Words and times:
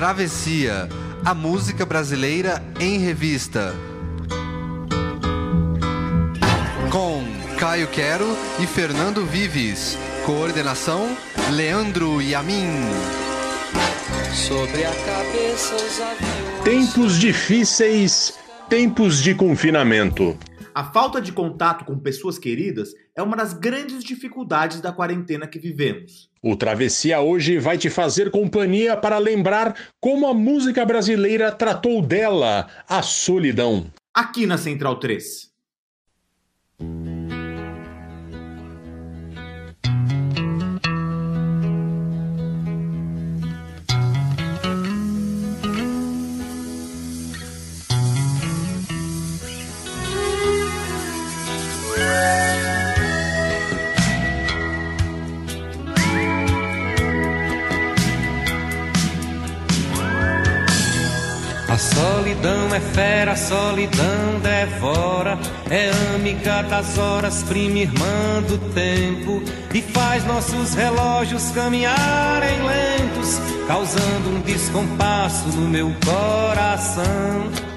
Travessia, 0.00 0.88
a 1.22 1.34
música 1.34 1.84
brasileira 1.84 2.64
em 2.80 2.96
revista. 3.00 3.74
Com 6.90 7.22
Caio 7.58 7.86
Quero 7.88 8.24
e 8.58 8.66
Fernando 8.66 9.26
Vives. 9.26 9.98
Coordenação: 10.24 11.14
Leandro 11.50 12.22
Yamin. 12.22 12.80
Sobre 14.32 14.86
a 14.86 14.90
cabeça 14.90 15.74
os 15.74 16.00
aviões. 16.00 16.64
Tempos 16.64 17.18
difíceis, 17.18 18.32
tempos 18.70 19.22
de 19.22 19.34
confinamento. 19.34 20.34
A 20.74 20.84
falta 20.84 21.20
de 21.20 21.32
contato 21.32 21.84
com 21.84 21.98
pessoas 21.98 22.38
queridas 22.38 22.94
é 23.16 23.22
uma 23.22 23.36
das 23.36 23.52
grandes 23.52 24.04
dificuldades 24.04 24.80
da 24.80 24.92
quarentena 24.92 25.46
que 25.46 25.58
vivemos. 25.58 26.30
O 26.42 26.56
Travessia 26.56 27.20
hoje 27.20 27.58
vai 27.58 27.76
te 27.76 27.90
fazer 27.90 28.30
companhia 28.30 28.96
para 28.96 29.18
lembrar 29.18 29.74
como 30.00 30.26
a 30.26 30.34
música 30.34 30.84
brasileira 30.86 31.50
tratou 31.50 32.00
dela, 32.00 32.68
a 32.88 33.02
solidão. 33.02 33.90
Aqui 34.14 34.46
na 34.46 34.56
Central 34.56 34.96
3. 34.98 35.50
Solidão 62.00 62.74
é 62.74 62.80
fera, 62.80 63.36
solidão 63.36 64.40
devora. 64.42 65.38
É 65.68 65.90
amiga 66.14 66.62
das 66.62 66.96
horas, 66.96 67.42
prima 67.42 67.78
irmã 67.78 68.42
do 68.48 68.58
tempo. 68.72 69.42
E 69.74 69.82
faz 69.82 70.24
nossos 70.24 70.74
relógios 70.74 71.50
caminharem 71.50 72.58
lentos, 72.62 73.38
causando 73.66 74.30
um 74.30 74.40
descompasso 74.40 75.48
no 75.48 75.68
meu 75.68 75.92
coração. 76.04 77.69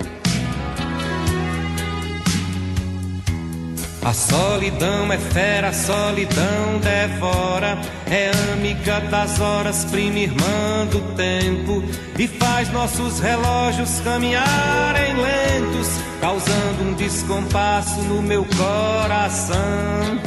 A 4.06 4.12
solidão 4.12 5.14
é 5.14 5.18
fera, 5.18 5.70
a 5.70 5.74
solidão 5.74 6.78
devora. 6.82 7.78
É 8.06 8.32
amiga 8.52 9.00
das 9.00 9.40
horas, 9.40 9.86
prima 9.86 10.20
irmã 10.20 10.86
do 10.92 11.00
tempo. 11.16 11.82
E 12.20 12.28
faz 12.28 12.70
nossos 12.74 13.22
relógios 13.22 14.02
caminharem 14.02 15.16
lentos, 15.16 15.88
causando 16.20 16.84
um 16.84 16.94
descompasso 16.96 18.02
no 18.02 18.22
meu 18.22 18.46
coração. 18.46 20.20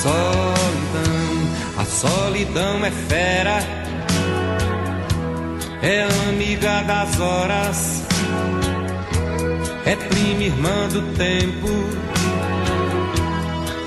Solidão, 0.00 1.20
a 1.76 1.84
solidão 1.84 2.84
é 2.86 2.90
fera. 2.90 3.58
É 5.82 6.04
amiga 6.30 6.82
das 6.84 7.20
horas 7.20 8.09
é 9.90 9.96
prima 9.96 10.44
irmã 10.44 10.88
do 10.92 11.02
tempo 11.16 11.68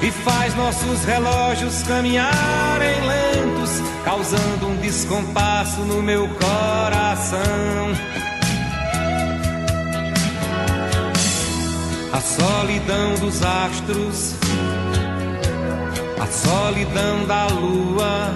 e 0.02 0.12
faz 0.12 0.54
nossos 0.54 1.06
relógios 1.06 1.82
caminharem 1.84 3.00
lentos, 3.08 3.82
causando 4.04 4.68
um 4.68 4.76
descompasso 4.82 5.80
no 5.80 6.02
meu 6.02 6.28
coração. 6.28 7.40
A 12.12 12.20
solidão 12.20 13.16
dos 13.22 13.42
astros, 13.42 14.36
a 16.20 16.28
solidão 16.28 17.26
da 17.26 17.48
lua, 17.48 18.34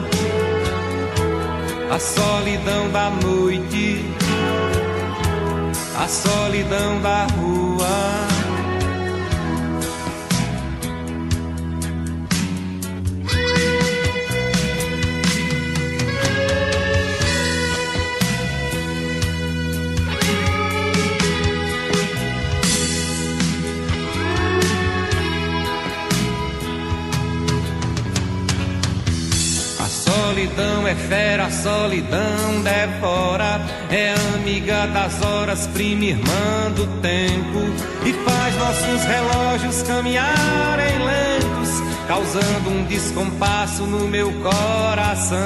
a 1.92 2.00
solidão 2.00 2.90
da 2.92 3.10
noite 3.10 4.17
a 5.98 6.08
solidão 6.08 7.02
da 7.02 7.26
rua. 7.26 8.37
Solidão 30.58 30.88
é 30.88 30.96
fera, 30.96 31.46
a 31.46 31.52
solidão 31.52 32.62
devora. 32.64 33.62
É 33.92 34.16
amiga 34.36 34.88
das 34.88 35.22
horas, 35.22 35.68
prima 35.68 36.06
irmã 36.06 36.72
do 36.76 36.88
tempo. 37.00 37.60
E 38.04 38.14
faz 38.14 38.56
nossos 38.58 39.04
relógios 39.06 39.84
caminharem 39.84 40.98
lentos, 40.98 41.70
causando 42.08 42.70
um 42.72 42.86
descompasso 42.86 43.84
no 43.84 44.08
meu 44.08 44.32
coração. 44.42 45.38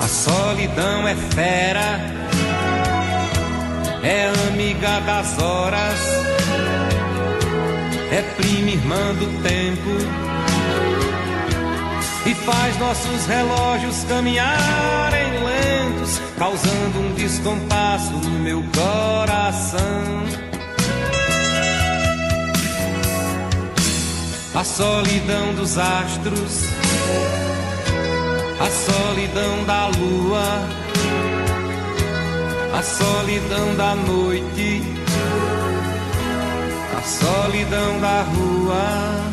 A 0.00 0.08
solidão 0.08 1.08
é 1.08 1.14
fera, 1.14 2.00
é 4.02 4.30
amiga 4.50 5.00
das 5.00 5.38
horas 5.38 6.17
é 8.18 8.22
prima 8.22 8.70
irmã 8.70 9.14
do 9.14 9.42
tempo 9.44 9.90
e 12.26 12.34
faz 12.34 12.76
nossos 12.78 13.26
relógios 13.26 14.02
caminharem 14.08 15.44
lentos, 15.44 16.20
causando 16.36 16.98
um 16.98 17.14
descompasso 17.14 18.10
no 18.10 18.40
meu 18.40 18.64
coração. 18.74 19.78
A 24.52 24.64
solidão 24.64 25.54
dos 25.54 25.78
astros, 25.78 26.64
a 28.58 28.68
solidão 28.68 29.64
da 29.64 29.86
lua, 29.86 30.68
a 32.76 32.82
solidão 32.82 33.76
da 33.76 33.94
noite 33.94 34.97
solidão 37.08 38.00
da 38.00 38.22
rua. 38.22 39.28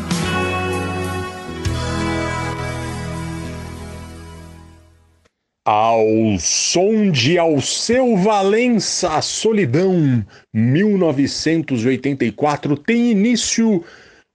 Ao 5.66 6.06
som 6.38 7.10
de 7.10 7.36
Alceu 7.36 8.16
Valença, 8.16 9.16
a 9.16 9.20
solidão, 9.20 10.24
1984, 10.54 12.78
tem 12.78 13.10
início 13.10 13.84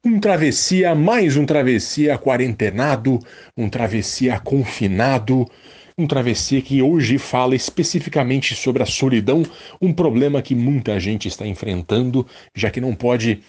um 0.06 0.20
travessia, 0.20 0.94
mais 0.94 1.36
um 1.36 1.44
travessia 1.46 2.20
quarentenado, 2.20 3.18
um 3.58 3.68
travessia 3.70 4.40
confinado, 4.40 5.48
um 5.98 6.08
travessia 6.08 6.62
que 6.62 6.82
hoje 6.82 7.18
fala 7.18 7.56
especificamente 7.56 8.56
sobre 8.56 8.84
a 8.84 8.86
solidão, 8.86 9.44
um 9.82 9.94
problema 9.94 10.42
que 10.42 10.56
muita 10.56 11.00
gente 11.00 11.28
está 11.28 11.46
enfrentando, 11.46 12.26
já 12.56 12.70
que 12.70 12.82
não 12.82 12.96
pode 12.96 13.42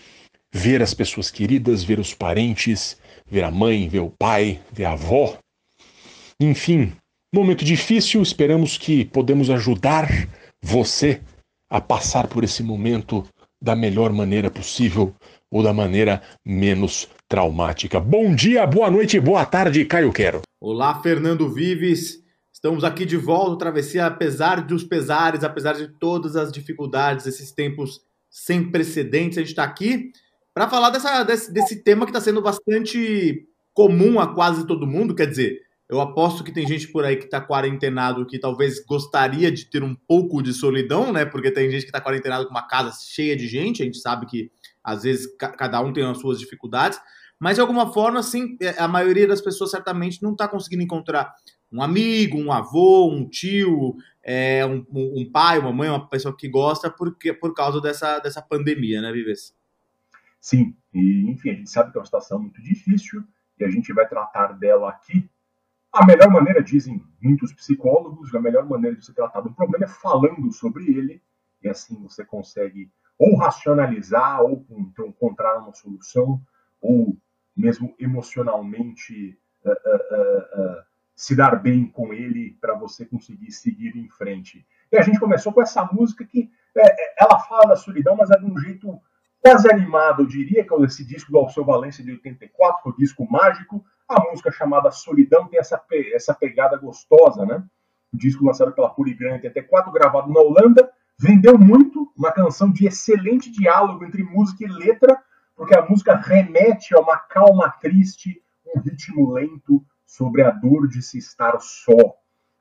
ver 0.53 0.83
as 0.83 0.93
pessoas 0.93 1.31
queridas, 1.31 1.83
ver 1.83 1.99
os 1.99 2.13
parentes, 2.13 2.97
ver 3.27 3.45
a 3.45 3.51
mãe, 3.51 3.89
ver 3.89 4.01
o 4.01 4.11
pai, 4.11 4.61
ver 4.73 4.85
a 4.85 4.93
avó. 4.93 5.39
Enfim, 6.39 6.93
momento 7.35 7.65
difícil, 7.65 8.21
esperamos 8.21 8.77
que 8.77 9.05
podemos 9.07 9.49
ajudar 9.49 10.09
você 10.61 11.21
a 11.71 11.81
passar 11.81 12.27
por 12.27 12.45
esse 12.45 12.63
momento 12.63 13.27
da 13.63 13.75
melhor 13.75 14.13
maneira 14.13 14.51
possível 14.51 15.15
ou 15.51 15.63
da 15.63 15.73
maneira 15.73 16.21
menos 16.45 17.09
traumática. 17.29 17.99
Bom 17.99 18.35
dia, 18.35 18.67
boa 18.67 18.91
noite, 18.91 19.19
boa 19.19 19.47
tarde, 19.47 19.85
Caio 19.85 20.13
Quero. 20.13 20.43
Olá, 20.61 21.01
Fernando 21.01 21.49
Vives. 21.53 22.22
Estamos 22.65 22.85
aqui 22.85 23.05
de 23.05 23.17
volta, 23.17 23.59
travessia, 23.59 24.07
apesar 24.07 24.65
dos 24.65 24.85
pesares, 24.85 25.43
apesar 25.43 25.73
de 25.73 25.89
todas 25.99 26.37
as 26.37 26.53
dificuldades, 26.53 27.27
esses 27.27 27.51
tempos 27.51 28.01
sem 28.31 28.71
precedentes, 28.71 29.37
a 29.37 29.41
gente 29.41 29.51
está 29.51 29.65
aqui 29.65 30.13
para 30.55 30.69
falar 30.69 30.91
dessa, 30.91 31.25
desse, 31.25 31.53
desse 31.53 31.83
tema 31.83 32.07
que 32.07 32.11
está 32.11 32.21
sendo 32.21 32.41
bastante 32.41 33.49
comum 33.75 34.21
a 34.21 34.33
quase 34.33 34.65
todo 34.65 34.87
mundo. 34.87 35.13
Quer 35.13 35.27
dizer, 35.27 35.59
eu 35.89 36.01
aposto 36.01 36.45
que 36.45 36.53
tem 36.53 36.65
gente 36.65 36.87
por 36.87 37.05
aí 37.05 37.17
que 37.17 37.25
está 37.25 37.41
quarentenado 37.41 38.25
que 38.25 38.39
talvez 38.39 38.79
gostaria 38.87 39.51
de 39.51 39.65
ter 39.65 39.83
um 39.83 39.97
pouco 39.97 40.41
de 40.41 40.55
solidão, 40.55 41.13
né? 41.13 41.25
Porque 41.25 41.51
tem 41.51 41.69
gente 41.69 41.83
que 41.83 41.89
está 41.89 42.01
quarentenado 42.01 42.45
com 42.45 42.53
uma 42.53 42.69
casa 42.69 42.97
cheia 43.03 43.35
de 43.35 43.49
gente, 43.49 43.83
a 43.83 43.85
gente 43.85 43.99
sabe 43.99 44.25
que 44.25 44.53
às 44.85 45.03
vezes 45.03 45.27
cada 45.37 45.81
um 45.81 45.93
tem 45.93 46.05
as 46.05 46.19
suas 46.19 46.39
dificuldades, 46.39 47.01
mas 47.41 47.57
de 47.57 47.61
alguma 47.61 47.93
forma, 47.93 48.21
assim, 48.21 48.57
é, 48.61 48.81
a 48.81 48.87
maioria 48.87 49.27
das 49.27 49.41
pessoas 49.41 49.73
certamente 49.73 50.23
não 50.23 50.31
está 50.31 50.47
conseguindo 50.47 50.85
encontrar 50.85 51.35
um 51.73 51.83
amigo, 51.83 52.39
um 52.39 52.53
avô, 52.53 53.11
um 53.11 53.29
tio, 53.29 53.97
é, 54.23 54.65
um, 54.67 54.85
um, 54.91 55.31
pai, 55.31 55.59
uma 55.59 55.73
mãe, 55.73 55.89
uma 55.89 56.09
pessoa 56.09 56.37
que 56.37 56.49
gosta 56.49 56.91
porque, 56.91 57.33
por 57.33 57.55
causa 57.55 57.81
dessa, 57.81 58.19
dessa 58.19 58.43
pandemia, 58.43 59.01
né, 59.01 59.11
Vives? 59.11 59.55
Sim, 60.41 60.77
e 60.93 61.31
enfim, 61.31 61.51
a 61.51 61.55
gente 61.55 61.71
sabe 61.71 61.91
que 61.91 61.99
é 61.99 62.01
uma 62.01 62.05
situação 62.05 62.39
muito 62.39 62.61
difícil 62.63 63.25
e 63.59 63.65
a 63.65 63.71
gente 63.71 63.93
vai 63.93 64.07
tratar 64.09 64.53
dela 64.53 64.91
aqui. 64.91 65.29
A 65.93 66.05
melhor 66.05 66.31
maneira, 66.31 66.63
dizem 66.63 67.03
muitos 67.21 67.53
psicólogos, 67.53 68.35
a 68.35 68.41
melhor 68.41 68.67
maneira 68.69 68.97
de 68.97 69.05
se 69.05 69.15
tratar 69.15 69.41
do 69.41 69.53
problema 69.53 69.85
é 69.85 69.89
falando 69.89 70.53
sobre 70.53 70.85
ele, 70.91 71.23
e 71.63 71.69
assim 71.69 71.95
você 72.03 72.25
consegue 72.25 72.91
ou 73.19 73.37
racionalizar, 73.37 74.43
ou 74.43 74.67
então, 74.71 75.07
encontrar 75.07 75.59
uma 75.59 75.73
solução, 75.73 76.41
ou 76.81 77.17
mesmo 77.57 77.95
emocionalmente 77.99 79.39
uh, 79.65 79.71
uh, 79.71 80.61
uh, 80.61 80.83
se 81.23 81.37
dar 81.37 81.55
bem 81.55 81.87
com 81.87 82.13
ele 82.13 82.59
para 82.61 82.75
você 82.75 83.05
conseguir 83.07 83.53
seguir 83.53 83.97
em 83.97 84.09
frente. 84.09 84.67
E 84.91 84.97
a 84.97 85.03
gente 85.03 85.21
começou 85.21 85.53
com 85.53 85.63
essa 85.63 85.85
música 85.85 86.25
que 86.25 86.51
é, 86.77 87.23
ela 87.23 87.39
fala 87.39 87.69
da 87.69 87.77
solidão, 87.77 88.17
mas 88.17 88.29
é 88.33 88.37
de 88.37 88.45
um 88.45 88.59
jeito 88.59 89.01
quase 89.41 89.71
animado, 89.71 90.23
eu 90.23 90.27
diria, 90.27 90.67
que 90.67 90.75
é 90.75 90.83
esse 90.83 91.07
disco 91.07 91.31
do 91.31 91.39
Alceu 91.39 91.65
Valença 91.65 92.03
de 92.03 92.11
84, 92.11 92.91
o 92.91 92.97
disco 92.97 93.25
mágico. 93.31 93.85
A 94.09 94.21
música 94.21 94.51
chamada 94.51 94.91
Solidão 94.91 95.47
tem 95.47 95.61
essa, 95.61 95.81
essa 96.13 96.35
pegada 96.35 96.77
gostosa, 96.77 97.47
né? 97.47 97.63
O 98.13 98.17
disco 98.17 98.45
lançado 98.45 98.73
pela 98.73 98.91
Polygram 98.91 99.31
em 99.31 99.35
84, 99.35 99.93
gravado 99.93 100.33
na 100.33 100.41
Holanda, 100.41 100.91
vendeu 101.17 101.57
muito, 101.57 102.13
uma 102.17 102.33
canção 102.33 102.73
de 102.73 102.85
excelente 102.85 103.49
diálogo 103.49 104.05
entre 104.05 104.25
música 104.25 104.65
e 104.65 104.67
letra, 104.67 105.23
porque 105.55 105.77
a 105.77 105.87
música 105.87 106.17
remete 106.17 106.97
a 106.97 107.01
uma 107.01 107.17
calma 107.17 107.71
triste, 107.81 108.43
um 108.75 108.81
ritmo 108.81 109.31
lento 109.31 109.87
sobre 110.13 110.43
a 110.43 110.51
dor 110.51 110.89
de 110.89 111.01
se 111.01 111.17
estar 111.17 111.59
só. 111.59 111.97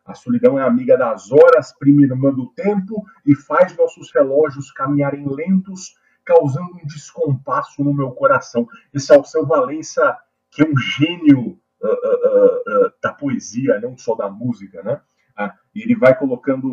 A 0.05 0.13
solidão 0.13 0.57
é 0.57 0.63
amiga 0.63 0.97
das 0.97 1.33
horas, 1.33 1.73
prima 1.77 2.03
irmã 2.03 2.31
do 2.31 2.47
tempo 2.53 3.03
e 3.25 3.35
faz 3.35 3.75
nossos 3.75 4.09
relógios 4.13 4.71
caminharem 4.71 5.27
lentos, 5.27 5.97
causando 6.23 6.77
um 6.81 6.87
descompasso 6.87 7.83
no 7.83 7.93
meu 7.93 8.11
coração. 8.11 8.65
Esse 8.93 9.13
é 9.13 9.19
o 9.19 9.25
seu 9.25 9.45
Valença, 9.45 10.17
que 10.49 10.63
é 10.63 10.65
um 10.65 10.77
gênio 10.77 11.59
uh, 11.81 11.87
uh, 11.87 12.85
uh, 12.85 12.93
da 13.03 13.11
poesia, 13.11 13.81
não 13.81 13.97
só 13.97 14.15
da 14.15 14.29
música, 14.29 14.81
né? 14.81 15.01
Ah, 15.35 15.53
ele 15.75 15.95
vai 15.95 16.17
colocando 16.17 16.69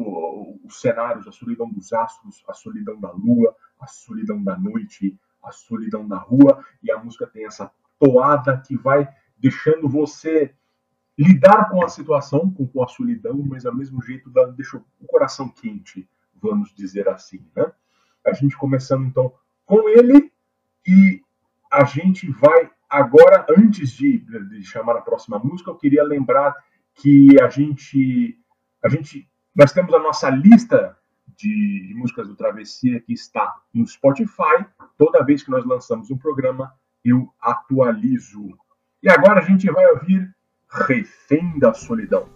os 0.64 0.80
cenários, 0.80 1.26
a 1.26 1.32
solidão 1.32 1.68
dos 1.68 1.92
astros, 1.92 2.44
a 2.48 2.54
solidão 2.54 3.00
da 3.00 3.10
lua, 3.10 3.54
a 3.80 3.86
solidão 3.88 4.42
da 4.44 4.56
noite, 4.56 5.18
a 5.42 5.50
solidão 5.50 6.06
da 6.06 6.18
rua, 6.18 6.64
e 6.82 6.90
a 6.92 6.98
música 6.98 7.26
tem 7.26 7.46
essa 7.46 7.68
toada 7.98 8.62
que 8.64 8.76
vai 8.76 9.08
deixando 9.40 9.88
você 9.88 10.54
lidar 11.18 11.68
com 11.68 11.84
a 11.84 11.88
situação, 11.88 12.50
com, 12.50 12.82
a 12.82 12.86
solidão, 12.86 13.42
mas 13.44 13.66
ao 13.66 13.74
mesmo 13.74 14.00
jeito 14.00 14.30
dá, 14.30 14.44
deixa 14.46 14.76
o 14.76 15.06
coração 15.06 15.48
quente, 15.48 16.08
vamos 16.40 16.72
dizer 16.72 17.08
assim, 17.08 17.44
né? 17.56 17.72
A 18.24 18.32
gente 18.32 18.56
começando 18.56 19.04
então 19.04 19.32
com 19.66 19.88
ele 19.88 20.32
e 20.86 21.20
a 21.70 21.84
gente 21.84 22.30
vai 22.30 22.70
agora, 22.88 23.44
antes 23.50 23.90
de, 23.90 24.18
de 24.18 24.62
chamar 24.62 24.96
a 24.96 25.02
próxima 25.02 25.38
música, 25.38 25.70
eu 25.70 25.76
queria 25.76 26.04
lembrar 26.04 26.54
que 26.94 27.40
a 27.42 27.48
gente, 27.48 28.38
a 28.82 28.88
gente, 28.88 29.28
nós 29.54 29.72
temos 29.72 29.92
a 29.92 29.98
nossa 29.98 30.30
lista 30.30 30.96
de 31.36 31.92
músicas 31.96 32.26
do 32.28 32.34
Travessia 32.34 33.00
que 33.00 33.12
está 33.12 33.54
no 33.72 33.86
Spotify. 33.86 34.66
Toda 34.96 35.24
vez 35.24 35.42
que 35.42 35.50
nós 35.50 35.64
lançamos 35.64 36.10
um 36.10 36.18
programa, 36.18 36.72
eu 37.04 37.32
atualizo. 37.40 38.56
E 39.02 39.08
agora 39.08 39.40
a 39.40 39.44
gente 39.44 39.70
vai 39.70 39.86
ouvir 39.92 40.34
Refém 40.70 41.58
da 41.58 41.72
Solidão. 41.72 42.28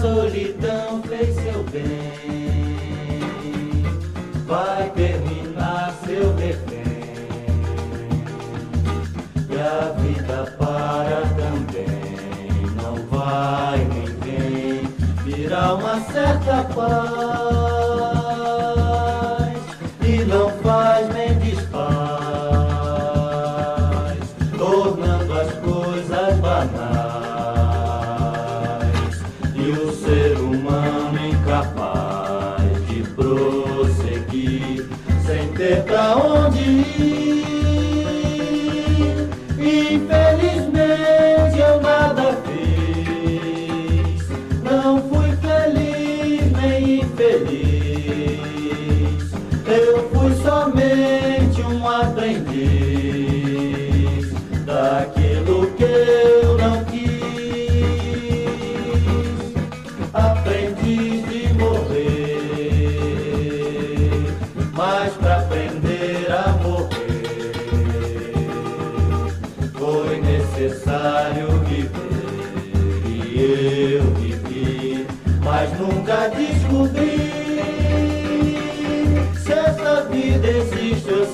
solidão 0.00 1.02
fez 1.02 1.34
seu 1.34 1.62
bem, 1.64 1.82
vai 4.46 4.90
terminar 4.90 5.92
seu 6.04 6.34
refém. 6.36 6.78
E 9.50 9.58
a 9.58 9.92
vida 10.00 10.56
para 10.56 11.22
também, 11.36 12.62
não 12.76 12.94
vai 13.06 13.78
nem 13.78 14.06
vem, 14.20 14.86
virá 15.24 15.74
uma 15.74 16.00
certa 16.00 16.64
paz. 16.74 17.47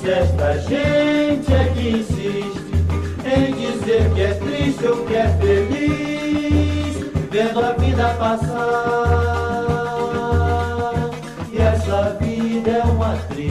Esta 0.09 0.59
gente 0.59 1.53
é 1.53 1.65
que 1.75 1.89
insiste 1.91 2.75
em 3.25 3.53
dizer 3.55 4.11
que 4.15 4.21
é 4.21 4.35
triste 4.35 4.87
ou 4.87 5.05
que 5.07 5.15
é 5.15 5.29
feliz, 5.39 6.97
vendo 7.31 7.61
a 7.61 7.73
vida 7.73 8.15
passar. 8.19 8.55
E 11.53 11.59
essa 11.59 12.17
vida 12.21 12.71
é 12.71 12.83
uma 12.85 13.15
atriz 13.15 13.45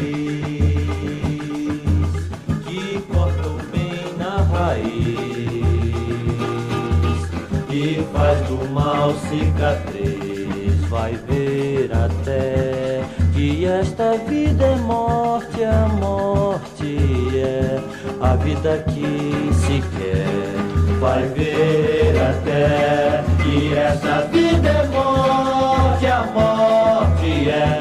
que 2.65 3.03
corta 3.11 3.47
o 3.47 3.57
bem 3.71 4.15
na 4.17 4.43
raiz 4.43 4.83
e 7.69 8.05
faz 8.13 8.39
do 8.47 8.69
mal 8.69 9.13
cicatriz. 9.15 10.22
Vai 10.93 11.13
ver 11.27 11.89
até 11.91 13.01
que 13.33 13.65
esta 13.65 14.15
vida 14.29 14.63
é 14.63 14.75
morte, 14.75 15.63
a 15.63 15.87
morte 15.87 16.97
é 17.35 17.79
a 18.21 18.35
vida 18.35 18.77
que 18.87 19.49
se 19.55 19.81
quer. 19.97 20.99
Vai 20.99 21.23
ver 21.29 22.13
até 22.21 23.23
que 23.41 23.75
esta 23.75 24.21
vida 24.27 24.69
é 24.69 24.87
morte, 24.89 26.05
a 26.05 26.25
morte 26.31 27.49
é 27.49 27.72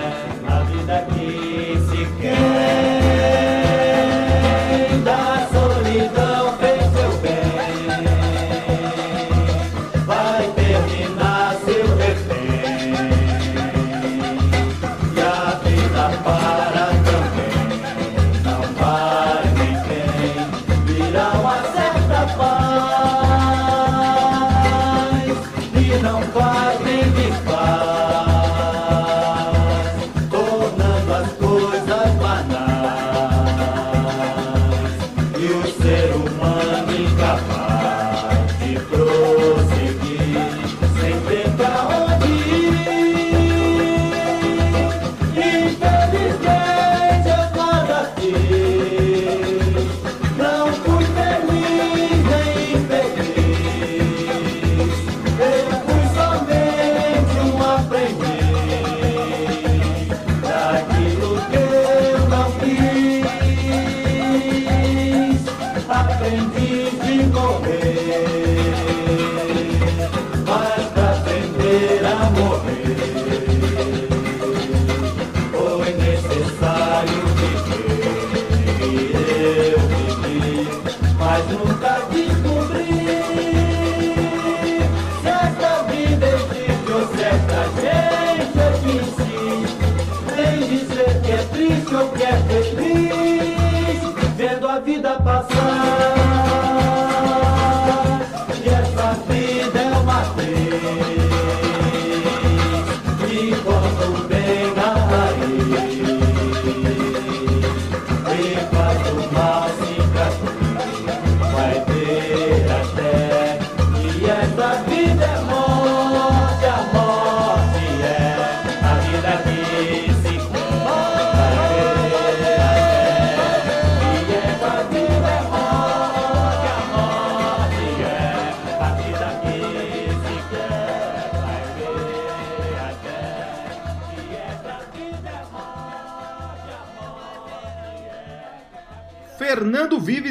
Fernando 95.25 96.22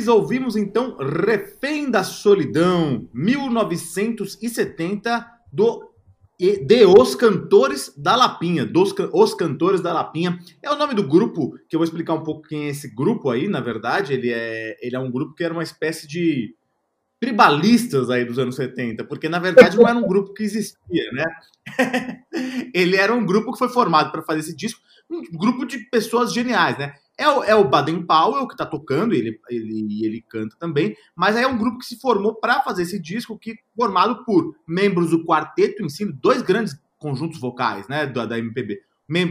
Vives, 0.02 0.08
ouvimos 0.08 0.56
então 0.56 0.98
Refém 0.98 1.92
da 1.92 2.04
Solidão, 2.04 3.08
1970, 3.14 5.28
do, 5.52 5.92
de 6.40 6.86
Os 6.86 7.14
Cantores 7.14 7.94
da 7.96 8.16
Lapinha. 8.16 8.66
Dos, 8.66 8.96
Os 9.14 9.36
Cantores 9.36 9.82
da 9.82 9.94
Lapinha. 9.94 10.40
É 10.62 10.72
o 10.72 10.76
nome 10.76 10.96
do 10.96 11.08
grupo, 11.08 11.56
que 11.70 11.76
eu 11.76 11.80
vou 11.80 11.84
explicar 11.84 12.16
um 12.16 12.24
pouco 12.24 12.48
quem 12.48 12.66
é 12.66 12.70
esse 12.70 12.88
grupo 12.94 13.30
aí, 13.30 13.48
na 13.48 13.60
verdade. 13.60 14.14
Ele 14.14 14.32
é, 14.32 14.78
ele 14.82 14.96
é 14.96 15.00
um 15.00 15.12
grupo 15.12 15.36
que 15.36 15.44
era 15.44 15.54
uma 15.54 15.64
espécie 15.64 16.08
de 16.08 16.56
tribalistas 17.20 18.10
aí 18.10 18.26
dos 18.26 18.40
anos 18.40 18.56
70, 18.56 19.04
porque 19.04 19.30
na 19.30 19.38
verdade 19.38 19.78
não 19.78 19.88
era 19.88 19.96
um 19.96 20.08
grupo 20.08 20.34
que 20.34 20.42
existia, 20.42 21.12
né? 21.14 21.24
ele 22.74 22.96
era 22.96 23.14
um 23.14 23.24
grupo 23.24 23.52
que 23.52 23.60
foi 23.60 23.70
formado 23.70 24.12
para 24.12 24.24
fazer 24.24 24.40
esse 24.40 24.56
disco, 24.56 24.82
um 25.08 25.22
grupo 25.38 25.64
de 25.64 25.78
pessoas 25.92 26.34
geniais, 26.34 26.80
né? 26.80 26.96
É 27.22 27.30
o, 27.30 27.44
é 27.44 27.54
o 27.54 27.64
Baden 27.64 28.02
Powell 28.02 28.48
que 28.48 28.56
está 28.56 28.66
tocando, 28.66 29.14
ele, 29.14 29.40
ele, 29.48 30.04
ele 30.04 30.26
canta 30.28 30.56
também, 30.58 30.96
mas 31.16 31.36
aí 31.36 31.44
é 31.44 31.48
um 31.48 31.58
grupo 31.58 31.78
que 31.78 31.86
se 31.86 32.00
formou 32.00 32.34
para 32.34 32.62
fazer 32.62 32.82
esse 32.82 33.00
disco, 33.00 33.38
que 33.38 33.60
formado 33.76 34.26
por 34.26 34.56
membros 34.68 35.12
do 35.12 35.24
quarteto 35.24 35.84
em 35.84 35.90
si, 35.90 36.04
dois 36.04 36.42
grandes 36.42 36.74
conjuntos 36.98 37.40
vocais 37.40 37.88
né, 37.88 38.08
da, 38.08 38.26
da 38.26 38.40
MPB. 38.40 38.82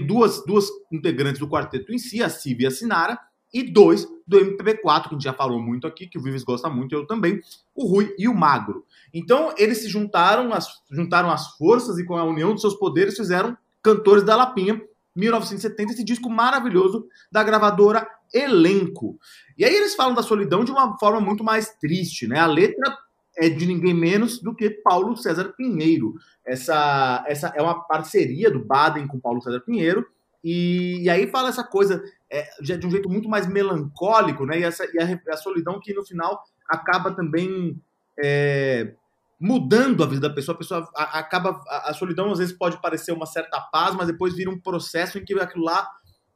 Duas, 0.07 0.45
duas 0.47 0.69
integrantes 0.93 1.41
do 1.41 1.49
quarteto 1.49 1.93
em 1.93 1.99
si, 1.99 2.23
a 2.23 2.29
Civi 2.29 2.63
e 2.63 2.67
a 2.69 2.71
Sinara, 2.71 3.19
e 3.53 3.65
dois 3.65 4.07
do 4.25 4.39
MPB4, 4.39 5.03
que 5.03 5.09
a 5.09 5.13
gente 5.13 5.25
já 5.25 5.33
falou 5.33 5.61
muito 5.61 5.85
aqui, 5.85 6.07
que 6.07 6.17
o 6.17 6.23
Vives 6.23 6.45
gosta 6.45 6.71
muito, 6.71 6.95
eu 6.95 7.09
também, 7.09 7.41
o 7.75 7.87
Rui 7.87 8.15
e 8.17 8.29
o 8.29 8.35
Magro. 8.35 8.85
Então, 9.13 9.53
eles 9.59 9.79
se 9.79 9.89
juntaram 9.89 10.53
as, 10.53 10.69
juntaram 10.93 11.29
as 11.29 11.57
forças 11.57 11.99
e 11.99 12.05
com 12.05 12.17
a 12.17 12.23
união 12.23 12.53
dos 12.53 12.61
seus 12.61 12.75
poderes 12.75 13.17
fizeram 13.17 13.57
Cantores 13.83 14.23
da 14.23 14.37
Lapinha, 14.37 14.81
1970, 15.17 15.93
esse 15.93 16.05
disco 16.05 16.31
maravilhoso 16.31 17.07
da 17.31 17.43
gravadora 17.43 18.07
Elenco. 18.33 19.19
E 19.59 19.65
aí 19.65 19.75
eles 19.75 19.95
falam 19.95 20.15
da 20.15 20.23
solidão 20.23 20.65
de 20.65 20.71
uma 20.71 20.99
forma 20.99 21.21
muito 21.21 21.43
mais 21.43 21.71
triste, 21.81 22.27
né? 22.27 22.39
A 22.39 22.47
letra 22.47 22.97
é 23.37 23.49
de 23.49 23.67
ninguém 23.67 23.95
menos 23.95 24.41
do 24.41 24.55
que 24.55 24.71
Paulo 24.71 25.17
César 25.17 25.53
Pinheiro. 25.57 26.15
Essa, 26.47 27.25
essa 27.27 27.49
é 27.57 27.63
uma 27.63 27.81
parceria 27.87 28.51
do 28.51 28.65
Baden 28.65 29.07
com 29.07 29.21
Paulo 29.21 29.43
César 29.43 29.61
Pinheiro. 29.61 30.07
E, 30.43 31.03
e 31.03 31.11
aí 31.11 31.27
fala 31.27 31.49
essa 31.49 31.65
coisa 31.65 32.03
é, 32.31 32.49
de 32.61 32.87
um 32.87 32.91
jeito 32.91 33.09
muito 33.09 33.29
mais 33.29 33.47
melancólico, 33.47 34.47
né? 34.47 34.61
E, 34.61 34.65
essa, 34.65 34.85
e 34.93 34.99
a, 34.99 35.33
a 35.33 35.37
solidão 35.37 35.81
que 35.81 35.93
no 35.93 36.05
final 36.05 36.43
acaba 36.69 37.13
também 37.13 37.81
é, 38.23 38.95
mudando 39.41 40.05
a 40.05 40.07
vida 40.07 40.29
da 40.29 40.35
pessoa, 40.35 40.55
a 40.55 40.59
pessoa 40.59 40.91
acaba. 40.95 41.61
A, 41.69 41.95
solidão 41.95 42.31
às 42.31 42.39
vezes 42.39 42.57
pode 42.57 42.81
parecer 42.81 43.13
uma 43.13 43.27
certa 43.27 43.61
paz, 43.61 43.95
mas 43.95 44.07
depois 44.07 44.35
vira 44.35 44.51
um 44.51 44.61
processo 44.61 45.19
em 45.19 45.25
que 45.25 45.33
aquilo 45.41 45.65
lá 45.65 45.89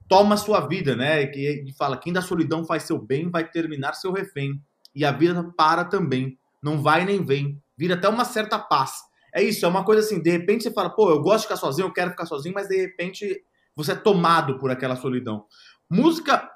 toma 0.09 0.35
a 0.35 0.39
sua 0.39 0.67
vida, 0.67 0.97
né? 0.97 1.23
E 1.23 1.73
fala: 1.77 1.99
quem 1.99 2.13
da 2.13 2.23
solidão 2.23 2.65
faz 2.65 2.85
seu 2.85 2.99
bem 2.99 3.31
vai 3.31 3.49
terminar 3.49 3.95
seu 3.95 4.11
refém. 4.11 4.61
E 4.95 5.05
a 5.05 5.13
vida 5.13 5.53
para 5.57 5.85
também. 5.85 6.39
Não 6.63 6.81
vai 6.81 7.05
nem 7.05 7.23
vem. 7.23 7.61
Vira 7.77 7.95
até 7.95 8.09
uma 8.09 8.25
certa 8.25 8.59
paz. 8.59 9.03
É 9.35 9.43
isso, 9.43 9.67
é 9.67 9.69
uma 9.69 9.85
coisa 9.85 10.01
assim, 10.01 10.23
de 10.23 10.31
repente 10.31 10.63
você 10.63 10.71
fala, 10.71 10.89
pô, 10.89 11.11
eu 11.11 11.21
gosto 11.21 11.39
de 11.39 11.43
ficar 11.43 11.57
sozinho, 11.57 11.89
eu 11.89 11.93
quero 11.93 12.13
ficar 12.13 12.25
sozinho, 12.25 12.55
mas 12.55 12.69
de 12.69 12.77
repente 12.81 13.45
você 13.75 13.91
é 13.91 13.97
tomado 13.97 14.61
por 14.61 14.71
aquela 14.71 14.95
solidão. 14.95 15.45
Música 15.91 16.49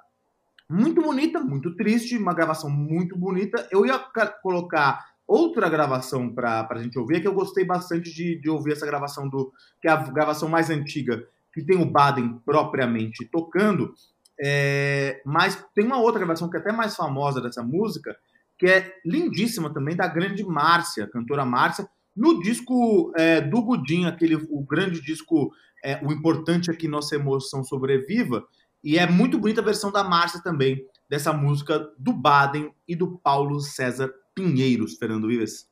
muito 0.70 1.00
bonita, 1.00 1.40
muito 1.40 1.74
triste, 1.74 2.16
uma 2.16 2.34
gravação 2.34 2.68
muito 2.68 3.18
bonita. 3.18 3.66
Eu 3.72 3.86
ia 3.86 3.98
colocar 4.42 5.04
outra 5.28 5.68
gravação 5.68 6.34
para 6.34 6.66
a 6.68 6.82
gente 6.82 6.98
ouvir, 6.98 7.16
é 7.16 7.20
que 7.20 7.28
eu 7.28 7.34
gostei 7.34 7.64
bastante 7.64 8.10
de, 8.12 8.40
de 8.40 8.48
ouvir 8.48 8.72
essa 8.72 8.86
gravação 8.86 9.28
do. 9.28 9.52
que 9.80 9.86
é 9.86 9.90
a 9.90 9.96
gravação 9.96 10.48
mais 10.48 10.70
antiga, 10.70 11.22
que 11.52 11.62
tem 11.62 11.80
o 11.80 11.90
Baden 11.90 12.40
propriamente 12.44 13.28
tocando. 13.30 13.92
É, 14.40 15.20
mas 15.26 15.62
tem 15.74 15.84
uma 15.84 16.00
outra 16.00 16.20
gravação 16.20 16.48
que 16.48 16.56
é 16.56 16.60
até 16.60 16.72
mais 16.72 16.96
famosa 16.96 17.40
dessa 17.40 17.62
música, 17.62 18.16
que 18.58 18.66
é 18.66 18.94
lindíssima 19.04 19.72
também, 19.72 19.94
da 19.94 20.06
grande 20.06 20.44
Márcia, 20.44 21.08
cantora 21.08 21.44
Márcia, 21.44 21.88
no 22.16 22.40
disco 22.40 23.12
é, 23.16 23.40
do 23.40 23.62
Gudim, 23.62 24.06
aquele, 24.06 24.36
o 24.36 24.64
grande 24.64 25.00
disco, 25.00 25.52
é, 25.84 26.00
o 26.04 26.12
importante 26.12 26.70
é 26.70 26.74
que 26.74 26.88
nossa 26.88 27.14
emoção 27.14 27.62
sobreviva, 27.62 28.44
e 28.82 28.98
é 28.98 29.08
muito 29.08 29.38
bonita 29.38 29.60
a 29.60 29.64
versão 29.64 29.92
da 29.92 30.02
Márcia 30.02 30.40
também, 30.42 30.84
dessa 31.08 31.32
música 31.32 31.88
do 31.98 32.12
Baden 32.12 32.72
e 32.86 32.94
do 32.94 33.18
Paulo 33.18 33.60
César 33.60 34.12
Pinheiros, 34.38 34.96
Fernando 34.96 35.26
Vives. 35.26 35.68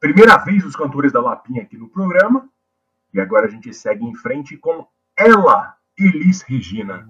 Primeira 0.00 0.36
vez 0.38 0.64
os 0.64 0.74
cantores 0.74 1.12
da 1.12 1.20
Lapinha 1.20 1.62
aqui 1.62 1.78
no 1.78 1.88
programa. 1.88 2.50
E 3.14 3.20
agora 3.20 3.46
a 3.46 3.48
gente 3.48 3.72
segue 3.72 4.04
em 4.04 4.14
frente 4.16 4.56
com 4.56 4.84
ela, 5.16 5.76
Elis 5.96 6.42
Regina. 6.42 7.08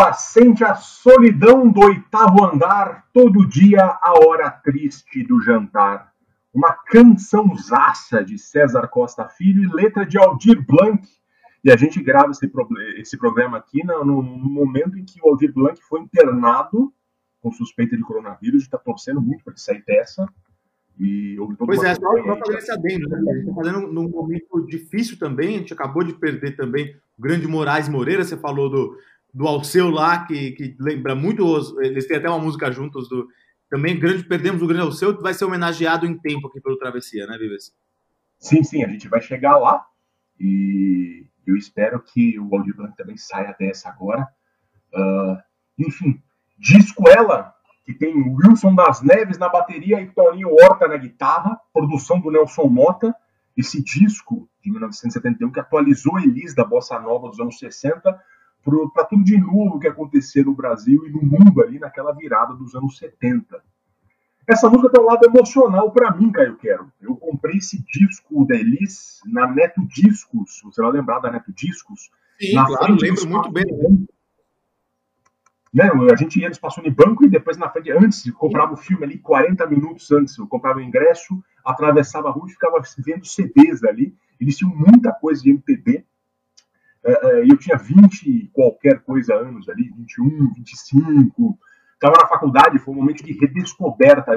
Ela 0.00 0.12
sente 0.12 0.62
a 0.64 0.76
solidão 0.76 1.68
do 1.68 1.80
oitavo 1.80 2.44
andar, 2.44 3.06
todo 3.12 3.46
dia 3.46 3.98
a 4.00 4.12
hora 4.24 4.48
triste 4.48 5.24
do 5.24 5.40
jantar. 5.40 6.12
Uma 6.54 6.72
cançãozaça 6.72 8.24
de 8.24 8.38
César 8.38 8.86
Costa 8.88 9.28
Filho 9.28 9.64
e 9.64 9.74
letra 9.74 10.06
de 10.06 10.16
Aldir 10.16 10.64
Blanc. 10.64 11.06
E 11.64 11.70
a 11.70 11.76
gente 11.76 12.00
grava 12.00 12.30
esse, 12.30 12.50
esse 12.96 13.16
programa 13.18 13.58
aqui 13.58 13.84
no, 13.84 14.04
no- 14.04 14.22
momento 14.22 14.96
em 14.96 15.04
que 15.04 15.20
o 15.20 15.28
Aldir 15.30 15.52
Blanc 15.52 15.80
foi 15.82 16.00
internado 16.00 16.92
com 17.40 17.50
suspeita 17.50 17.96
de 17.96 18.02
coronavírus. 18.02 18.54
A 18.54 18.58
gente 18.58 18.66
está 18.66 18.78
torcendo 18.78 19.20
muito 19.20 19.42
para 19.42 19.52
que 19.54 19.60
sair 19.60 19.82
dessa. 19.84 20.28
E 21.00 21.36
Pois 21.58 21.82
é, 21.82 21.94
só, 21.94 22.10
aí 22.16 22.22
fazer 22.38 22.58
esse 22.58 22.72
adendo, 22.72 23.08
né? 23.08 23.18
A 23.18 23.34
gente 23.34 23.40
está 23.48 23.54
fazendo 23.54 23.86
num 23.92 24.08
momento 24.08 24.64
difícil 24.66 25.18
também, 25.18 25.56
a 25.56 25.58
gente 25.58 25.72
acabou 25.72 26.02
de 26.02 26.12
perder 26.12 26.56
também 26.56 26.96
o 27.16 27.22
grande 27.22 27.46
Moraes 27.46 27.88
Moreira, 27.88 28.24
você 28.24 28.36
falou 28.36 28.68
do, 28.68 28.96
do 29.32 29.46
Alceu 29.46 29.90
lá, 29.90 30.24
que, 30.24 30.52
que 30.52 30.76
lembra 30.78 31.14
muito, 31.14 31.80
eles 31.80 32.06
têm 32.06 32.16
até 32.16 32.28
uma 32.28 32.38
música 32.38 32.72
juntos, 32.72 33.08
do, 33.08 33.28
também 33.68 33.98
grande, 33.98 34.24
perdemos 34.24 34.62
o 34.62 34.66
grande 34.66 34.82
Alceu, 34.82 35.16
que 35.16 35.22
vai 35.22 35.34
ser 35.34 35.44
homenageado 35.44 36.06
em 36.06 36.18
tempo 36.18 36.48
aqui 36.48 36.60
pelo 36.60 36.78
Travessia, 36.78 37.26
né, 37.26 37.36
Vives? 37.36 37.72
Sim, 38.38 38.62
sim, 38.62 38.84
a 38.84 38.88
gente 38.88 39.08
vai 39.08 39.20
chegar 39.20 39.58
lá 39.58 39.84
e 40.38 41.26
eu 41.46 41.56
espero 41.56 42.00
que 42.00 42.38
o 42.38 42.54
Aldir 42.54 42.76
Blanc 42.76 42.96
também 42.96 43.16
saia 43.16 43.54
dessa 43.58 43.88
agora. 43.88 44.28
Ah, 44.94 45.42
enfim, 45.78 46.22
disco 46.58 47.08
ela, 47.08 47.54
que 47.84 47.94
tem 47.94 48.14
Wilson 48.14 48.74
das 48.74 49.02
Neves 49.02 49.38
na 49.38 49.48
bateria 49.48 50.00
e 50.00 50.10
Toninho 50.10 50.50
Horta 50.52 50.86
na 50.86 50.96
guitarra, 50.96 51.58
produção 51.72 52.20
do 52.20 52.30
Nelson 52.30 52.66
Mota. 52.68 53.14
Esse 53.56 53.82
disco 53.82 54.48
de 54.62 54.70
1971 54.70 55.50
que 55.50 55.58
atualizou 55.58 56.18
Elis 56.18 56.54
da 56.54 56.64
Bossa 56.64 56.98
Nova 57.00 57.28
dos 57.28 57.40
anos 57.40 57.58
60 57.58 58.22
para 58.62 59.04
tudo 59.04 59.24
de 59.24 59.38
novo 59.38 59.78
que 59.78 59.88
acontecia 59.88 60.44
no 60.44 60.54
Brasil 60.54 61.06
e 61.06 61.10
no 61.10 61.22
mundo 61.22 61.62
ali 61.62 61.78
naquela 61.78 62.12
virada 62.12 62.54
dos 62.54 62.74
anos 62.74 62.98
70. 62.98 63.62
Essa 64.48 64.68
música 64.70 64.90
tem 64.90 65.02
um 65.02 65.06
lado 65.06 65.24
emocional 65.26 65.92
para 65.92 66.10
mim, 66.16 66.32
Caio 66.32 66.56
Quero. 66.56 66.90
Eu 67.00 67.14
comprei 67.16 67.58
esse 67.58 67.84
disco 67.84 68.46
da 68.46 68.56
Elis 68.56 69.20
na 69.26 69.46
Neto 69.46 69.86
Discos. 69.86 70.62
Você 70.64 70.80
vai 70.80 70.90
lembrar 70.90 71.20
da 71.20 71.30
Neto 71.30 71.52
Discos? 71.52 72.10
Sim, 72.40 72.54
na 72.54 72.64
claro, 72.64 72.96
lembro 72.98 73.28
muito 73.28 73.52
bem. 73.52 73.64
Né, 75.72 75.90
a 76.10 76.16
gente 76.16 76.40
ia 76.40 76.46
no 76.48 76.52
Espaço 76.52 76.80
Unibanco 76.80 77.26
e 77.26 77.28
depois 77.28 77.58
na 77.58 77.68
frente, 77.68 77.90
antes, 77.92 78.30
comprava 78.30 78.72
o 78.72 78.76
filme 78.76 79.04
ali 79.04 79.18
40 79.18 79.66
minutos 79.66 80.10
antes. 80.10 80.38
Eu 80.38 80.46
comprava 80.46 80.78
o 80.78 80.82
ingresso, 80.82 81.44
atravessava 81.62 82.28
a 82.28 82.32
rua 82.32 82.48
e 82.48 82.52
ficava 82.52 82.80
vendo 82.98 83.26
CDs 83.26 83.84
ali. 83.84 84.16
Eles 84.40 84.56
tinham 84.56 84.74
muita 84.74 85.12
coisa 85.12 85.42
de 85.42 85.50
MPB. 85.50 86.06
É, 87.08 87.26
é, 87.26 87.42
eu 87.50 87.56
tinha 87.56 87.78
20 87.78 88.22
e 88.28 88.48
qualquer 88.48 89.00
coisa 89.00 89.34
anos 89.34 89.66
ali, 89.68 89.90
21, 89.96 90.52
25. 90.52 91.58
Estava 91.94 92.14
na 92.20 92.28
faculdade, 92.28 92.78
foi 92.78 92.94
um 92.94 92.98
momento 92.98 93.24
de 93.24 93.32
redescoberta 93.32 94.36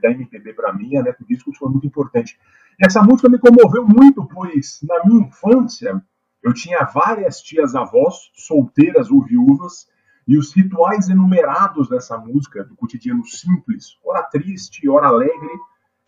da 0.00 0.10
MPB 0.10 0.54
para 0.54 0.72
mim. 0.72 0.96
A 0.96 1.02
Neto 1.02 1.26
Discos 1.26 1.58
foi 1.58 1.68
muito 1.68 1.86
importante. 1.86 2.38
E 2.80 2.86
essa 2.86 3.02
música 3.02 3.28
me 3.28 3.38
comoveu 3.38 3.84
muito, 3.86 4.24
pois 4.26 4.78
na 4.82 5.04
minha 5.04 5.26
infância 5.26 6.00
eu 6.42 6.54
tinha 6.54 6.84
várias 6.84 7.40
tias-avós, 7.40 8.30
solteiras 8.34 9.10
ou 9.10 9.22
viúvas, 9.22 9.88
e 10.26 10.38
os 10.38 10.54
rituais 10.54 11.08
enumerados 11.08 11.88
dessa 11.88 12.16
música, 12.16 12.64
do 12.64 12.76
cotidiano 12.76 13.26
simples, 13.26 13.98
ora 14.04 14.22
triste, 14.22 14.88
ora 14.88 15.08
alegre, 15.08 15.50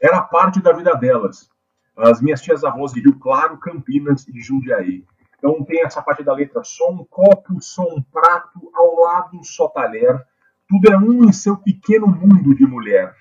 era 0.01 0.23
parte 0.23 0.63
da 0.63 0.73
vida 0.73 0.95
delas. 0.95 1.51
As 1.97 2.21
minhas 2.23 2.41
tias-avós 2.41 2.93
de 2.93 3.01
Rio 3.01 3.19
Claro, 3.19 3.59
Campinas 3.59 4.27
e 4.29 4.41
Jundiaí. 4.41 5.05
Então 5.45 5.63
tem 5.63 5.85
essa 5.85 6.01
parte 6.01 6.25
da 6.25 6.33
letra, 6.33 6.65
só 6.65 6.91
um 6.91 7.05
copo, 7.05 7.61
só 7.61 7.83
um 7.83 8.01
prato, 8.01 8.71
ao 8.73 9.03
lado 9.03 9.45
só 9.45 9.69
talher, 9.69 10.19
tudo 10.67 10.91
é 10.91 10.97
um 10.97 11.23
em 11.23 11.35
seu 11.35 11.55
pequeno 11.59 12.07
mundo 12.07 12.55
de 12.55 12.67
mulher. 12.67 13.15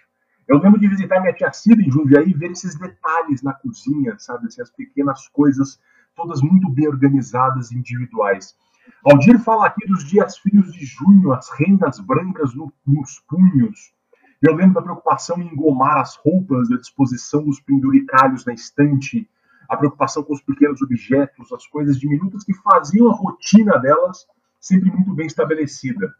Eu 0.48 0.58
lembro 0.58 0.80
de 0.80 0.88
visitar 0.88 1.20
minha 1.20 1.34
tia 1.34 1.52
Cida 1.52 1.82
em 1.82 1.92
Jundiaí 1.92 2.30
e 2.30 2.34
ver 2.34 2.52
esses 2.52 2.80
detalhes 2.80 3.44
na 3.44 3.54
cozinha, 3.54 4.16
sabe? 4.20 4.48
Assim, 4.48 4.62
as 4.62 4.72
pequenas 4.72 5.28
coisas, 5.28 5.78
todas 6.16 6.42
muito 6.42 6.70
bem 6.70 6.88
organizadas 6.88 7.74
individuais. 7.74 8.56
Aldir 9.04 9.38
fala 9.40 9.68
aqui 9.68 9.86
dos 9.86 10.06
dias 10.06 10.38
frios 10.38 10.72
de 10.72 10.86
junho, 10.86 11.34
as 11.34 11.50
rendas 11.50 12.00
brancas 12.00 12.56
no, 12.56 12.72
nos 12.88 13.20
punhos. 13.28 13.94
Eu 14.42 14.56
lembro 14.56 14.76
da 14.76 14.82
preocupação 14.82 15.42
em 15.42 15.52
engomar 15.52 15.98
as 15.98 16.16
roupas, 16.16 16.70
da 16.70 16.78
disposição 16.78 17.44
dos 17.44 17.60
penduricalhos 17.60 18.46
na 18.46 18.54
estante, 18.54 19.30
a 19.74 19.78
preocupação 19.78 20.24
com 20.24 20.34
os 20.34 20.42
pequenos 20.42 20.82
objetos, 20.82 21.52
as 21.52 21.68
coisas 21.68 22.00
diminutas 22.00 22.44
que 22.44 22.54
faziam 22.54 23.10
a 23.10 23.16
rotina 23.16 23.78
delas 23.78 24.26
sempre 24.60 24.90
muito 24.90 25.14
bem 25.14 25.28
estabelecida. 25.28 26.14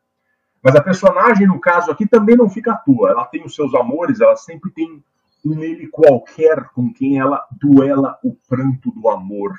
Mas 0.62 0.76
a 0.76 0.82
personagem, 0.82 1.48
no 1.48 1.60
caso 1.60 1.92
aqui, 1.92 2.08
também 2.08 2.36
não 2.36 2.50
fica 2.50 2.72
à 2.74 2.78
toa. 2.78 3.10
Ela 3.10 3.26
tem 3.26 3.44
os 3.46 3.54
seus 3.54 3.74
amores, 3.74 4.22
ela 4.22 4.36
sempre 4.36 4.72
tem 4.72 5.04
um 5.46 5.62
ele 5.62 5.88
qualquer 5.88 6.70
com 6.70 6.92
quem 6.94 7.20
ela 7.20 7.46
duela 7.52 8.18
o 8.24 8.34
pranto 8.48 8.92
do 8.92 9.10
amor. 9.10 9.54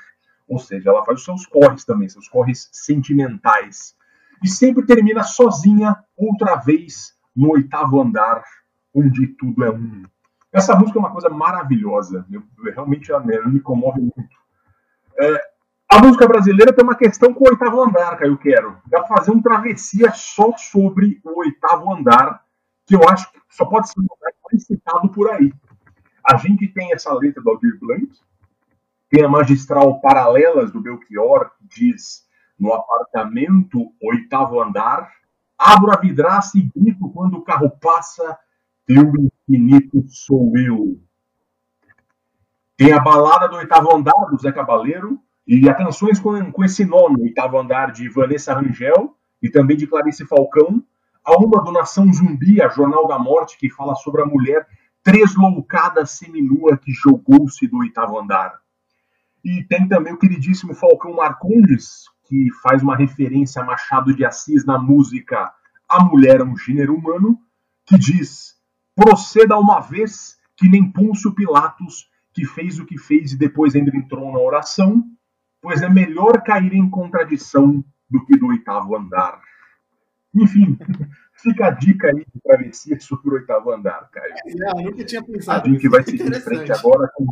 Ou 0.48 0.59
seja, 0.59 0.90
ela 0.90 1.04
faz 1.04 1.18
os 1.18 1.24
seus 1.24 1.46
corres 1.46 1.85
também, 1.85 2.09
seus 2.09 2.28
corres 2.28 2.68
sentimentais. 2.72 3.94
E 4.42 4.48
sempre 4.48 4.85
termina 4.87 5.22
sozinha, 5.22 5.96
outra 6.16 6.57
vez, 6.57 7.14
no 7.35 7.52
oitavo 7.52 8.00
andar, 8.00 8.42
onde 8.94 9.26
tudo 9.28 9.64
é 9.64 9.70
um. 9.70 10.04
Essa 10.54 10.76
música 10.76 10.98
é 10.98 11.00
uma 11.00 11.10
coisa 11.10 11.28
maravilhosa. 11.28 12.24
Eu, 12.30 12.42
realmente 12.72 13.10
ela, 13.10 13.20
me 13.20 13.58
comove 13.58 14.00
muito. 14.00 14.36
É, 15.18 15.40
a 15.90 16.00
música 16.00 16.28
brasileira 16.28 16.72
tem 16.72 16.84
uma 16.84 16.94
questão 16.94 17.34
com 17.34 17.44
o 17.44 17.48
oitavo 17.48 17.82
andar, 17.82 18.16
Caio 18.16 18.38
Quero. 18.38 18.78
Dá 18.86 19.02
pra 19.02 19.16
fazer 19.16 19.32
um 19.32 19.42
travessia 19.42 20.12
só 20.12 20.56
sobre 20.56 21.20
o 21.24 21.40
oitavo 21.40 21.92
andar, 21.92 22.44
que 22.86 22.94
eu 22.94 23.00
acho 23.08 23.32
que 23.32 23.40
só 23.48 23.64
pode 23.64 23.88
ser 23.88 23.98
um 23.98 24.02
lugar 24.02 24.32
citado 24.56 25.08
por 25.08 25.28
aí. 25.30 25.52
A 26.24 26.36
gente 26.36 26.68
tem 26.68 26.92
essa 26.92 27.12
letra 27.12 27.42
do 27.42 27.50
Aldir 27.50 27.76
Blanc, 27.80 28.08
tem 29.10 29.24
a 29.24 29.28
magistral 29.28 30.00
Paralelas 30.00 30.70
do 30.70 30.80
Belchior, 30.80 31.50
que 31.58 31.66
diz 31.66 32.24
no 32.58 32.72
apartamento, 32.72 33.92
oitavo 34.00 34.60
andar, 34.60 35.10
abro 35.58 35.92
a 35.92 36.00
vidraça 36.00 36.56
e 36.58 36.62
grito 36.62 37.10
quando 37.10 37.34
o 37.38 37.42
carro 37.42 37.70
passa, 37.80 38.38
teu 38.87 39.12
infinito 39.49 40.05
sou 40.09 40.53
eu. 40.57 41.01
Tem 42.77 42.92
a 42.92 43.01
balada 43.01 43.49
do 43.49 43.57
oitavo 43.57 43.94
andar, 43.94 44.27
do 44.31 44.38
Zé 44.38 44.51
Cabaleiro, 44.53 45.20
e 45.47 45.68
há 45.68 45.75
canções 45.75 46.18
com, 46.18 46.51
com 46.51 46.64
esse 46.64 46.85
nome, 46.85 47.23
oitavo 47.23 47.59
andar, 47.59 47.92
de 47.92 48.09
Vanessa 48.09 48.55
Rangel 48.55 49.16
e 49.42 49.49
também 49.49 49.77
de 49.77 49.87
Clarice 49.87 50.27
Falcão. 50.27 50.83
Há 51.25 51.37
uma 51.37 51.62
do 51.62 51.73
Nação 51.73 52.12
Zumbi, 52.12 52.61
a 52.61 52.68
Jornal 52.68 53.07
da 53.07 53.18
Morte, 53.18 53.57
que 53.59 53.70
fala 53.70 53.94
sobre 53.94 54.23
a 54.23 54.27
mulher 54.27 54.66
tresloucada 55.03 56.05
seminua 56.07 56.79
que 56.79 56.92
jogou-se 56.92 57.66
do 57.68 57.79
oitavo 57.79 58.18
andar. 58.18 58.59
E 59.44 59.62
tem 59.64 59.87
também 59.87 60.14
o 60.14 60.18
queridíssimo 60.18 60.75
Falcão 60.75 61.14
Marcondes, 61.14 62.05
que 62.27 62.49
faz 62.62 62.83
uma 62.83 62.97
referência 62.97 63.62
a 63.62 63.64
Machado 63.64 64.14
de 64.14 64.25
Assis 64.25 64.64
na 64.64 64.79
música 64.79 65.53
A 65.87 66.03
Mulher 66.03 66.40
é 66.40 66.44
um 66.44 66.57
Gênero 66.57 66.94
Humano, 66.94 67.38
que 67.85 67.99
diz: 67.99 68.55
proceda 68.94 69.59
uma 69.59 69.80
vez 69.80 70.38
que 70.57 70.68
nem 70.68 70.90
Pôncio 70.90 71.35
Pilatos, 71.35 72.09
que 72.33 72.44
fez 72.44 72.78
o 72.78 72.87
que 72.87 72.98
fez 72.98 73.33
e 73.33 73.38
depois 73.38 73.74
ainda 73.74 73.96
entrou 73.96 74.33
na 74.33 74.38
oração, 74.38 75.04
pois 75.61 75.83
é 75.83 75.88
melhor 75.88 76.42
cair 76.42 76.72
em 76.74 76.88
contradição 76.88 77.85
do 78.09 78.24
que 78.24 78.37
do 78.37 78.48
oitavo 78.48 78.96
andar. 78.96 79.40
Enfim, 80.35 80.76
fica 81.35 81.66
a 81.66 81.70
dica 81.70 82.09
aí 82.09 82.24
de 82.33 82.40
travessia 82.42 82.98
sobre 83.00 83.30
o 83.30 83.33
oitavo 83.35 83.72
andar, 83.72 84.09
Caio. 84.11 84.35
Não, 84.57 84.85
nunca 84.85 85.04
tinha 85.04 85.22
pensado. 85.22 85.68
A 85.68 85.72
gente 85.72 85.88
vai 85.88 86.02
seguir 86.02 86.26
em 86.26 86.40
frente 86.40 86.72
agora 86.72 87.11
com. 87.14 87.26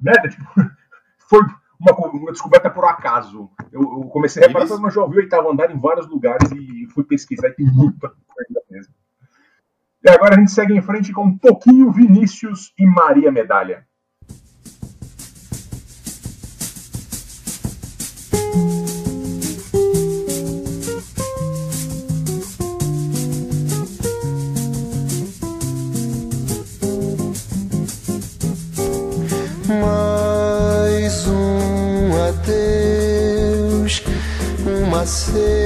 Né? 0.00 0.12
Tipo, 0.28 0.44
foi 1.28 1.40
uma, 1.80 2.08
uma, 2.08 2.32
descoberta 2.32 2.70
por 2.70 2.84
acaso. 2.84 3.50
Eu, 3.72 3.80
eu 3.80 4.08
comecei 4.08 4.42
a 4.42 4.48
reparar, 4.48 4.78
mas 4.78 4.94
já 4.94 5.02
ouvi 5.02 5.16
o 5.16 5.20
oitavo 5.20 5.50
andar 5.50 5.70
em 5.70 5.78
vários 5.78 6.08
lugares 6.08 6.50
e 6.52 6.86
fui 6.92 7.04
pesquisar 7.04 7.48
e 7.48 7.54
tem 7.54 7.66
muita 7.66 8.08
coisa 8.08 8.62
mesmo. 8.70 8.94
E 10.06 10.08
agora 10.08 10.36
a 10.36 10.38
gente 10.38 10.52
segue 10.52 10.72
em 10.72 10.80
frente 10.80 11.12
com 11.12 11.24
um 11.24 11.36
pouquinho 11.36 11.90
Vinícius 11.90 12.72
e 12.78 12.86
Maria 12.86 13.32
Medalha. 13.32 13.84
Mais 29.68 31.26
um 31.26 32.12
adeus, 32.28 34.04
uma 34.86 35.04
separação, 35.04 35.65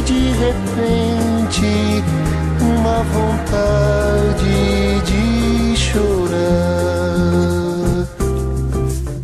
e 0.00 0.02
de 0.02 0.32
repente 0.32 2.02
uma 2.60 3.02
vontade 3.04 5.00
de 5.04 5.76
chorar. 5.76 6.40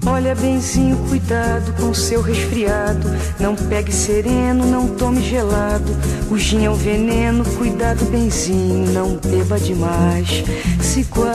Olha, 0.06 0.34
benzinho, 0.34 0.96
cuidado 1.08 1.72
com 1.80 1.94
seu 1.94 2.20
resfriado. 2.20 3.08
Não 3.40 3.54
pegue 3.54 3.92
sereno, 3.92 4.66
não 4.66 4.88
tome 4.88 5.22
gelado. 5.22 5.96
O 6.30 6.38
gin 6.38 6.64
é 6.64 6.70
um 6.70 6.74
veneno, 6.74 7.44
cuidado, 7.56 8.04
benzinho, 8.06 8.92
não 8.92 9.16
beba 9.16 9.58
demais. 9.58 10.44
Se 10.80 11.02
guarde 11.04 11.26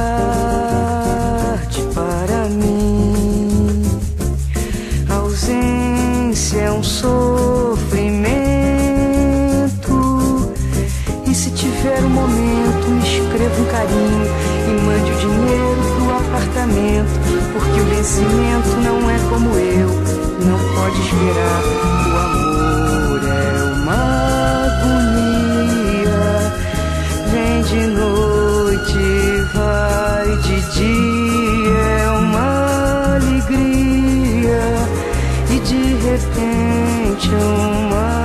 para 1.94 2.48
mim. 2.50 3.82
A 5.10 5.16
ausência 5.16 6.60
é 6.60 6.72
um 6.72 6.84
sofrimento. 6.84 8.21
Tiver 11.82 12.04
um 12.04 12.10
momento, 12.10 12.88
me 12.90 13.00
escreva 13.00 13.60
um 13.60 13.66
carinho 13.66 14.28
e 14.68 14.72
mande 14.86 15.12
o 15.12 15.16
dinheiro 15.16 15.82
pro 15.96 16.16
apartamento. 16.16 17.10
Porque 17.54 17.80
o 17.80 17.86
vencimento 17.86 18.70
não 18.84 19.10
é 19.10 19.18
como 19.28 19.50
eu, 19.58 19.90
não 20.46 20.60
pode 20.76 21.02
esperar. 21.02 21.64
O 22.06 22.18
amor 22.20 23.22
é 23.28 23.64
uma 23.74 24.00
agonia, 24.78 26.22
vem 27.32 27.64
de 27.64 27.82
noite, 27.88 29.02
vai 29.56 30.38
de 30.38 30.62
dia, 30.76 31.82
é 32.00 32.12
uma 32.12 33.16
alegria 33.16 34.62
e 35.50 35.60
de 35.62 35.82
repente 35.96 37.30
uma 37.34 38.21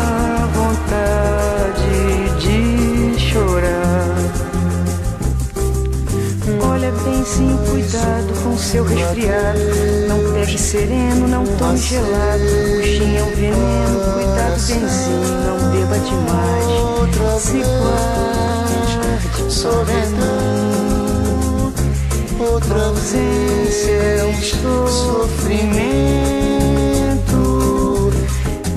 Cuidado 7.36 8.32
com 8.42 8.56
seu 8.56 8.82
resfriado. 8.82 9.58
Não 10.08 10.32
pegue 10.32 10.58
sereno, 10.58 11.28
não 11.28 11.44
tome 11.44 11.76
gelado. 11.78 12.42
O 12.42 12.82
gin 12.82 13.16
é 13.16 13.22
um 13.22 13.30
veneno, 13.34 14.00
cuidado 14.14 14.56
benzinho, 14.66 15.28
não 15.44 15.58
beba 15.70 15.98
demais. 15.98 16.86
Se 17.38 17.58
guarde, 17.58 19.52
solidão. 19.52 20.96
Outra 22.40 22.86
ausência 22.86 23.92
é 23.92 24.24
um 24.24 24.40
sofrimento. 24.88 25.76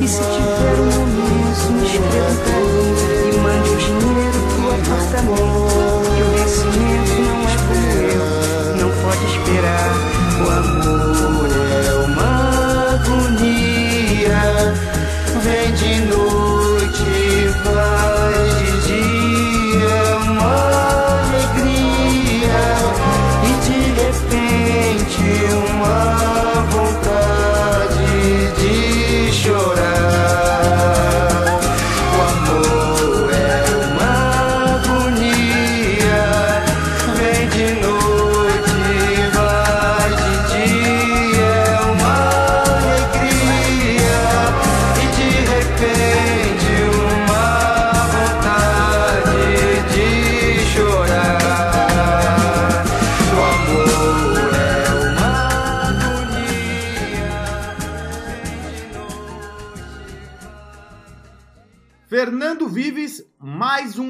E 0.01 0.07
se 0.07 0.19
tiver 0.19 0.77
um 0.81 0.91
momento, 0.91 1.71
me 1.71 1.85
escreva 1.85 2.29
um 2.29 2.35
carinho 2.43 2.95
e 3.27 3.37
mande 3.37 3.69
o 3.69 3.77
dinheiro 3.77 4.39
pro 4.49 4.67
apartamento. 4.75 5.68
Esperar. 9.49 9.91
O 10.45 10.51
amor 10.51 11.08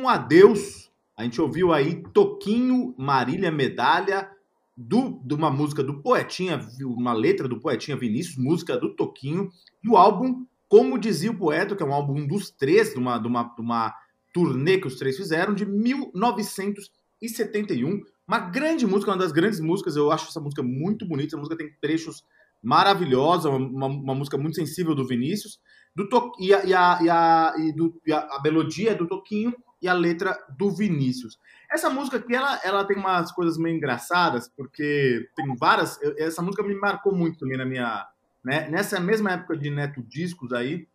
adeus. 0.10 0.89
A 1.15 1.24
gente 1.24 1.41
ouviu 1.41 1.74
aí 1.74 2.04
Toquinho, 2.13 2.93
Marília 2.98 3.52
Medalha, 3.52 4.30
do, 4.76 5.22
de 5.26 5.34
uma 5.34 5.50
música 5.52 5.84
do 5.84 6.02
Poetinha, 6.02 6.60
uma 6.82 7.12
letra 7.12 7.48
do 7.48 7.60
Poetinha 7.60 7.98
Vinícius, 7.98 8.38
música 8.38 8.78
do 8.78 8.95
Toquinho, 8.95 9.50
e 9.84 9.89
o 9.89 9.98
álbum 9.98 10.45
Como 10.69 10.98
Dizia 10.98 11.32
o 11.32 11.38
Poeta, 11.38 11.76
que 11.76 11.84
é 11.84 11.86
um 11.86 11.93
álbum 11.93 12.26
dos 12.26 12.50
três, 12.50 12.93
de 12.93 13.00
uma, 13.00 13.17
de 13.17 13.28
uma, 13.28 13.43
de 13.43 13.62
uma 13.62 13.93
turnê 14.34 14.78
que 14.78 14.88
os 14.88 14.95
três 14.95 15.17
fizeram, 15.17 15.54
de 15.54 15.65
1971. 15.65 18.02
Uma 18.26 18.39
grande 18.39 18.88
música, 18.88 19.12
uma 19.12 19.17
das 19.17 19.34
grandes 19.34 19.60
músicas, 19.60 19.98
eu 19.98 20.10
acho 20.12 20.30
essa 20.30 20.39
música 20.39 20.63
muito 20.63 21.06
bonita, 21.06 21.36
essa 21.36 21.38
música 21.38 21.58
tem 21.58 21.69
trechos 21.82 22.24
maravilhosa, 22.63 23.50
uma, 23.50 23.88
uma 23.88 24.15
música 24.15 24.38
muito 24.38 24.56
sensível 24.56 24.95
do 24.95 25.06
Vinícius, 25.06 25.60
do 25.93 26.08
e, 26.39 26.54
a, 26.54 26.63
e, 26.63 26.74
a, 26.74 27.00
e, 27.02 27.10
a, 27.10 27.54
e 27.58 27.74
do, 27.74 28.02
e 28.06 28.13
a, 28.13 28.19
a 28.19 28.41
melodia 28.41 28.91
é 28.91 28.95
do 28.95 29.06
Toquinho 29.08 29.54
e 29.82 29.88
a 29.88 29.94
letra 29.94 30.38
do 30.58 30.72
Vinícius. 30.72 31.38
Essa 31.72 31.89
música 31.89 32.18
aqui, 32.18 32.36
ela, 32.36 32.60
ela 32.63 32.84
tem 32.84 32.98
umas 32.98 33.32
coisas 33.32 33.58
meio 33.58 33.76
engraçadas, 33.76 34.50
porque 34.50 35.28
tem 35.36 35.56
várias. 35.56 36.02
eu- 36.02 36.15
essa 36.18 36.42
música 36.42 36.63
me 36.63 36.76
marcou 36.76 37.13
muito 37.13 37.39
também 37.39 37.58
na 37.58 37.65
minha. 37.65 38.08
Né? 38.44 38.70
Nessa 38.70 39.00
mesma 39.00 39.32
época 39.32 39.56
de 39.58 39.70
Neto 39.70 40.02
Discos 40.04 40.52
aí, 40.54 40.88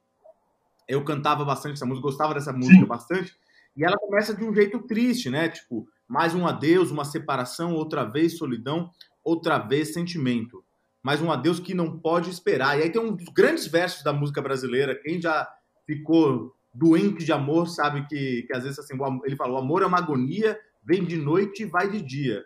eu 0.88 1.03
cantava 1.05 1.44
bastante 1.44 1.75
essa 1.75 1.87
música, 1.87 2.07
gostava 2.07 2.35
dessa 2.35 2.53
música 2.53 2.81
Sim. 2.81 2.87
bastante. 2.87 3.35
E 3.77 3.85
ela 3.85 3.97
começa 3.97 4.35
de 4.35 4.44
um 4.44 4.55
jeito 4.55 4.81
triste, 4.81 5.31
né? 5.31 5.49
Tipo, 5.49 5.87
mais 6.07 6.35
um 6.35 6.47
adeus, 6.47 6.90
uma 6.90 7.05
separação, 7.05 7.73
outra 7.75 8.05
vez 8.05 8.37
solidão, 8.37 8.90
outra 9.23 9.59
vez 9.59 9.92
sentimento. 9.92 10.64
Mais 11.03 11.20
um 11.20 11.31
adeus 11.31 11.59
que 11.61 11.75
não 11.75 11.99
pode 11.99 12.31
esperar. 12.31 12.79
E 12.79 12.83
aí 12.83 12.90
tem 12.90 13.01
um 13.01 13.14
dos 13.14 13.29
grandes 13.29 13.66
versos 13.66 14.03
da 14.03 14.12
música 14.12 14.40
brasileira. 14.40 14.94
Quem 14.94 15.20
já 15.20 15.49
ficou 15.87 16.55
doente 16.74 17.24
de 17.24 17.32
amor 17.32 17.68
sabe 17.68 18.06
que, 18.08 18.42
que 18.42 18.52
às 18.52 18.64
vezes 18.64 18.78
assim, 18.78 18.94
ele 19.24 19.37
fala: 19.37 19.54
o 19.54 19.58
amor 19.58 19.82
é 19.82 19.87
uma 19.87 19.98
agonia, 19.98 20.58
vem 20.82 21.04
de 21.04 21.16
noite 21.16 21.62
e 21.62 21.66
vai 21.66 21.88
de 21.88 22.02
dia. 22.02 22.44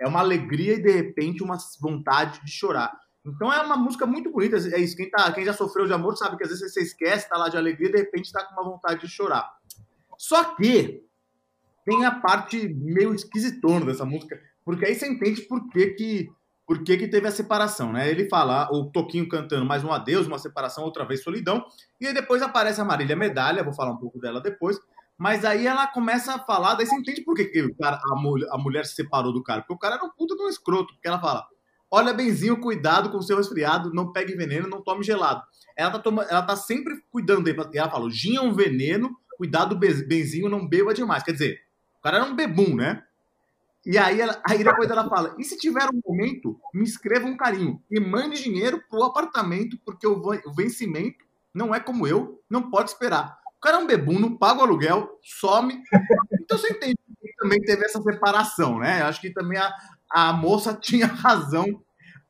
É 0.00 0.06
uma 0.06 0.20
alegria 0.20 0.74
e 0.74 0.82
de 0.82 0.90
repente 0.90 1.42
uma 1.42 1.58
vontade 1.80 2.40
de 2.44 2.50
chorar. 2.50 2.92
Então 3.24 3.52
é 3.52 3.60
uma 3.62 3.76
música 3.76 4.06
muito 4.06 4.30
bonita. 4.30 4.56
É 4.56 4.78
isso. 4.78 4.96
Quem, 4.96 5.10
tá, 5.10 5.32
quem 5.32 5.44
já 5.44 5.52
sofreu 5.52 5.86
de 5.86 5.92
amor 5.92 6.16
sabe 6.16 6.36
que 6.36 6.44
às 6.44 6.50
vezes 6.50 6.72
você 6.72 6.82
esquece, 6.82 7.28
tá 7.28 7.38
lá 7.38 7.48
de 7.48 7.56
alegria 7.56 7.88
e 7.88 7.92
de 7.92 7.98
repente 7.98 8.32
tá 8.32 8.44
com 8.44 8.60
uma 8.60 8.70
vontade 8.70 9.00
de 9.00 9.08
chorar. 9.08 9.50
Só 10.18 10.54
que 10.54 11.02
tem 11.84 12.04
a 12.04 12.12
parte 12.12 12.68
meio 12.68 13.14
esquisitona 13.14 13.86
dessa 13.86 14.04
música, 14.04 14.40
porque 14.64 14.86
aí 14.86 14.94
você 14.94 15.06
entende 15.06 15.42
por 15.42 15.68
que 15.68 15.88
que, 15.88 16.32
por 16.66 16.82
que, 16.82 16.96
que 16.96 17.08
teve 17.08 17.28
a 17.28 17.30
separação, 17.30 17.92
né? 17.92 18.10
Ele 18.10 18.28
fala, 18.28 18.68
o 18.72 18.90
Toquinho 18.90 19.28
cantando 19.28 19.66
mais 19.66 19.84
um 19.84 19.92
adeus, 19.92 20.26
uma 20.26 20.38
separação, 20.38 20.84
outra 20.84 21.04
vez 21.04 21.22
solidão, 21.22 21.64
e 22.00 22.06
aí 22.06 22.14
depois 22.14 22.42
aparece 22.42 22.80
a 22.80 22.84
Marília 22.84 23.14
Medalha, 23.14 23.62
vou 23.62 23.74
falar 23.74 23.92
um 23.92 23.98
pouco 23.98 24.18
dela 24.18 24.40
depois, 24.40 24.78
mas 25.16 25.44
aí 25.44 25.66
ela 25.66 25.86
começa 25.86 26.34
a 26.34 26.38
falar, 26.38 26.74
daí 26.74 26.86
você 26.86 26.94
entende 26.94 27.22
por 27.22 27.36
que, 27.36 27.44
que 27.44 27.74
cara, 27.74 28.00
a, 28.10 28.16
mulher, 28.16 28.48
a 28.50 28.58
mulher 28.58 28.84
se 28.84 28.94
separou 28.94 29.32
do 29.32 29.42
cara, 29.42 29.60
porque 29.60 29.74
o 29.74 29.78
cara 29.78 29.96
era 29.96 30.04
um 30.04 30.10
puta 30.10 30.34
de 30.34 30.42
um 30.42 30.48
escroto, 30.48 30.94
porque 30.94 31.06
ela 31.06 31.20
fala, 31.20 31.46
olha 31.90 32.12
benzinho, 32.12 32.60
cuidado 32.60 33.10
com 33.10 33.18
o 33.18 33.22
seu 33.22 33.36
resfriado, 33.36 33.92
não 33.92 34.10
pegue 34.10 34.34
veneno, 34.34 34.66
não 34.66 34.82
tome 34.82 35.04
gelado. 35.04 35.42
Ela 35.76 35.98
tá, 35.98 36.10
ela 36.28 36.42
tá 36.42 36.56
sempre 36.56 36.94
cuidando 37.10 37.44
dele, 37.44 37.58
ela 37.74 37.90
fala, 37.90 38.10
gin 38.10 38.36
é 38.36 38.40
um 38.40 38.52
veneno, 38.52 39.16
cuidado 39.36 39.76
Be- 39.76 40.04
benzinho, 40.06 40.48
não 40.48 40.66
beba 40.66 40.94
demais, 40.94 41.22
quer 41.22 41.32
dizer, 41.32 41.60
o 41.98 42.02
cara 42.02 42.18
era 42.18 42.26
um 42.26 42.34
bebum, 42.34 42.74
né? 42.74 43.02
E 43.86 43.98
aí, 43.98 44.20
ela, 44.20 44.40
aí 44.48 44.64
depois 44.64 44.90
ela 44.90 45.08
fala: 45.08 45.34
e 45.38 45.44
se 45.44 45.58
tiver 45.58 45.86
um 45.92 46.00
momento, 46.04 46.58
me 46.72 46.84
escreva 46.84 47.26
um 47.26 47.36
carinho 47.36 47.82
e 47.90 48.00
mande 48.00 48.42
dinheiro 48.42 48.82
pro 48.88 49.04
apartamento, 49.04 49.78
porque 49.84 50.06
o, 50.06 50.20
vencimento 50.54 51.24
não 51.54 51.74
é 51.74 51.80
como 51.80 52.06
eu, 52.06 52.40
não 52.48 52.70
pode 52.70 52.90
esperar. 52.90 53.38
O 53.58 53.60
cara 53.60 53.76
é 53.76 53.80
um 53.80 53.86
bebum, 53.86 54.18
não 54.18 54.36
paga 54.36 54.60
o 54.60 54.64
aluguel, 54.64 55.08
some. 55.22 55.82
Então 56.44 56.58
você 56.58 56.72
entende 56.72 56.96
que 57.20 57.34
também 57.38 57.60
teve 57.62 57.84
essa 57.84 58.00
separação, 58.02 58.78
né? 58.78 59.02
Acho 59.02 59.20
que 59.20 59.30
também 59.30 59.58
a, 59.58 59.72
a 60.10 60.32
moça 60.32 60.74
tinha 60.80 61.06
razão 61.06 61.82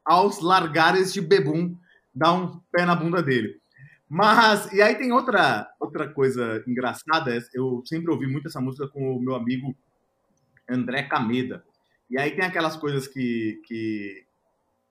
aos 0.05 0.40
largar 0.40 0.97
este 0.97 1.21
bebum, 1.21 1.77
dar 2.14 2.33
um 2.33 2.61
pé 2.71 2.85
na 2.85 2.95
bunda 2.95 3.23
dele. 3.23 3.61
Mas, 4.09 4.73
e 4.73 4.81
aí 4.81 4.95
tem 4.95 5.11
outra, 5.12 5.69
outra 5.81 6.09
coisa 6.12 6.62
engraçada, 6.69 7.37
eu 7.53 7.83
sempre 7.85 8.12
ouvi 8.12 8.27
muito 8.27 8.47
essa 8.47 8.61
música 8.61 8.87
com 8.87 9.17
o 9.17 9.21
meu 9.21 9.35
amigo 9.35 9.75
André 10.68 11.03
Cameda. 11.05 11.64
E 12.11 12.18
aí 12.18 12.33
tem 12.33 12.44
aquelas 12.44 12.77
coisas 12.77 13.09
que, 13.09 13.61
que 13.66 14.24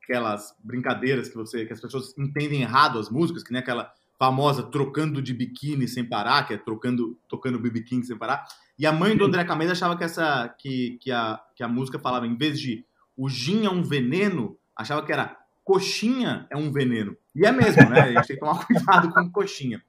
aquelas 0.04 0.56
brincadeiras 0.64 1.30
que 1.30 1.36
você 1.36 1.66
que 1.66 1.74
as 1.74 1.82
pessoas 1.82 2.18
entendem 2.18 2.62
errado 2.62 3.00
as 3.00 3.10
músicas, 3.10 3.44
que 3.44 3.52
nem 3.52 3.62
aquela 3.62 3.92
famosa 4.18 4.64
trocando 4.64 5.22
de 5.22 5.34
biquíni 5.34 5.88
sem 5.88 6.04
parar, 6.04 6.48
que 6.48 6.54
é 6.54 6.58
trocando 6.58 7.18
tocando 7.28 7.60
BB 7.60 7.82
King 7.82 8.06
sem 8.06 8.18
parar. 8.18 8.46
E 8.78 8.86
a 8.86 8.92
mãe 8.92 9.16
do 9.16 9.26
André 9.26 9.44
Cameda 9.44 9.72
achava 9.74 9.98
que 9.98 10.04
essa 10.04 10.50
que, 10.58 10.98
que, 11.02 11.12
a, 11.12 11.40
que 11.56 11.64
a 11.64 11.68
música 11.68 12.00
falava 12.00 12.26
em 12.26 12.36
vez 12.36 12.60
de 12.60 12.86
o 13.16 13.30
gin 13.30 13.66
é 13.66 13.70
um 13.70 13.84
veneno, 13.84 14.58
achava 14.76 15.06
que 15.06 15.12
era 15.12 15.38
coxinha 15.64 16.48
é 16.50 16.58
um 16.58 16.72
veneno. 16.72 17.16
E 17.36 17.46
é 17.46 17.52
mesmo, 17.52 17.90
né? 17.90 18.02
A 18.02 18.08
gente 18.08 18.28
tem 18.28 18.36
que 18.36 18.40
tomar 18.40 18.66
cuidado 18.66 19.12
com 19.12 19.32
coxinha. 19.32 19.82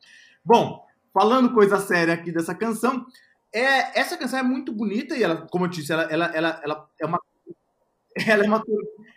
Bom, 0.45 0.85
falando 1.13 1.55
coisa 1.55 1.79
séria 1.79 2.15
aqui 2.15 2.31
dessa 2.31 2.55
canção, 2.55 3.07
é, 3.55 3.99
essa 4.01 4.17
canção 4.17 4.39
é 4.39 4.43
muito 4.43 4.73
bonita 4.73 5.17
e 5.17 5.23
ela, 5.23 5.47
como 5.51 5.65
eu 5.65 5.69
disse, 5.69 5.93
ela, 5.93 6.03
ela, 6.05 6.27
ela, 6.27 6.61
ela 6.65 6.89
é 7.01 7.07
uma 7.07 7.21
ela 8.27 8.45
é 8.45 8.49
uma 8.49 8.63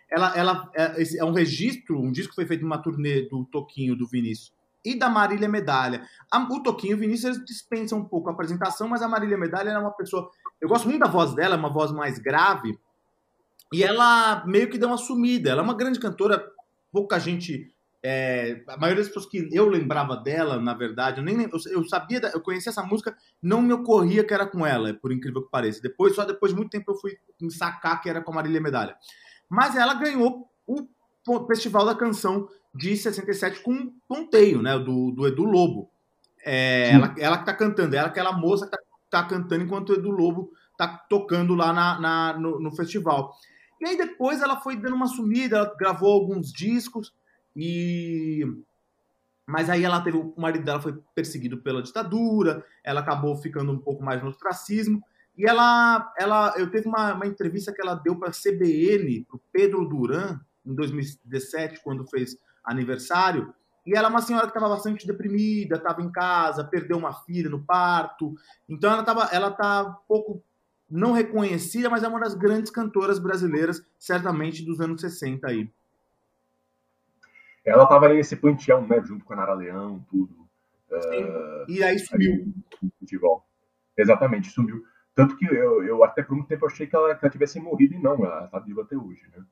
ela, 0.09 0.37
ela 0.37 0.71
é, 0.73 1.17
é 1.19 1.25
um 1.25 1.33
registro, 1.33 1.99
um 2.01 2.11
disco 2.11 2.29
que 2.31 2.35
foi 2.35 2.45
feito 2.45 2.61
numa 2.61 2.81
turnê 2.81 3.23
do 3.23 3.45
Toquinho, 3.45 3.95
do 3.95 4.07
Vinícius 4.07 4.53
e 4.85 4.97
da 4.97 5.09
Marília 5.09 5.49
Medalha. 5.49 6.07
A- 6.31 6.47
o 6.49 6.63
Toquinho 6.63 6.91
e 6.91 6.95
o 6.95 6.99
Vinícius 6.99 7.43
dispensam 7.43 7.99
um 7.99 8.05
pouco 8.05 8.29
a 8.29 8.31
apresentação, 8.31 8.87
mas 8.87 9.01
a 9.01 9.07
Marília 9.07 9.37
Medalha 9.37 9.71
é 9.71 9.77
uma 9.77 9.91
pessoa. 9.91 10.29
Eu 10.61 10.69
gosto 10.69 10.87
muito 10.87 11.01
da 11.01 11.09
voz 11.09 11.33
dela, 11.35 11.55
é 11.55 11.57
uma 11.57 11.69
voz 11.71 11.91
mais 11.91 12.19
grave. 12.19 12.77
E 13.73 13.83
ela 13.83 14.45
meio 14.45 14.69
que 14.69 14.77
deu 14.77 14.87
uma 14.87 14.97
sumida. 14.97 15.49
Ela 15.49 15.61
é 15.61 15.63
uma 15.63 15.73
grande 15.75 15.99
cantora, 15.99 16.49
pouca 16.91 17.19
gente. 17.19 17.69
É, 18.03 18.63
a 18.67 18.77
maioria 18.77 19.03
das 19.03 19.07
pessoas 19.13 19.25
que 19.25 19.49
eu 19.51 19.67
lembrava 19.67 20.15
dela, 20.17 20.59
na 20.59 20.73
verdade, 20.73 21.19
eu 21.19 21.23
nem 21.23 21.35
lem- 21.37 21.49
eu, 21.71 21.83
sabia, 21.87 22.19
eu 22.33 22.41
conhecia 22.41 22.69
essa 22.69 22.83
música, 22.83 23.15
não 23.41 23.61
me 23.61 23.73
ocorria 23.73 24.23
que 24.23 24.33
era 24.33 24.45
com 24.45 24.65
ela, 24.65 24.93
por 24.93 25.11
incrível 25.11 25.43
que 25.43 25.49
pareça. 25.51 25.81
Depois, 25.81 26.13
só 26.15 26.23
depois 26.23 26.51
de 26.51 26.57
muito 26.57 26.69
tempo, 26.71 26.91
eu 26.91 26.95
fui 26.95 27.17
me 27.41 27.51
sacar 27.51 27.99
que 28.01 28.09
era 28.09 28.21
com 28.21 28.31
a 28.31 28.35
Marília 28.35 28.61
Medalha. 28.61 28.95
Mas 29.49 29.75
ela 29.75 29.93
ganhou 29.93 30.47
o 30.67 31.47
Festival 31.47 31.85
da 31.85 31.95
Canção 31.95 32.47
de 32.73 32.95
67 32.95 33.61
com 33.61 33.71
um 33.73 33.93
ponteio, 34.07 34.61
né? 34.61 34.77
Do, 34.77 35.11
do 35.11 35.27
Edu 35.27 35.43
Lobo. 35.43 35.89
É, 36.45 36.91
ela, 36.91 37.15
ela 37.17 37.37
que 37.39 37.45
tá 37.45 37.53
cantando, 37.53 37.95
ela 37.95 38.07
é 38.07 38.09
aquela 38.09 38.31
moça 38.31 38.65
que 38.65 38.71
tá, 38.71 38.77
tá 39.09 39.23
cantando 39.23 39.63
enquanto 39.63 39.89
o 39.89 39.93
Edu 39.95 40.11
Lobo 40.11 40.51
tá 40.77 40.87
tocando 41.09 41.55
lá 41.55 41.73
na, 41.73 41.99
na- 41.99 42.39
no, 42.39 42.59
no 42.59 42.71
festival. 42.75 43.33
E 43.81 43.87
aí 43.87 43.97
depois 43.97 44.41
ela 44.41 44.61
foi 44.61 44.75
dando 44.77 44.95
uma 44.95 45.07
sumida, 45.07 45.57
ela 45.57 45.75
gravou 45.77 46.11
alguns 46.13 46.51
discos 46.51 47.11
e 47.57 48.45
mas 49.49 49.69
aí 49.69 49.83
ela 49.83 50.01
teve 50.01 50.17
o 50.17 50.33
marido 50.37 50.63
dela 50.63 50.81
foi 50.81 50.93
perseguido 51.15 51.57
pela 51.57 51.81
ditadura, 51.81 52.63
ela 52.83 52.99
acabou 52.99 53.35
ficando 53.37 53.71
um 53.71 53.79
pouco 53.79 54.03
mais 54.03 54.21
no 54.21 54.29
ostracismo. 54.29 55.01
E 55.35 55.45
ela 55.45 56.13
ela 56.19 56.53
eu 56.57 56.69
teve 56.69 56.87
uma, 56.87 57.13
uma 57.13 57.25
entrevista 57.25 57.73
que 57.73 57.81
ela 57.81 57.95
deu 57.95 58.15
para 58.15 58.29
a 58.29 58.31
CBN, 58.31 59.25
pro 59.25 59.41
Pedro 59.51 59.87
Duran 59.87 60.39
em 60.63 60.75
2017 60.75 61.81
quando 61.83 62.07
fez 62.07 62.37
aniversário. 62.63 63.53
E 63.85 63.95
ela 63.95 64.09
é 64.09 64.11
uma 64.11 64.21
senhora 64.21 64.45
que 64.45 64.51
estava 64.55 64.67
bastante 64.67 65.07
deprimida, 65.07 65.77
estava 65.77 66.01
em 66.01 66.11
casa, 66.11 66.63
perdeu 66.63 66.97
uma 66.97 67.13
filha 67.23 67.49
no 67.49 67.63
parto, 67.63 68.35
então 68.69 68.91
ela 68.91 69.03
tava 69.03 69.29
ela 69.31 69.49
tá 69.49 69.83
um 69.83 70.07
pouco 70.07 70.43
não 70.89 71.13
reconhecida, 71.13 71.89
mas 71.89 72.03
é 72.03 72.07
uma 72.07 72.19
das 72.19 72.35
grandes 72.35 72.71
cantoras 72.71 73.17
brasileiras, 73.17 73.81
certamente 73.97 74.63
dos 74.63 74.79
anos 74.79 75.01
60 75.01 75.47
aí. 75.47 75.69
Ela 77.67 77.85
tava 77.85 78.05
ali 78.05 78.15
nesse 78.15 78.37
panteão, 78.37 78.87
né? 78.87 79.03
Junto 79.03 79.25
com 79.25 79.33
a 79.33 79.35
Nara 79.35 79.53
Leão, 79.53 80.03
tudo. 80.09 80.47
E 81.67 81.83
aí 81.83 81.99
sumiu. 81.99 82.53
futebol. 82.97 83.45
Exatamente, 83.97 84.49
sumiu. 84.49 84.83
Tanto 85.13 85.35
que 85.35 85.45
eu, 85.45 85.83
eu 85.83 86.03
até 86.03 86.23
por 86.23 86.35
muito 86.35 86.47
tempo 86.47 86.65
achei 86.65 86.87
que 86.87 86.95
ela, 86.95 87.13
que 87.13 87.25
ela 87.25 87.31
tivesse 87.31 87.59
morrido 87.59 87.95
e 87.95 88.01
não, 88.01 88.23
ela 88.23 88.47
tá 88.47 88.59
viva 88.59 88.83
até 88.83 88.95
hoje, 88.95 89.21
né? 89.35 89.43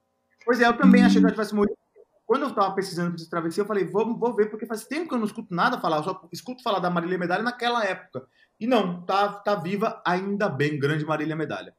Pois 0.46 0.62
é, 0.62 0.68
eu 0.68 0.78
também 0.78 1.04
achei 1.04 1.20
que 1.20 1.26
ela 1.26 1.34
tivesse 1.34 1.54
morrido. 1.54 1.78
Quando 2.26 2.44
eu 2.44 2.56
tava 2.56 2.74
pesquisando 2.74 3.16
esse 3.16 3.30
travessia, 3.30 3.64
eu 3.64 3.68
falei, 3.68 3.84
vou, 3.84 4.18
vou 4.18 4.34
ver, 4.34 4.50
porque 4.50 4.66
faz 4.66 4.86
tempo 4.86 5.10
que 5.10 5.14
eu 5.14 5.20
não 5.20 5.26
escuto 5.26 5.54
nada 5.54 5.80
falar, 5.80 5.98
eu 5.98 6.04
só 6.04 6.28
escuto 6.32 6.64
falar 6.64 6.80
da 6.80 6.90
Marília 6.90 7.18
Medalha 7.18 7.44
naquela 7.44 7.84
época. 7.84 8.26
E 8.60 8.66
não, 8.66 9.02
tá, 9.02 9.34
tá 9.34 9.56
viva, 9.56 10.02
ainda 10.06 10.48
bem, 10.48 10.80
grande 10.80 11.06
Marília 11.06 11.36
Medalha. 11.36 11.76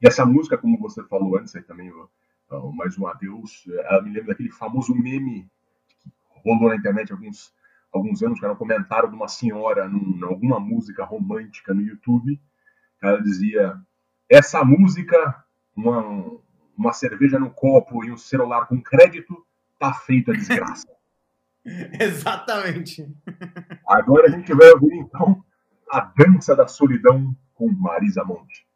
E 0.00 0.08
essa 0.08 0.24
música, 0.24 0.56
como 0.56 0.78
você 0.78 1.02
falou 1.04 1.36
antes 1.36 1.54
aí 1.54 1.62
também, 1.62 1.92
ó, 2.56 2.70
mais 2.72 2.98
um 2.98 3.06
adeus, 3.06 3.64
ela 3.68 4.02
me 4.02 4.10
lembra 4.10 4.28
daquele 4.28 4.50
famoso 4.50 4.94
meme 4.94 5.50
que 6.00 6.10
rolou 6.44 6.68
na 6.68 6.76
internet 6.76 7.12
alguns, 7.12 7.54
alguns 7.92 8.22
anos, 8.22 8.38
que 8.38 8.44
era 8.44 8.54
um 8.54 8.58
comentário 8.58 9.08
de 9.08 9.14
uma 9.14 9.28
senhora 9.28 9.86
em 9.86 10.22
alguma 10.22 10.60
música 10.60 11.04
romântica 11.04 11.72
no 11.74 11.82
YouTube, 11.82 12.40
ela 13.02 13.20
dizia, 13.20 13.76
essa 14.28 14.64
música, 14.64 15.44
uma, 15.76 16.38
uma 16.76 16.92
cerveja 16.92 17.38
no 17.38 17.50
copo 17.50 18.04
e 18.04 18.12
um 18.12 18.16
celular 18.16 18.66
com 18.66 18.80
crédito, 18.80 19.44
tá 19.78 19.92
feita 19.92 20.32
a 20.32 20.34
desgraça. 20.34 20.86
Exatamente. 22.00 23.06
Agora 23.86 24.28
a 24.28 24.30
gente 24.30 24.52
vai 24.54 24.70
ouvir 24.70 24.94
então 24.96 25.44
a 25.90 26.00
Dança 26.00 26.56
da 26.56 26.66
Solidão 26.66 27.36
com 27.54 27.70
Marisa 27.70 28.24
Monte. 28.24 28.66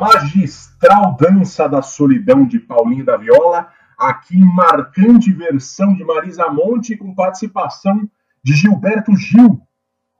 Magistral 0.00 1.16
dança 1.16 1.68
da 1.68 1.80
solidão 1.80 2.44
de 2.44 2.58
Paulinho 2.58 3.04
da 3.04 3.16
Viola, 3.16 3.72
aqui 3.96 4.36
em 4.36 4.44
marcante 4.44 5.32
versão 5.32 5.94
de 5.94 6.04
Marisa 6.04 6.50
Monte 6.50 6.96
com 6.96 7.14
participação 7.14 8.10
de 8.42 8.54
Gilberto 8.54 9.14
Gil, 9.16 9.62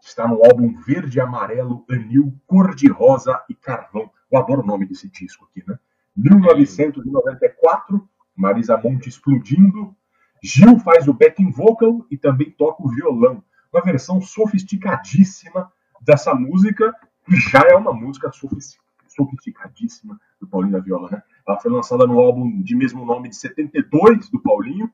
que 0.01 0.07
está 0.07 0.29
no 0.29 0.45
álbum 0.45 0.79
Verde 0.87 1.19
e 1.19 1.21
Amarelo, 1.21 1.85
Anil, 1.91 2.39
Cor 2.47 2.75
de 2.77 2.89
Rosa 2.89 3.43
e 3.49 3.55
Carvão. 3.55 4.11
Eu 4.31 4.39
adoro 4.39 4.63
o 4.63 4.67
nome 4.67 4.87
desse 4.87 5.09
disco 5.11 5.49
aqui, 5.51 5.65
né? 5.67 5.77
1994, 6.17 8.09
Marisa 8.37 8.77
Monte 8.77 9.09
explodindo. 9.09 9.97
Gil 10.43 10.79
faz 10.79 11.09
o 11.09 11.15
backing 11.15 11.51
vocal 11.51 12.07
e 12.11 12.17
também 12.17 12.51
toca 12.53 12.83
o 12.83 12.89
violão. 12.89 13.43
Uma 13.73 13.83
versão 13.83 14.21
sofisticadíssima 14.21 15.73
dessa 16.01 16.35
música, 16.35 16.95
que 17.27 17.37
já 17.37 17.61
é 17.69 17.75
uma 17.75 17.93
música 17.93 18.31
sofisticadíssima 19.25 20.19
do 20.41 20.47
Paulinho 20.47 20.73
da 20.73 20.81
Viola, 20.81 21.11
né? 21.11 21.23
Ela 21.47 21.61
foi 21.61 21.71
lançada 21.71 22.07
no 22.07 22.19
álbum 22.19 22.63
de 22.63 22.75
mesmo 22.75 23.05
nome 23.05 23.29
de 23.29 23.37
72 23.37 24.31
do 24.31 24.41
Paulinho 24.41 24.91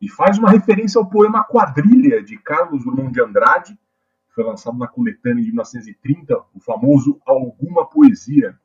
e 0.00 0.08
faz 0.08 0.38
uma 0.38 0.50
referência 0.50 0.98
ao 0.98 1.08
poema 1.08 1.44
Quadrilha 1.44 2.22
de 2.22 2.36
Carlos 2.38 2.84
Drummond 2.84 3.12
de 3.12 3.20
Andrade, 3.20 3.74
que 3.74 4.34
foi 4.34 4.44
lançado 4.44 4.78
na 4.78 4.86
coletânea 4.86 5.42
de 5.42 5.50
1930, 5.50 6.36
o 6.54 6.60
famoso 6.60 7.20
Alguma 7.26 7.86
Poesia. 7.86 8.58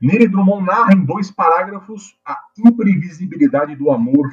Nele, 0.00 0.28
Drummond 0.28 0.64
narra 0.64 0.94
em 0.94 1.04
dois 1.04 1.30
parágrafos 1.30 2.16
a 2.24 2.38
imprevisibilidade 2.58 3.76
do 3.76 3.90
amor. 3.90 4.28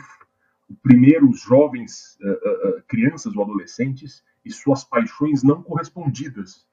O 0.70 0.76
primeiro, 0.76 1.30
os 1.30 1.42
jovens, 1.42 2.18
uh, 2.22 2.78
uh, 2.78 2.84
crianças 2.88 3.36
ou 3.36 3.44
adolescentes, 3.44 4.24
e 4.46 4.52
suas 4.52 4.84
paixões 4.84 5.44
não 5.44 5.62
correspondidas. 5.62 6.66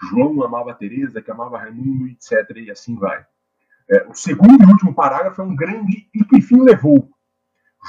João 0.00 0.42
amava 0.42 0.74
Teresa, 0.74 1.22
que 1.22 1.30
amava 1.30 1.58
Raimundo, 1.58 2.06
etc. 2.08 2.56
E 2.56 2.70
assim 2.70 2.96
vai. 2.96 3.24
É, 3.88 4.06
o 4.08 4.14
segundo 4.14 4.62
e 4.62 4.66
último 4.66 4.94
parágrafo 4.94 5.40
é 5.40 5.44
um 5.44 5.54
grande 5.54 6.08
e 6.14 6.24
que 6.24 6.40
fim 6.40 6.60
levou. 6.60 7.08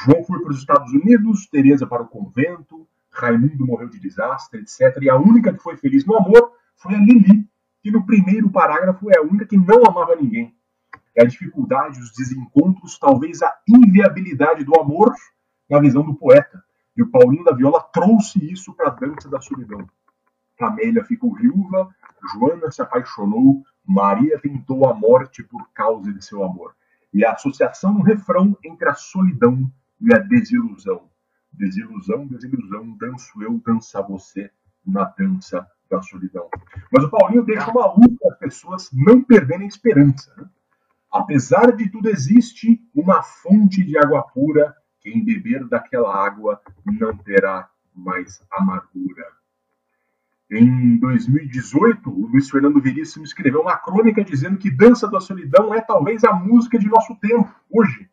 João 0.03 0.23
foi 0.23 0.39
para 0.41 0.51
os 0.51 0.59
Estados 0.59 0.91
Unidos, 0.93 1.47
Teresa 1.47 1.87
para 1.87 2.03
o 2.03 2.07
convento, 2.07 2.87
Raimundo 3.11 3.65
morreu 3.65 3.89
de 3.89 3.99
desastre, 3.99 4.61
etc. 4.61 5.01
E 5.01 5.09
a 5.09 5.15
única 5.15 5.51
que 5.51 5.61
foi 5.61 5.75
feliz 5.75 6.05
no 6.05 6.15
amor 6.15 6.51
foi 6.75 6.93
a 6.93 6.99
Lili, 6.99 7.49
que 7.81 7.89
no 7.89 8.05
primeiro 8.05 8.49
parágrafo 8.49 9.09
é 9.09 9.17
a 9.17 9.21
única 9.21 9.45
que 9.45 9.57
não 9.57 9.83
amava 9.85 10.15
ninguém. 10.15 10.55
É 11.15 11.23
a 11.23 11.27
dificuldade, 11.27 11.99
os 11.99 12.13
desencontros, 12.13 12.99
talvez 12.99 13.41
a 13.41 13.51
inviabilidade 13.67 14.63
do 14.63 14.79
amor 14.79 15.13
na 15.67 15.79
visão 15.79 16.03
do 16.03 16.13
poeta. 16.13 16.63
E 16.95 17.01
o 17.01 17.09
Paulinho 17.09 17.43
da 17.43 17.55
Viola 17.55 17.81
trouxe 17.81 18.39
isso 18.51 18.73
para 18.73 18.89
a 18.89 18.91
dança 18.91 19.27
da 19.27 19.41
solidão. 19.41 19.87
Camélia 20.57 21.03
ficou 21.03 21.33
viúva, 21.35 21.89
Joana 22.33 22.71
se 22.71 22.81
apaixonou, 22.81 23.63
Maria 23.85 24.39
tentou 24.39 24.89
a 24.89 24.93
morte 24.93 25.43
por 25.43 25.69
causa 25.71 26.11
de 26.11 26.23
seu 26.23 26.43
amor. 26.43 26.75
E 27.13 27.23
a 27.23 27.31
associação 27.31 27.93
no 27.93 28.03
refrão 28.03 28.57
entre 28.63 28.89
a 28.89 28.93
solidão 28.93 29.71
e 30.01 30.13
a 30.13 30.17
desilusão. 30.17 31.09
Desilusão, 31.53 32.27
desilusão, 32.27 32.97
danço 32.97 33.41
eu, 33.41 33.61
dança 33.65 34.01
você 34.01 34.51
na 34.85 35.05
dança 35.05 35.65
da 35.89 36.01
solidão. 36.01 36.49
Mas 36.91 37.03
o 37.03 37.09
Paulinho 37.09 37.45
deixa 37.45 37.71
uma 37.71 37.87
luz 37.93 38.13
para 38.19 38.33
as 38.33 38.39
pessoas 38.39 38.89
não 38.91 39.23
perderem 39.23 39.65
a 39.65 39.69
esperança. 39.69 40.33
Né? 40.37 40.49
Apesar 41.11 41.71
de 41.71 41.89
tudo, 41.89 42.09
existe 42.09 42.81
uma 42.93 43.23
fonte 43.23 43.83
de 43.83 43.97
água 43.97 44.23
pura. 44.23 44.75
Quem 44.99 45.23
beber 45.23 45.65
daquela 45.67 46.13
água 46.13 46.61
não 46.85 47.15
terá 47.17 47.69
mais 47.95 48.43
amargura. 48.51 49.36
Em 50.49 50.97
2018, 50.97 52.09
o 52.09 52.27
Luiz 52.27 52.49
Fernando 52.49 52.81
Veríssimo 52.81 53.25
escreveu 53.25 53.61
uma 53.61 53.77
crônica 53.77 54.23
dizendo 54.23 54.57
que 54.57 54.71
Dança 54.71 55.05
da 55.05 55.19
Solidão 55.19 55.73
é 55.73 55.81
talvez 55.81 56.23
a 56.23 56.31
música 56.31 56.79
de 56.79 56.87
nosso 56.87 57.15
tempo, 57.17 57.53
hoje. 57.69 58.09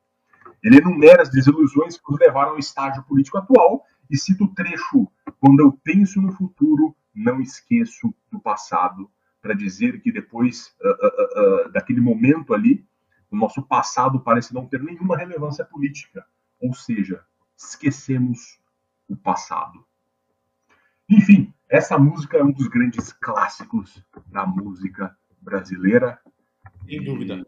Ele 0.61 0.79
enumera 0.79 1.23
as 1.23 1.31
desilusões 1.31 1.97
que 1.97 2.11
nos 2.11 2.19
levaram 2.19 2.53
ao 2.53 2.59
estágio 2.59 3.05
político 3.05 3.39
atual 3.39 3.85
e 4.11 4.19
cita 4.19 4.43
o 4.43 4.53
trecho: 4.53 5.07
Quando 5.39 5.61
eu 5.61 5.79
penso 5.85 6.21
no 6.21 6.33
futuro, 6.33 6.97
não 7.15 7.41
esqueço 7.41 8.13
do 8.33 8.41
passado, 8.41 9.09
para 9.41 9.55
dizer 9.55 10.01
que 10.01 10.11
depois 10.11 10.75
uh, 10.83 10.89
uh, 10.89 11.67
uh, 11.67 11.71
daquele 11.71 12.01
momento 12.01 12.53
ali, 12.53 12.85
o 13.31 13.37
nosso 13.37 13.63
passado 13.63 14.19
parece 14.19 14.53
não 14.53 14.67
ter 14.67 14.83
nenhuma 14.83 15.17
relevância 15.17 15.65
política. 15.65 16.27
Ou 16.61 16.75
seja, 16.75 17.23
esquecemos 17.57 18.59
o 19.09 19.15
passado. 19.15 19.87
Enfim, 21.09 21.54
essa 21.69 21.99
música 21.99 22.37
é 22.37 22.43
um 22.43 22.53
dos 22.53 22.69
grandes 22.69 23.13
clássicos 23.13 24.05
da 24.27 24.47
música 24.47 25.17
brasileira. 25.41 26.19
Sem 26.87 27.03
dúvida. 27.03 27.47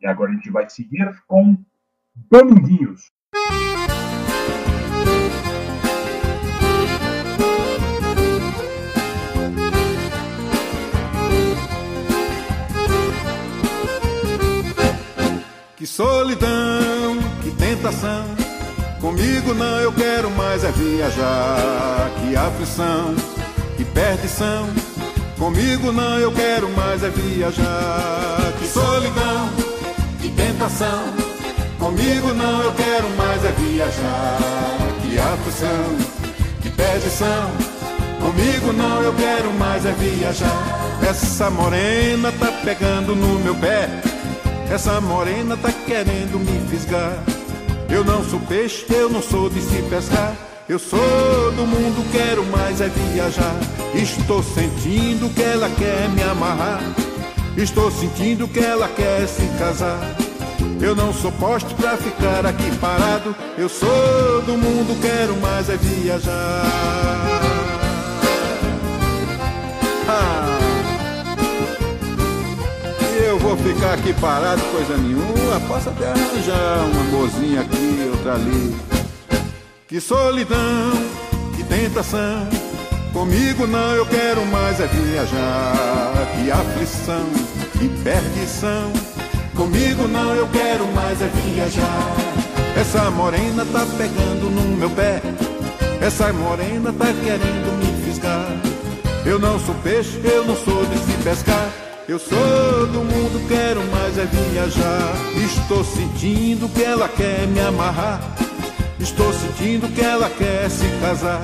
E 0.00 0.06
agora 0.06 0.30
a 0.30 0.34
gente 0.34 0.50
vai 0.50 0.68
seguir 0.68 1.22
com 1.26 1.56
Dominguinhos. 2.14 3.10
Que 15.76 15.86
solidão, 15.86 17.18
que 17.42 17.50
tentação. 17.56 18.41
Comigo 19.02 19.52
não, 19.52 19.80
eu 19.80 19.92
quero 19.92 20.30
mais 20.30 20.62
é 20.62 20.70
viajar. 20.70 22.08
Que 22.20 22.36
aflição, 22.36 23.16
que 23.76 23.84
perdição. 23.84 24.68
Comigo 25.36 25.90
não, 25.90 26.20
eu 26.20 26.30
quero 26.30 26.70
mais 26.70 27.02
é 27.02 27.10
viajar. 27.10 28.52
Que 28.60 28.68
solidão, 28.68 29.50
que 30.20 30.28
tentação. 30.28 31.02
Comigo 31.80 32.32
não, 32.32 32.62
eu 32.62 32.72
quero 32.74 33.10
mais 33.16 33.44
é 33.44 33.50
viajar. 33.50 34.38
Que 35.02 35.18
aflição, 35.18 35.96
que 36.62 36.70
perdição. 36.70 37.50
Comigo 38.20 38.72
não, 38.72 39.02
eu 39.02 39.12
quero 39.14 39.52
mais 39.54 39.84
é 39.84 39.90
viajar. 39.90 41.00
Essa 41.02 41.50
morena 41.50 42.30
tá 42.38 42.52
pegando 42.64 43.16
no 43.16 43.40
meu 43.40 43.56
pé. 43.56 43.88
Essa 44.70 45.00
morena 45.00 45.56
tá 45.56 45.72
querendo 45.72 46.38
me 46.38 46.68
fisgar. 46.68 47.18
Eu 47.88 48.04
não 48.04 48.24
sou 48.24 48.40
peixe, 48.40 48.86
eu 48.90 49.08
não 49.08 49.22
sou 49.22 49.48
de 49.48 49.60
se 49.60 49.82
pescar. 49.82 50.34
Eu 50.68 50.78
sou 50.78 51.52
do 51.52 51.66
mundo, 51.66 52.10
quero 52.12 52.44
mais 52.46 52.80
é 52.80 52.88
viajar. 52.88 53.54
Estou 53.94 54.42
sentindo 54.42 55.32
que 55.34 55.42
ela 55.42 55.68
quer 55.70 56.08
me 56.08 56.22
amarrar. 56.22 56.80
Estou 57.56 57.90
sentindo 57.90 58.48
que 58.48 58.60
ela 58.60 58.88
quer 58.88 59.26
se 59.26 59.46
casar. 59.58 59.98
Eu 60.80 60.96
não 60.96 61.12
sou 61.12 61.30
poste 61.32 61.72
pra 61.74 61.96
ficar 61.96 62.46
aqui 62.46 62.70
parado. 62.78 63.36
Eu 63.58 63.68
sou 63.68 64.42
do 64.46 64.56
mundo, 64.56 64.98
quero 65.00 65.36
mais 65.36 65.68
é 65.68 65.76
viajar. 65.76 66.62
Ah. 70.08 70.41
Eu 73.32 73.38
vou 73.38 73.56
ficar 73.56 73.94
aqui 73.94 74.12
parado, 74.20 74.60
coisa 74.64 74.94
nenhuma. 74.98 75.58
Posso 75.66 75.88
até 75.88 76.06
arranjar 76.06 76.84
uma 76.84 77.04
mozinha 77.04 77.62
aqui, 77.62 78.10
outra 78.10 78.34
ali. 78.34 78.76
Que 79.88 79.98
solidão, 79.98 80.92
que 81.56 81.64
tentação. 81.64 82.46
Comigo 83.10 83.66
não, 83.66 83.94
eu 83.94 84.04
quero 84.04 84.44
mais 84.44 84.78
é 84.80 84.86
viajar. 84.86 86.12
Que 86.34 86.50
aflição, 86.50 87.24
que 87.78 87.88
perdição. 88.04 88.92
Comigo 89.56 90.06
não, 90.08 90.34
eu 90.34 90.46
quero 90.48 90.86
mais 90.88 91.22
é 91.22 91.28
viajar. 91.28 92.14
Essa 92.78 93.10
morena 93.10 93.64
tá 93.64 93.86
pegando 93.96 94.50
no 94.50 94.76
meu 94.76 94.90
pé. 94.90 95.22
Essa 96.02 96.30
morena 96.34 96.92
tá 96.92 97.06
querendo 97.06 97.78
me 97.78 98.04
fisgar. 98.04 98.46
Eu 99.24 99.38
não 99.38 99.58
sou 99.58 99.74
peixe, 99.76 100.20
eu 100.22 100.44
não 100.44 100.54
sou 100.54 100.84
de 100.84 100.98
se 100.98 101.12
pescar. 101.24 101.81
Eu 102.12 102.18
sou 102.18 102.86
do 102.88 102.98
mundo, 102.98 103.48
quero 103.48 103.82
mais 103.86 104.18
é 104.18 104.26
viajar. 104.26 105.14
Estou 105.34 105.82
sentindo 105.82 106.68
que 106.68 106.82
ela 106.82 107.08
quer 107.08 107.46
me 107.46 107.58
amarrar. 107.58 108.20
Estou 109.00 109.32
sentindo 109.32 109.88
que 109.88 110.02
ela 110.02 110.28
quer 110.28 110.68
se 110.68 110.84
casar. 111.00 111.40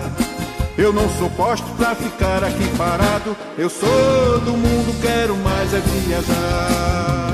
Eu 0.76 0.92
não 0.92 1.08
sou 1.16 1.30
poste 1.30 1.64
pra 1.78 1.94
ficar 1.94 2.44
aqui 2.44 2.68
parado. 2.76 3.34
Eu 3.56 3.70
sou 3.70 4.40
do 4.40 4.52
mundo, 4.52 4.94
quero 5.00 5.34
mais 5.36 5.72
é 5.72 5.80
viajar. 5.80 7.32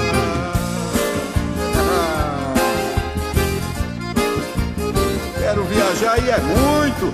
Quero 5.41 5.65
viajar 5.65 6.19
e 6.25 6.31
é 6.31 6.39
muito. 6.39 7.13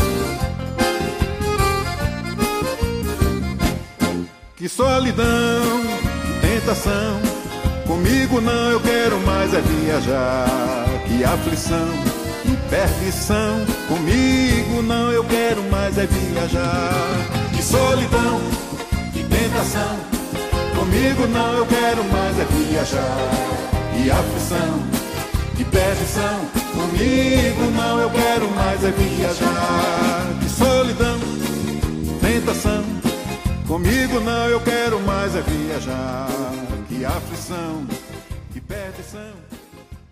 Que 4.66 4.70
solidão, 4.70 5.80
que 6.24 6.40
tentação. 6.44 7.20
Comigo 7.86 8.40
não, 8.40 8.72
eu 8.72 8.80
quero 8.80 9.20
mais 9.20 9.54
é 9.54 9.60
viajar. 9.60 10.86
Que 11.06 11.22
aflição, 11.22 11.88
que 12.42 12.56
perdição. 12.68 13.64
Comigo 13.86 14.82
não, 14.82 15.12
eu 15.12 15.22
quero 15.22 15.62
mais 15.70 15.96
é 15.96 16.06
viajar. 16.06 16.92
Que 17.54 17.62
solidão, 17.62 18.40
que 19.12 19.22
tentação. 19.22 19.98
Comigo 20.76 21.28
não, 21.28 21.52
eu 21.58 21.66
quero 21.66 22.02
mais 22.02 22.36
é 22.36 22.44
viajar. 22.50 23.30
E 24.04 24.10
aflição, 24.10 24.82
e 25.60 25.64
perdição. 25.64 26.40
Comigo 26.74 27.70
não, 27.70 28.00
eu 28.00 28.10
quero 28.10 28.50
mais 28.50 28.82
é 28.82 28.90
viajar. 28.90 30.26
Que 30.40 30.50
solidão, 30.50 31.20
tentação. 32.20 33.05
Comigo 33.66 34.20
não, 34.20 34.48
eu 34.48 34.62
quero 34.62 35.00
mais 35.00 35.34
é 35.34 35.40
viajar. 35.42 36.28
Que 36.86 37.04
aflição, 37.04 37.84
que 38.52 38.60
perdição. 38.60 39.34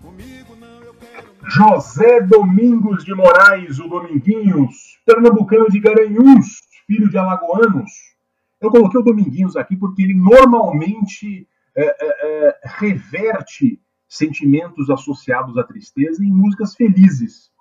Comigo 0.02 0.56
não, 0.56 0.82
eu 0.82 0.92
quero 0.94 1.28
José 1.46 2.20
Domingos 2.22 3.04
de 3.04 3.14
Moraes, 3.14 3.78
o 3.78 3.86
Dominguinhos, 3.86 4.98
pernambucano 5.06 5.70
de 5.70 5.78
Garanhuns, 5.78 6.62
filho 6.84 7.08
de 7.08 7.16
alagoanos. 7.16 7.92
Eu 8.60 8.70
coloquei 8.70 9.00
o 9.00 9.04
Dominguinhos 9.04 9.56
aqui 9.56 9.76
porque 9.76 10.02
ele 10.02 10.14
normalmente 10.14 11.46
é, 11.76 11.84
é, 11.84 11.96
é, 12.00 12.60
reverte 12.64 13.80
sentimentos 14.08 14.90
associados 14.90 15.56
à 15.56 15.62
tristeza 15.62 16.24
em 16.24 16.32
músicas 16.32 16.74
felizes. 16.74 17.52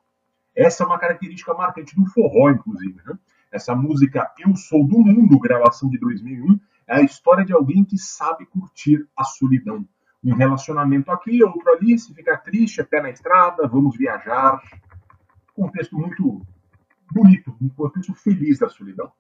Essa 0.56 0.84
é 0.84 0.88
uma 0.88 0.98
característica 0.98 1.54
marcante 1.54 1.96
do 1.96 2.08
forró, 2.08 2.50
inclusive. 2.50 3.00
Né? 3.06 3.16
Essa 3.54 3.76
música 3.76 4.32
Eu 4.40 4.56
Sou 4.56 4.84
do 4.84 4.98
Mundo, 4.98 5.38
gravação 5.38 5.88
de 5.88 6.00
2001, 6.00 6.60
é 6.88 6.96
a 6.96 7.02
história 7.02 7.46
de 7.46 7.54
alguém 7.54 7.86
que 7.86 8.00
sabe 8.00 8.48
curtir 8.48 9.08
a 9.16 9.24
solidão. 9.24 9.88
Um 10.24 10.34
relacionamento 10.34 11.12
aqui, 11.12 11.44
outro 11.44 11.72
ali, 11.72 12.00
se 12.00 12.12
ficar 12.16 12.38
triste, 12.38 12.82
é 12.82 12.84
pé 12.84 13.00
na 13.00 13.12
estrada, 13.12 13.68
vamos 13.68 13.96
viajar. 13.96 14.60
Um 15.56 15.70
texto 15.70 15.96
muito 15.96 16.42
bonito, 17.12 17.56
um 17.62 17.70
contexto 17.70 18.16
feliz 18.16 18.58
da 18.58 18.70
solidão. 18.70 19.12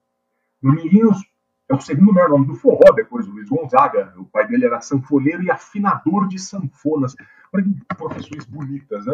Dominguinhos 0.59 1.23
é 1.69 1.75
o 1.75 1.79
segundo 1.79 2.11
maior 2.11 2.29
nome 2.31 2.47
do 2.47 2.55
forró, 2.55 2.91
depois 2.91 3.27
do 3.27 3.33
Luiz 3.33 3.47
Gonzaga. 3.47 4.15
O 4.17 4.25
pai 4.25 4.47
dele 4.47 4.65
era 4.65 4.81
sanfoneiro 4.81 5.43
e 5.43 5.51
afinador 5.51 6.27
de 6.27 6.39
sanfonas. 6.39 7.15
Olha 7.53 7.63
que 7.63 7.95
profissões 7.95 8.45
bonitas, 8.45 9.05
né? 9.05 9.13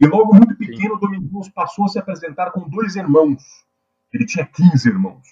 E 0.00 0.06
logo 0.08 0.34
muito 0.34 0.56
pequeno, 0.56 0.96
o 0.96 0.98
Dominguinhos 0.98 1.48
passou 1.50 1.84
a 1.84 1.88
se 1.88 2.00
apresentar 2.00 2.50
com 2.50 2.68
dois 2.68 2.96
irmãos. 2.96 3.64
Ele 4.12 4.26
tinha 4.26 4.46
15 4.46 4.88
irmãos. 4.88 5.26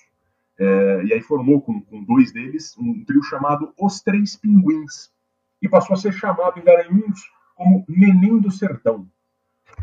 É, 0.59 1.05
e 1.05 1.13
aí 1.13 1.21
formou 1.21 1.61
com, 1.61 1.81
com 1.81 2.05
dois 2.05 2.33
deles 2.33 2.77
um 2.79 3.05
trio 3.05 3.23
chamado 3.23 3.73
Os 3.79 4.01
Três 4.01 4.37
Pinguins. 4.37 5.13
E 5.61 5.69
passou 5.69 5.95
a 5.95 5.97
ser 5.97 6.13
chamado 6.13 6.59
em 6.59 6.65
Garanhuns 6.65 7.21
como 7.55 7.85
Neném 7.89 8.39
do 8.39 8.51
Sertão. 8.51 9.09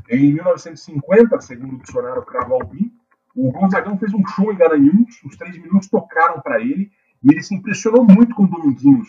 Em 0.09 0.33
1950, 0.33 1.41
segundo 1.41 1.75
o 1.75 1.79
dicionário 1.79 2.23
Cravo 2.23 2.53
Albim, 2.53 2.91
o 3.35 3.51
Gonzagão 3.51 3.97
fez 3.97 4.13
um 4.13 4.25
show 4.27 4.51
em 4.51 4.57
Garanhuns, 4.57 5.21
os 5.23 5.35
três 5.37 5.57
minutos 5.57 5.87
tocaram 5.87 6.41
para 6.41 6.59
ele, 6.59 6.91
e 7.23 7.31
ele 7.31 7.41
se 7.43 7.55
impressionou 7.55 8.03
muito 8.03 8.35
com 8.35 8.43
o 8.43 8.47
Dominguinhos. 8.47 9.07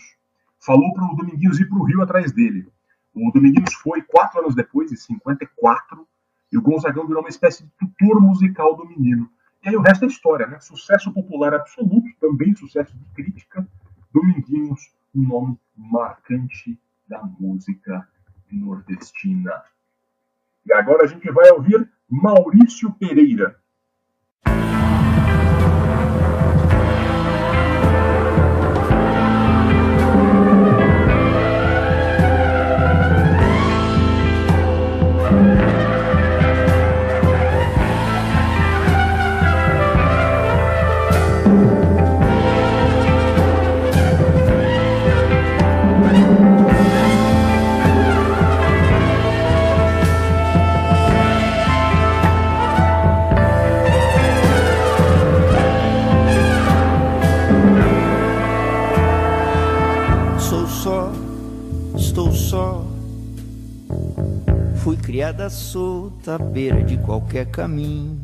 Falou 0.60 0.92
para 0.94 1.04
o 1.04 1.16
Dominguinhos 1.16 1.58
ir 1.58 1.68
para 1.68 1.78
o 1.78 1.84
Rio 1.84 2.02
atrás 2.02 2.32
dele. 2.32 2.68
O 3.14 3.30
Dominguinhos 3.32 3.74
foi 3.74 4.02
quatro 4.02 4.40
anos 4.40 4.54
depois, 4.54 4.92
em 4.92 4.96
54, 4.96 6.06
e 6.52 6.58
o 6.58 6.62
Gonzagão 6.62 7.06
virou 7.06 7.22
uma 7.22 7.28
espécie 7.28 7.64
de 7.64 7.70
tutor 7.78 8.20
musical 8.20 8.76
do 8.76 8.86
menino. 8.86 9.28
E 9.64 9.68
aí 9.68 9.76
o 9.76 9.80
resto 9.80 10.04
é 10.04 10.08
história, 10.08 10.46
né? 10.46 10.58
Sucesso 10.58 11.12
popular 11.12 11.54
absoluto, 11.54 12.08
também 12.20 12.54
sucesso 12.54 12.96
de 12.96 13.04
crítica. 13.14 13.66
Dominguinhos, 14.12 14.92
um 15.14 15.22
nome 15.22 15.58
marcante 15.76 16.78
da 17.08 17.22
música 17.38 18.08
nordestina. 18.50 19.62
E 20.66 20.72
agora 20.72 21.04
a 21.04 21.06
gente 21.06 21.30
vai 21.30 21.50
ouvir 21.50 21.88
Maurício 22.08 22.92
Pereira. 22.94 23.56
Fui 64.92 65.00
criada 65.00 65.48
solta 65.48 66.34
à 66.34 66.38
beira 66.38 66.82
de 66.84 66.98
qualquer 66.98 67.46
caminho. 67.46 68.20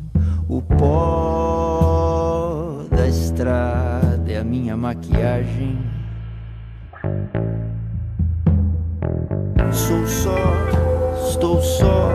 O 0.47 0.61
pó 0.61 1.95
da 2.91 3.07
estrada 3.07 4.31
é 4.31 4.37
a 4.37 4.43
minha 4.43 4.77
maquiagem. 4.77 5.79
Sou 9.71 10.05
só, 10.05 10.37
estou 11.27 11.59
só. 11.59 12.11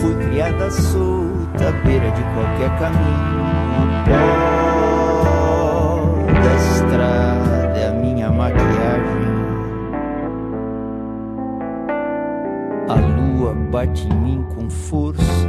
Fui 0.00 0.14
criada 0.24 0.70
solta 0.70 1.68
à 1.68 1.72
beira 1.84 2.10
de 2.12 2.22
qualquer 2.32 2.78
caminho. 2.78 3.42
O 3.76 3.88
pó 4.08 6.00
da 6.32 6.54
estrada 6.54 7.31
bate 13.72 14.06
em 14.06 14.14
mim 14.20 14.44
com 14.54 14.68
força, 14.68 15.48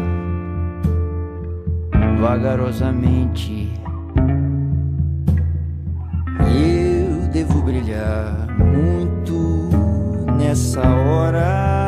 vagarosamente. 2.21 3.73
Eu 6.39 7.27
devo 7.33 7.61
brilhar 7.63 8.47
muito 8.57 9.69
nessa 10.37 10.79
hora 10.79 11.82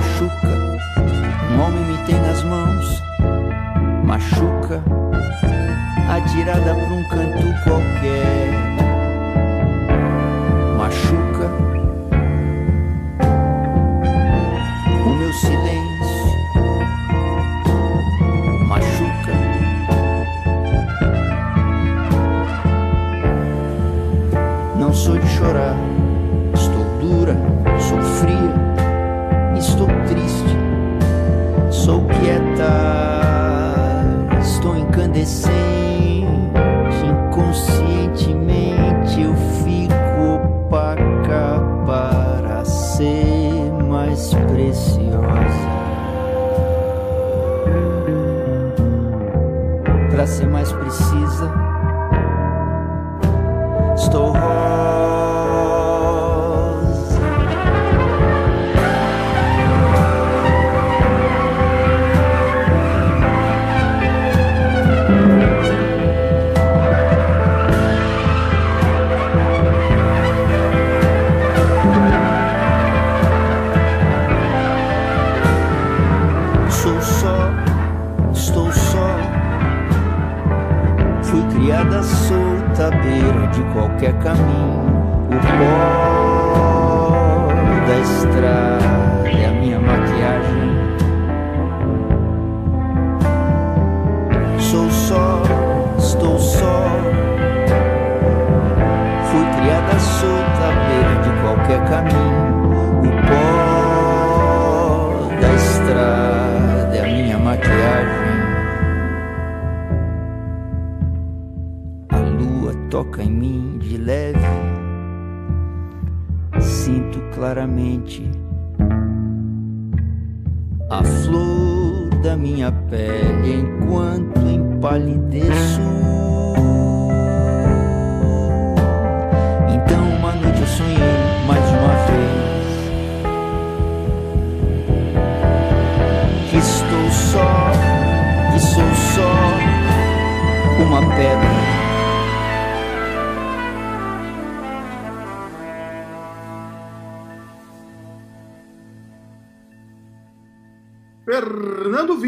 machuca. 0.00 0.48
Um 1.50 1.60
homem 1.60 1.84
me 1.84 1.98
tem 2.06 2.18
nas 2.20 2.42
mãos, 2.44 3.02
machuca, 4.04 4.82
atirada 6.08 6.74
pra 6.74 6.94
um 6.94 7.04
canto 7.04 7.39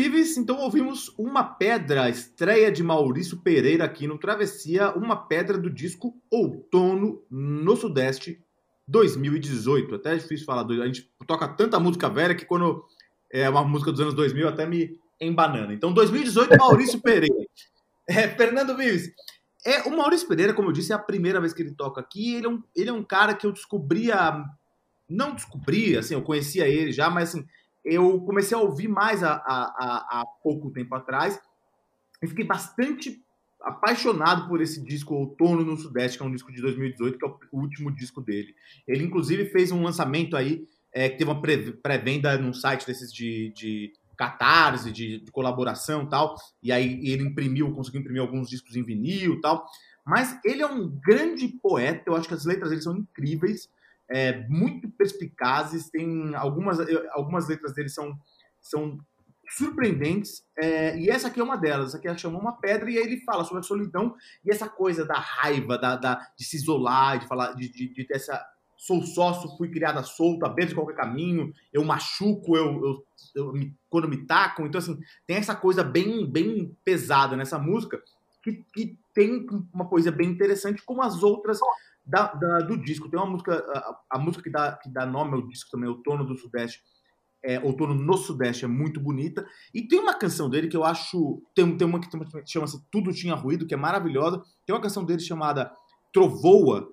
Vives, 0.02 0.36
então 0.36 0.58
ouvimos 0.58 1.14
Uma 1.16 1.44
Pedra, 1.44 2.10
estreia 2.10 2.72
de 2.72 2.82
Maurício 2.82 3.36
Pereira 3.36 3.84
aqui 3.84 4.08
no 4.08 4.18
Travessia, 4.18 4.90
Uma 4.96 5.14
Pedra 5.14 5.56
do 5.56 5.70
disco 5.70 6.20
Outono 6.28 7.22
no 7.30 7.76
Sudeste 7.76 8.42
2018. 8.88 9.94
Até 9.94 10.14
é 10.14 10.16
difícil 10.16 10.44
falar, 10.44 10.66
a 10.66 10.86
gente 10.86 11.08
toca 11.24 11.46
tanta 11.46 11.78
música 11.78 12.08
velha 12.08 12.34
que 12.34 12.44
quando 12.44 12.84
é 13.30 13.48
uma 13.48 13.62
música 13.62 13.92
dos 13.92 14.00
anos 14.00 14.14
2000 14.14 14.48
até 14.48 14.66
me 14.66 14.98
embanana. 15.20 15.72
Então 15.72 15.92
2018, 15.92 16.58
Maurício 16.58 17.00
Pereira. 17.00 17.46
É, 18.08 18.26
Fernando 18.26 18.76
Vives, 18.76 19.12
é, 19.64 19.82
o 19.82 19.96
Maurício 19.96 20.26
Pereira, 20.26 20.52
como 20.52 20.70
eu 20.70 20.72
disse, 20.72 20.90
é 20.90 20.96
a 20.96 20.98
primeira 20.98 21.40
vez 21.40 21.52
que 21.52 21.62
ele 21.62 21.76
toca 21.76 22.00
aqui. 22.00 22.34
Ele 22.34 22.46
é 22.46 22.50
um, 22.50 22.62
ele 22.74 22.90
é 22.90 22.92
um 22.92 23.04
cara 23.04 23.34
que 23.34 23.46
eu 23.46 23.52
descobria. 23.52 24.44
Não 25.08 25.32
descobri, 25.32 25.96
assim, 25.96 26.14
eu 26.14 26.22
conhecia 26.22 26.66
ele 26.66 26.90
já, 26.90 27.08
mas 27.08 27.28
assim, 27.28 27.46
eu 27.84 28.20
comecei 28.22 28.56
a 28.56 28.60
ouvir 28.60 28.88
mais 28.88 29.22
há, 29.22 29.32
há- 29.34 30.20
há- 30.20 30.26
pouco 30.42 30.70
tempo 30.70 30.94
atrás. 30.94 31.40
E 32.22 32.26
fiquei 32.26 32.44
bastante 32.44 33.20
apaixonado 33.60 34.48
por 34.48 34.60
esse 34.60 34.82
disco 34.84 35.14
Outono 35.14 35.64
no 35.64 35.76
Sudeste, 35.76 36.18
que 36.18 36.24
é 36.24 36.26
um 36.26 36.32
disco 36.32 36.52
de 36.52 36.60
2018, 36.60 37.18
que 37.18 37.24
é 37.24 37.28
o 37.52 37.60
último 37.60 37.90
disco 37.94 38.20
dele. 38.20 38.54
Ele, 38.86 39.04
inclusive, 39.04 39.46
fez 39.46 39.70
um 39.70 39.82
lançamento 39.82 40.36
aí, 40.36 40.66
é, 40.92 41.08
que 41.08 41.16
teve 41.18 41.30
uma 41.30 41.40
pré- 41.40 41.72
pré-venda 41.82 42.36
num 42.38 42.52
site 42.52 42.86
desses 42.86 43.12
de, 43.12 43.52
de 43.56 43.92
catarse, 44.16 44.90
de, 44.92 45.20
de 45.20 45.30
colaboração 45.30 46.06
tal. 46.08 46.36
E 46.62 46.70
aí 46.72 47.00
ele 47.08 47.24
imprimiu, 47.24 47.72
conseguiu 47.72 48.00
imprimir 48.00 48.20
alguns 48.20 48.48
discos 48.48 48.76
em 48.76 48.82
vinil 48.82 49.40
tal. 49.40 49.64
Mas 50.04 50.38
ele 50.44 50.62
é 50.62 50.66
um 50.66 50.88
grande 50.88 51.48
poeta, 51.48 52.02
eu 52.06 52.16
acho 52.16 52.26
que 52.28 52.34
as 52.34 52.44
letras 52.44 52.70
dele 52.70 52.82
são 52.82 52.96
incríveis, 52.96 53.68
é, 54.10 54.46
muito 54.48 54.90
perspicazes, 54.90 55.90
tem 55.90 56.34
algumas, 56.34 56.78
algumas 57.12 57.48
letras 57.48 57.72
dele 57.74 57.88
são, 57.88 58.16
são 58.60 58.98
surpreendentes, 59.48 60.44
é, 60.56 60.98
e 60.98 61.10
essa 61.10 61.28
aqui 61.28 61.40
é 61.40 61.42
uma 61.44 61.56
delas, 61.56 61.88
essa 61.88 61.98
aqui 61.98 62.08
ela 62.08 62.16
chama 62.16 62.38
Uma 62.38 62.52
Pedra, 62.58 62.90
e 62.90 62.96
aí 62.96 63.04
ele 63.04 63.20
fala 63.20 63.44
sobre 63.44 63.60
a 63.60 63.62
solidão 63.62 64.14
e 64.44 64.50
essa 64.50 64.68
coisa 64.68 65.04
da 65.04 65.14
raiva, 65.18 65.76
da, 65.76 65.96
da- 65.96 66.26
de 66.38 66.44
se 66.44 66.56
isolar, 66.56 67.18
de 67.18 67.26
falar, 67.28 67.52
de, 67.54 67.68
de, 67.70 67.92
de 67.92 68.04
ter 68.04 68.14
essa. 68.16 68.42
Sou 68.78 69.00
sócio, 69.02 69.56
fui 69.56 69.70
criada 69.70 70.02
solta, 70.02 70.48
beijo 70.48 70.70
de 70.70 70.74
qualquer 70.74 70.96
caminho, 70.96 71.52
eu 71.72 71.84
machuco, 71.84 72.56
eu, 72.56 72.82
eu, 72.84 73.06
eu 73.36 73.52
me- 73.52 73.76
quando 73.88 74.08
me 74.08 74.26
tacam. 74.26 74.66
Então, 74.66 74.80
assim, 74.80 74.98
tem 75.24 75.36
essa 75.36 75.54
coisa 75.54 75.84
bem, 75.84 76.26
bem 76.28 76.76
pesada 76.84 77.36
nessa 77.36 77.60
música, 77.60 78.02
que, 78.42 78.64
que 78.74 78.98
tem 79.14 79.46
uma 79.72 79.86
coisa 79.86 80.10
bem 80.10 80.28
interessante, 80.30 80.82
como 80.84 81.00
as 81.00 81.22
outras 81.22 81.60
da- 82.04 82.32
da- 82.34 82.58
do 82.60 82.76
disco. 82.76 83.08
Tem 83.08 83.18
uma 83.18 83.30
música, 83.30 83.54
a, 83.74 84.16
a 84.16 84.18
música 84.18 84.42
que 84.42 84.50
dá, 84.50 84.72
que 84.72 84.90
dá 84.90 85.06
nome 85.06 85.34
ao 85.34 85.46
disco 85.46 85.70
também, 85.70 85.88
Outono 85.88 86.24
do 86.24 86.36
Sudeste, 86.36 86.80
é, 87.44 87.58
Outono 87.60 87.94
no 87.94 88.16
Sudeste, 88.16 88.64
é 88.64 88.68
muito 88.68 89.00
bonita. 89.00 89.44
E 89.74 89.86
tem 89.86 89.98
uma 89.98 90.14
canção 90.14 90.48
dele 90.48 90.68
que 90.68 90.76
eu 90.76 90.84
acho. 90.84 91.42
Tem, 91.54 91.76
tem 91.76 91.86
uma 91.86 92.00
que 92.00 92.08
chama-se 92.46 92.80
Tudo 92.90 93.12
Tinha 93.12 93.34
Ruído, 93.34 93.66
que 93.66 93.74
é 93.74 93.76
maravilhosa. 93.76 94.42
Tem 94.66 94.74
uma 94.74 94.80
canção 94.82 95.04
dele 95.04 95.20
chamada 95.20 95.72
Trovoa, 96.12 96.88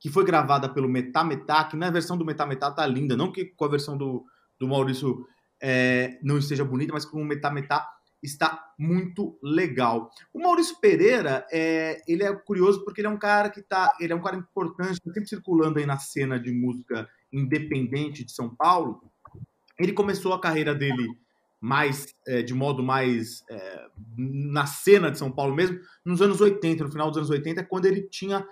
que 0.00 0.10
foi 0.10 0.24
gravada 0.24 0.68
pelo 0.68 0.88
Metá 0.88 1.22
Metá, 1.22 1.64
que 1.64 1.76
na 1.76 1.90
versão 1.90 2.16
do 2.18 2.24
Metá 2.24 2.44
Metá 2.46 2.70
tá 2.70 2.84
linda. 2.86 3.16
Não 3.16 3.30
que 3.30 3.44
com 3.44 3.64
a 3.64 3.68
versão 3.68 3.96
do, 3.96 4.24
do 4.58 4.66
Maurício 4.66 5.24
é, 5.62 6.18
não 6.22 6.38
esteja 6.38 6.64
bonita, 6.64 6.92
mas 6.92 7.04
com 7.04 7.20
o 7.20 7.24
Metá 7.24 7.50
Metá 7.52 7.88
está 8.22 8.72
muito 8.78 9.36
legal. 9.42 10.10
O 10.32 10.40
Maurício 10.40 10.78
Pereira, 10.80 11.46
é, 11.50 12.00
ele 12.06 12.22
é 12.22 12.32
curioso 12.32 12.84
porque 12.84 13.00
ele 13.00 13.08
é 13.08 13.10
um 13.10 13.18
cara 13.18 13.50
que 13.50 13.60
tá, 13.60 13.96
ele 13.98 14.12
é 14.12 14.16
um 14.16 14.22
cara 14.22 14.36
importante, 14.36 15.00
tá 15.00 15.12
sempre 15.12 15.28
circulando 15.28 15.78
aí 15.78 15.86
na 15.86 15.98
cena 15.98 16.38
de 16.38 16.52
música 16.52 17.08
independente 17.32 18.24
de 18.24 18.32
São 18.32 18.54
Paulo. 18.54 19.02
Ele 19.78 19.92
começou 19.92 20.32
a 20.32 20.40
carreira 20.40 20.74
dele 20.74 21.08
mais 21.60 22.12
é, 22.26 22.42
de 22.42 22.54
modo 22.54 22.82
mais 22.82 23.44
é, 23.48 23.86
na 24.16 24.66
cena 24.66 25.10
de 25.10 25.18
São 25.18 25.30
Paulo 25.30 25.54
mesmo, 25.54 25.78
nos 26.04 26.20
anos 26.20 26.40
80, 26.40 26.84
no 26.84 26.90
final 26.90 27.08
dos 27.08 27.18
anos 27.18 27.30
80, 27.30 27.64
quando 27.64 27.86
ele 27.86 28.02
tinha 28.02 28.46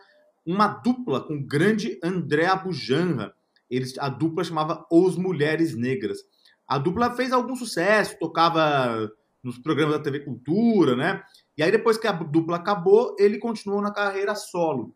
uma 0.47 0.68
dupla 0.68 1.21
com 1.21 1.35
o 1.35 1.45
grande 1.45 1.99
André 2.03 2.47
Abujanra. 2.47 3.35
Eles, 3.68 3.97
a 3.99 4.09
dupla 4.09 4.43
chamava 4.43 4.87
Os 4.91 5.16
Mulheres 5.16 5.77
Negras. 5.77 6.18
A 6.66 6.79
dupla 6.79 7.11
fez 7.14 7.33
algum 7.33 7.57
sucesso, 7.57 8.18
tocava 8.18 9.11
nos 9.43 9.59
programas 9.59 9.97
da 9.97 10.03
TV 10.03 10.20
Cultura, 10.20 10.95
né? 10.95 11.22
E 11.57 11.62
aí, 11.62 11.70
depois 11.70 11.97
que 11.97 12.07
a 12.07 12.12
dupla 12.12 12.57
acabou, 12.57 13.16
ele 13.18 13.38
continuou 13.38 13.80
na 13.80 13.93
carreira 13.93 14.34
solo. 14.34 14.95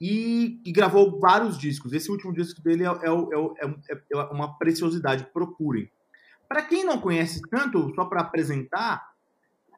E, 0.00 0.60
e 0.64 0.72
gravou 0.72 1.20
vários 1.20 1.56
discos. 1.56 1.92
Esse 1.92 2.10
último 2.10 2.32
disco 2.32 2.60
dele 2.60 2.84
é, 2.84 2.88
é, 2.88 3.94
é, 3.94 4.02
é 4.12 4.16
uma 4.32 4.58
preciosidade, 4.58 5.28
procurem. 5.32 5.90
Para 6.48 6.62
quem 6.62 6.84
não 6.84 7.00
conhece 7.00 7.40
tanto, 7.48 7.94
só 7.94 8.04
para 8.04 8.20
apresentar, 8.20 9.12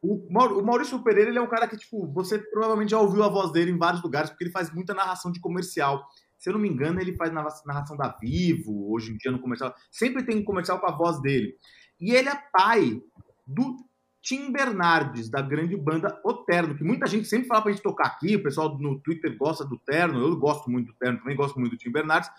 o 0.03 0.63
Maurício 0.63 1.03
Pereira 1.03 1.31
ele 1.31 1.39
é 1.39 1.43
um 1.43 1.49
cara 1.49 1.67
que, 1.67 1.77
tipo, 1.77 2.07
você 2.13 2.39
provavelmente 2.39 2.91
já 2.91 3.01
ouviu 3.01 3.23
a 3.23 3.29
voz 3.29 3.51
dele 3.53 3.71
em 3.71 3.79
vários 3.79 4.03
lugares, 4.03 4.29
porque 4.31 4.45
ele 4.45 4.51
faz 4.51 4.71
muita 4.71 4.93
narração 4.93 5.33
de 5.33 5.41
comercial. 5.41 6.07
Se 6.39 6.51
eu 6.51 6.53
não 6.53 6.61
me 6.61 6.69
engano, 6.69 7.01
ele 7.01 7.17
faz 7.17 7.33
narração 7.33 7.97
da 7.97 8.09
Vivo, 8.21 8.93
hoje 8.93 9.13
em 9.13 9.17
dia 9.17 9.31
no 9.31 9.41
comercial. 9.41 9.75
Sempre 9.91 10.25
tem 10.25 10.37
um 10.37 10.45
comercial 10.45 10.79
com 10.79 10.87
a 10.87 10.95
voz 10.95 11.21
dele. 11.23 11.57
E 11.99 12.13
ele 12.13 12.29
é 12.29 12.39
pai 12.53 13.01
do 13.47 13.77
Tim 14.25 14.51
Bernardes, 14.51 15.29
da 15.29 15.43
grande 15.43 15.77
banda 15.77 16.19
O 16.25 16.33
Terno, 16.33 16.75
que 16.75 16.83
muita 16.83 17.07
gente 17.07 17.29
sempre 17.29 17.47
fala 17.47 17.61
pra 17.61 17.73
gente 17.73 17.83
tocar 17.83 18.07
aqui, 18.07 18.37
o 18.37 18.43
pessoal 18.43 18.79
no 18.79 18.99
Twitter 18.99 19.37
gosta 19.37 19.67
do 19.67 19.79
Terno, 19.79 20.19
eu 20.19 20.35
gosto 20.35 20.71
muito 20.71 20.87
do 20.87 20.95
Terno, 20.95 21.19
também 21.19 21.37
gosto 21.37 21.61
muito 21.61 21.73
do 21.73 21.77
Tim 21.77 21.93
Bernardes. 21.93 22.31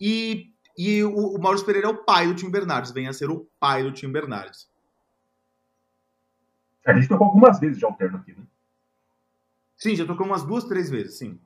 E, 0.00 0.52
e 0.78 1.02
o, 1.02 1.34
o 1.34 1.42
Maurício 1.42 1.66
Pereira 1.66 1.88
é 1.88 1.90
o 1.90 2.04
pai 2.04 2.28
do 2.28 2.36
Tim 2.36 2.48
Bernardes, 2.48 2.92
vem 2.92 3.08
a 3.08 3.12
ser 3.12 3.30
o 3.30 3.48
pai 3.58 3.82
do 3.82 3.90
Tim 3.90 4.12
Bernardes. 4.12 4.70
A 6.86 6.94
gente 6.94 7.08
tocou 7.08 7.26
algumas 7.26 7.58
vezes 7.58 7.80
já 7.80 7.88
o 7.88 7.94
terno 7.94 8.18
aqui, 8.18 8.32
né? 8.32 8.44
Sim, 9.76 9.96
já 9.96 10.06
tocou 10.06 10.24
umas 10.24 10.44
duas, 10.44 10.62
três 10.62 10.88
vezes, 10.88 11.18
sim. 11.18 11.36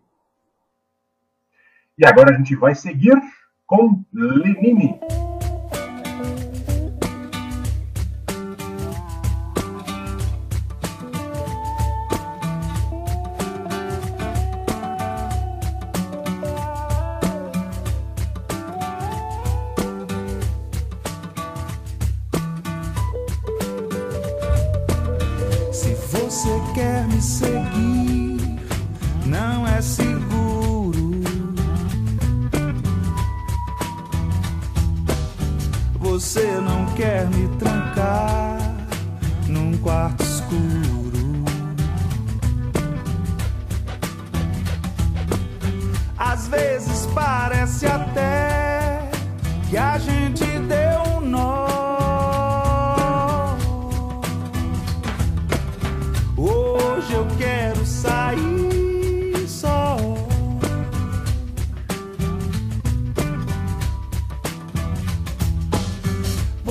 E 1.96 2.06
agora 2.06 2.34
a 2.34 2.36
gente 2.36 2.54
vai 2.54 2.74
seguir 2.74 3.18
com 3.66 4.04
Lenine. 4.12 5.00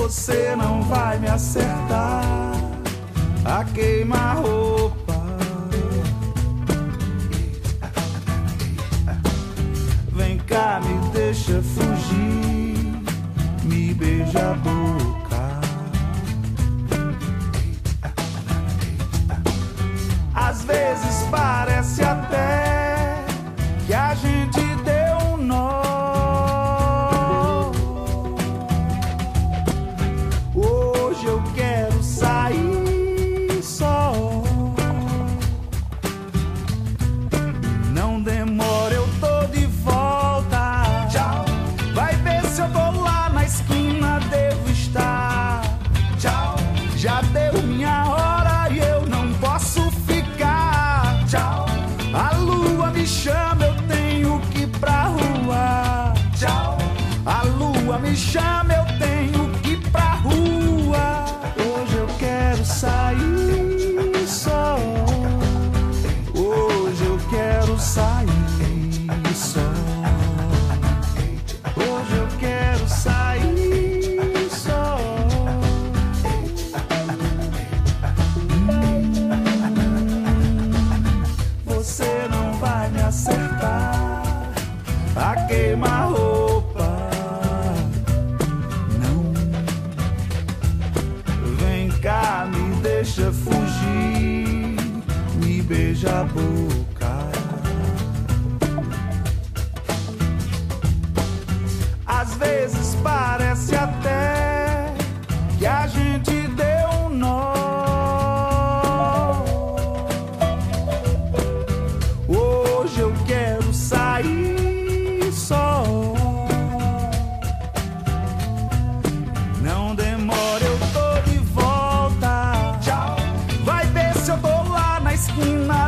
Você 0.08 0.56
não 0.56 0.80
vai 0.84 1.18
me 1.18 1.28
acertar. 1.28 2.22
A 3.44 3.62
queimar 3.62 4.42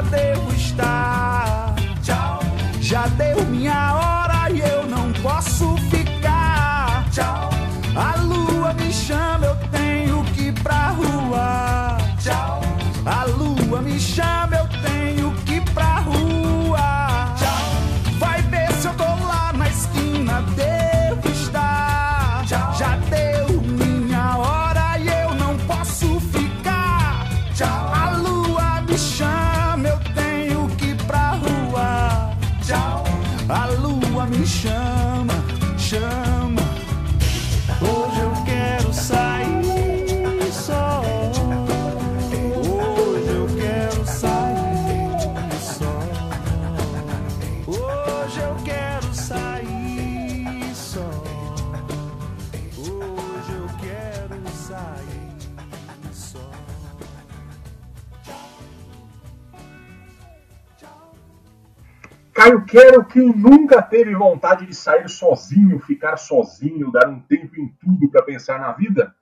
esquina, 0.00 0.02
devo 0.02 0.52
estar. 0.52 1.74
Tchau. 2.02 2.40
Já 2.80 3.06
deu 3.08 3.44
minha 3.46 3.94
hora 3.94 4.19
quero 62.70 63.04
quem 63.04 63.34
nunca 63.34 63.82
teve 63.82 64.14
vontade 64.14 64.64
de 64.64 64.74
sair 64.74 65.08
sozinho, 65.08 65.80
ficar 65.80 66.16
sozinho, 66.16 66.92
dar 66.92 67.08
um 67.08 67.18
tempo 67.20 67.60
em 67.60 67.68
tudo 67.80 68.08
para 68.08 68.22
pensar 68.22 68.60
na 68.60 68.72
vida? 68.72 69.14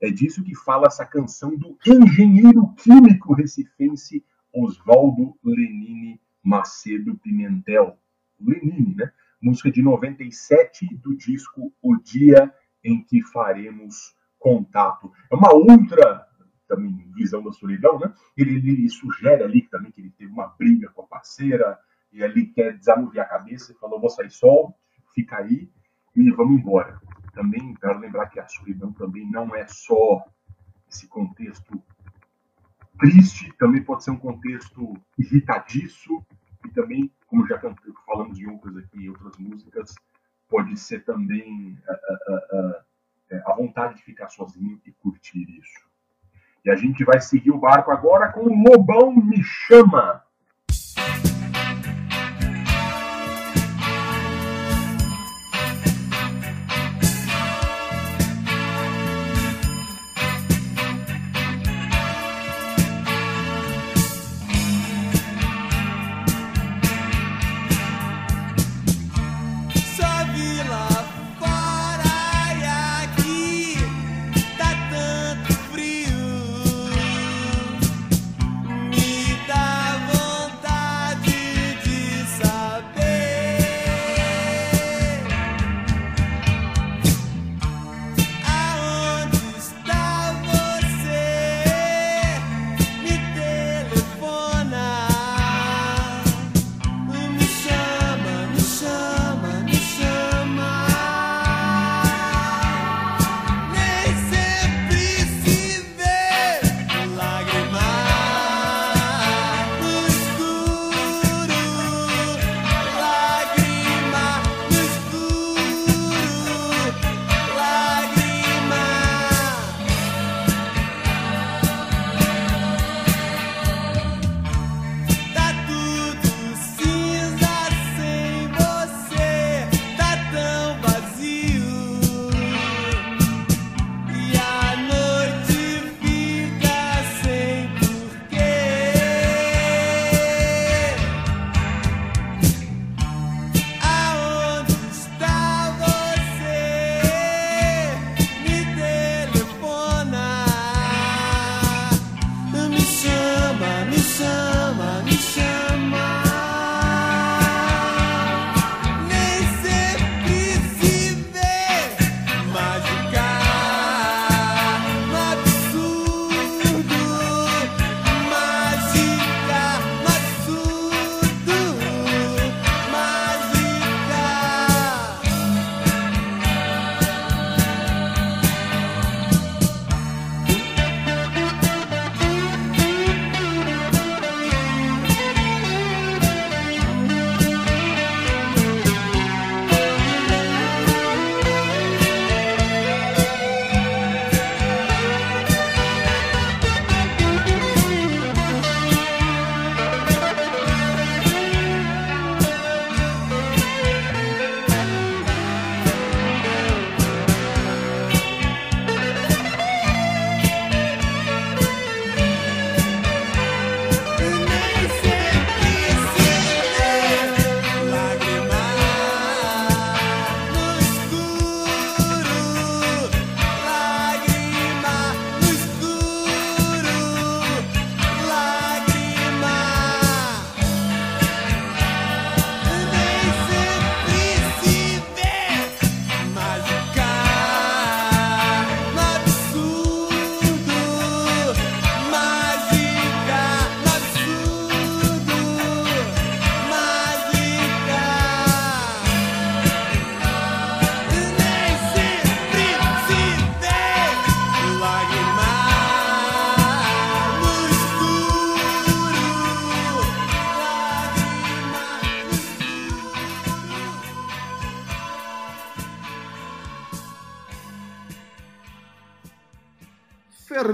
É 0.00 0.10
disso 0.10 0.44
que 0.44 0.54
fala 0.54 0.86
essa 0.86 1.06
canção 1.06 1.56
do 1.56 1.78
engenheiro 1.86 2.74
químico 2.74 3.32
recifense 3.32 4.22
Oswaldo 4.52 5.34
Lenine 5.42 6.20
Macedo 6.42 7.16
Pimentel. 7.16 7.96
Lenine, 8.38 8.94
né? 8.94 9.10
Música 9.40 9.70
de 9.70 9.82
97 9.82 10.94
do 10.96 11.16
disco 11.16 11.72
O 11.82 11.96
Dia 11.96 12.52
em 12.84 13.02
que 13.02 13.22
Faremos 13.22 14.14
Contato. 14.38 15.10
É 15.30 15.34
uma 15.34 15.54
outra 15.54 16.26
também 16.68 17.10
visão 17.14 17.42
da 17.42 17.52
solidão, 17.52 17.98
né? 17.98 18.12
Ele, 18.36 18.56
ele 18.56 18.88
sugere 18.88 19.42
ali 19.42 19.62
também 19.62 19.90
que 19.90 20.00
ele 20.00 20.12
teve 20.16 20.30
uma 20.30 20.48
briga 20.48 20.88
com 20.90 21.02
a 21.02 21.06
parceira, 21.06 21.78
e 22.12 22.22
ele 22.22 22.46
quer 22.46 22.76
desanuviar 22.76 23.26
a 23.26 23.28
cabeça 23.28 23.72
e 23.72 23.76
falou: 23.76 24.00
vou 24.00 24.10
sair 24.10 24.30
só, 24.30 24.72
fica 25.14 25.38
aí 25.38 25.70
e 26.14 26.30
vamos 26.30 26.60
embora. 26.60 27.00
Também 27.32 27.74
quero 27.74 27.98
lembrar 27.98 28.28
que 28.28 28.40
a 28.40 28.48
solidão 28.48 28.92
também 28.92 29.28
não 29.30 29.54
é 29.54 29.66
só 29.66 30.24
esse 30.88 31.06
contexto 31.06 31.82
triste, 32.98 33.52
também 33.58 33.82
pode 33.82 34.04
ser 34.04 34.10
um 34.10 34.18
contexto 34.18 34.94
irritadiço 35.18 36.24
e 36.66 36.68
também, 36.70 37.10
como 37.26 37.46
já 37.46 37.58
falamos 38.04 38.36
de 38.36 38.46
outras 38.46 38.76
aqui, 38.76 39.08
outras 39.08 39.36
músicas, 39.38 39.94
pode 40.48 40.76
ser 40.76 41.04
também 41.04 41.78
a, 41.88 41.92
a, 41.92 42.84
a, 43.32 43.52
a 43.52 43.54
vontade 43.54 43.96
de 43.96 44.02
ficar 44.02 44.28
sozinho 44.28 44.80
e 44.84 44.92
curtir 44.92 45.48
isso. 45.58 45.88
E 46.64 46.70
a 46.70 46.76
gente 46.76 47.04
vai 47.04 47.20
seguir 47.20 47.52
o 47.52 47.58
barco 47.58 47.90
agora 47.90 48.32
com 48.32 48.40
o 48.40 48.62
Lobão 48.68 49.14
Me 49.16 49.42
Chama. 49.42 50.22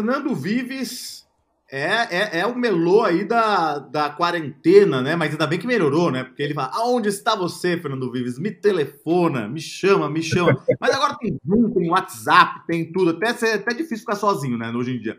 Fernando 0.07 0.37
Vives 0.37 1.27
é, 1.69 1.83
é, 1.83 2.39
é 2.39 2.47
o 2.47 2.57
melô 2.57 3.03
aí 3.03 3.25
da, 3.25 3.81
da 3.81 4.09
quarentena, 4.09 5.03
né? 5.03 5.17
Mas 5.17 5.33
ainda 5.33 5.49
bem 5.49 5.59
que 5.59 5.67
melhorou, 5.67 6.13
né? 6.13 6.23
Porque 6.23 6.45
ele 6.45 6.55
fala: 6.55 6.71
aonde 6.75 7.09
está 7.09 7.35
você, 7.35 7.77
Fernando 7.77 8.11
Vives? 8.13 8.39
Me 8.39 8.53
telefona, 8.53 9.49
me 9.49 9.61
chama, 9.61 10.09
me 10.09 10.23
chama. 10.23 10.65
Mas 10.81 10.95
agora 10.95 11.17
tem 11.19 11.37
Zoom, 11.45 11.71
tem 11.73 11.91
WhatsApp, 11.91 12.65
tem 12.69 12.93
tudo. 12.93 13.11
Até, 13.11 13.49
é 13.49 13.55
até 13.55 13.75
difícil 13.75 13.99
ficar 13.99 14.15
sozinho, 14.15 14.57
né? 14.57 14.71
Hoje 14.71 14.97
em 14.97 15.01
dia. 15.01 15.19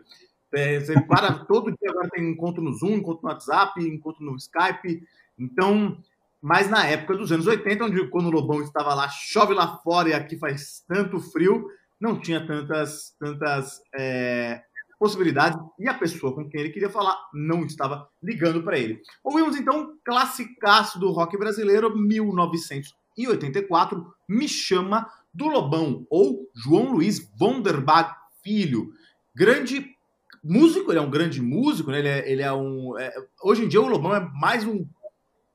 É, 0.54 0.80
você 0.80 0.98
para 1.02 1.34
todo 1.44 1.70
dia 1.70 1.90
agora 1.90 2.08
tem 2.08 2.26
encontro 2.26 2.62
no 2.62 2.72
Zoom, 2.72 2.94
encontro 2.94 3.24
no 3.24 3.28
WhatsApp, 3.28 3.86
encontro 3.86 4.24
no 4.24 4.36
Skype. 4.36 5.02
Então, 5.38 5.98
mas 6.40 6.70
na 6.70 6.86
época 6.86 7.14
dos 7.14 7.30
anos 7.30 7.46
80, 7.46 7.84
onde 7.84 8.08
quando 8.08 8.28
o 8.28 8.30
Lobão 8.30 8.62
estava 8.62 8.94
lá, 8.94 9.06
chove 9.10 9.52
lá 9.52 9.76
fora 9.84 10.08
e 10.08 10.14
aqui 10.14 10.38
faz 10.38 10.82
tanto 10.88 11.20
frio, 11.20 11.68
não 12.00 12.18
tinha 12.18 12.46
tantas, 12.46 13.14
tantas 13.18 13.82
é, 13.94 14.62
possibilidades 14.98 15.58
e 15.78 15.88
a 15.88 15.94
pessoa 15.94 16.34
com 16.34 16.48
quem 16.48 16.60
ele 16.60 16.70
queria 16.70 16.90
falar 16.90 17.16
não 17.32 17.64
estava 17.64 18.08
ligando 18.22 18.62
para 18.62 18.78
ele. 18.78 19.00
Ouvimos 19.22 19.56
então 19.56 19.80
um 19.80 19.96
classicaço 20.04 20.98
do 20.98 21.10
rock 21.10 21.38
brasileiro, 21.38 21.96
1984, 21.96 24.06
Me 24.28 24.48
Chama 24.48 25.08
do 25.32 25.46
Lobão, 25.46 26.06
ou 26.10 26.50
João 26.54 26.92
Luiz 26.92 27.30
Vonderbach 27.36 28.16
Filho. 28.42 28.92
Grande 29.34 29.96
músico, 30.42 30.90
ele 30.90 30.98
é 30.98 31.02
um 31.02 31.10
grande 31.10 31.40
músico, 31.40 31.90
né? 31.90 31.98
ele, 31.98 32.08
é, 32.08 32.32
ele 32.32 32.42
é 32.42 32.52
um. 32.52 32.98
é- 32.98 33.12
hoje 33.42 33.64
em 33.64 33.68
dia 33.68 33.80
o 33.80 33.88
Lobão 33.88 34.14
é 34.14 34.20
mais 34.34 34.64
um 34.64 34.86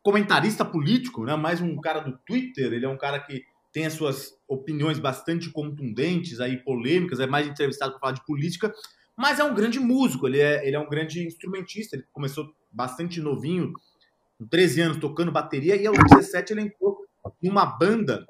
comentarista 0.02 0.66
político, 0.66 1.26
né? 1.26 1.36
mais 1.36 1.62
um 1.62 1.80
cara 1.80 2.02
do 2.02 2.18
Twitter, 2.26 2.74
ele 2.74 2.86
é 2.86 2.89
um 2.89 2.98
cara 2.98 3.20
que 3.20 3.44
tem 3.72 3.86
as 3.86 3.94
suas 3.94 4.34
opiniões 4.48 5.00
bastante 5.00 5.50
contundentes, 5.50 6.39
aí 6.39 6.58
polêmicas, 6.58 7.20
é 7.20 7.26
mais 7.26 7.48
entrevistado 7.48 7.94
para 7.94 8.00
falar 8.00 8.12
de 8.12 8.26
política, 8.26 8.72
mas 9.18 9.39
é 9.39 9.43
um 9.43 9.53
grande 9.53 9.80
músico, 9.80 10.28
ele 10.28 10.39
é, 10.39 10.66
ele 10.66 10.76
é 10.76 10.80
um 10.80 10.89
grande 10.89 11.26
instrumentista, 11.26 11.95
ele 11.95 12.05
começou 12.11 12.53
bastante 12.72 13.22
novinho, 13.22 13.72
com 14.38 14.47
13 14.47 14.82
anos, 14.82 14.97
tocando 14.97 15.32
bateria, 15.32 15.76
e 15.76 15.86
aos 15.86 15.97
17 16.09 16.53
ele 16.53 16.61
entrou 16.61 16.97
em 17.41 17.49
uma 17.49 17.66
banda 17.66 18.26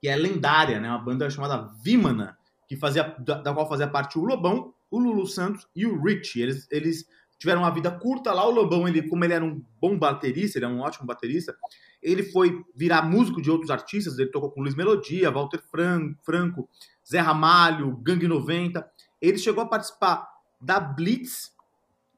que 0.00 0.08
é 0.08 0.16
lendária, 0.16 0.80
né? 0.80 0.88
uma 0.88 0.98
banda 0.98 1.28
chamada 1.30 1.70
Vimana, 1.82 2.36
que 2.68 2.76
fazia, 2.76 3.14
da, 3.18 3.40
da 3.40 3.52
qual 3.52 3.68
fazia 3.68 3.86
parte 3.88 4.18
o 4.18 4.24
Lobão, 4.24 4.74
o 4.90 4.98
Lulu 4.98 5.26
Santos 5.26 5.66
e 5.74 5.86
o 5.86 6.00
Rich. 6.02 6.40
Eles, 6.40 6.66
eles 6.70 7.06
tiveram 7.38 7.62
uma 7.62 7.70
vida 7.70 7.90
curta 7.90 8.32
lá. 8.32 8.44
O 8.46 8.50
Lobão, 8.50 8.86
ele, 8.88 9.02
como 9.08 9.24
ele 9.24 9.32
era 9.34 9.44
um 9.44 9.62
bom 9.80 9.98
baterista, 9.98 10.58
ele 10.58 10.64
é 10.64 10.68
um 10.68 10.80
ótimo 10.80 11.06
baterista, 11.06 11.56
ele 12.02 12.22
foi 12.24 12.64
virar 12.74 13.02
músico 13.02 13.40
de 13.40 13.50
outros 13.50 13.70
artistas. 13.70 14.18
Ele 14.18 14.30
tocou 14.30 14.50
com 14.50 14.60
Luiz 14.60 14.74
Melodia, 14.74 15.30
Walter 15.30 15.62
Fran- 15.70 16.14
Franco, 16.24 16.68
Zé 17.08 17.20
Ramalho, 17.20 17.96
Gangue 17.98 18.28
90. 18.28 18.86
Ele 19.20 19.38
chegou 19.38 19.62
a 19.62 19.66
participar 19.66 20.26
da 20.60 20.78
Blitz, 20.80 21.52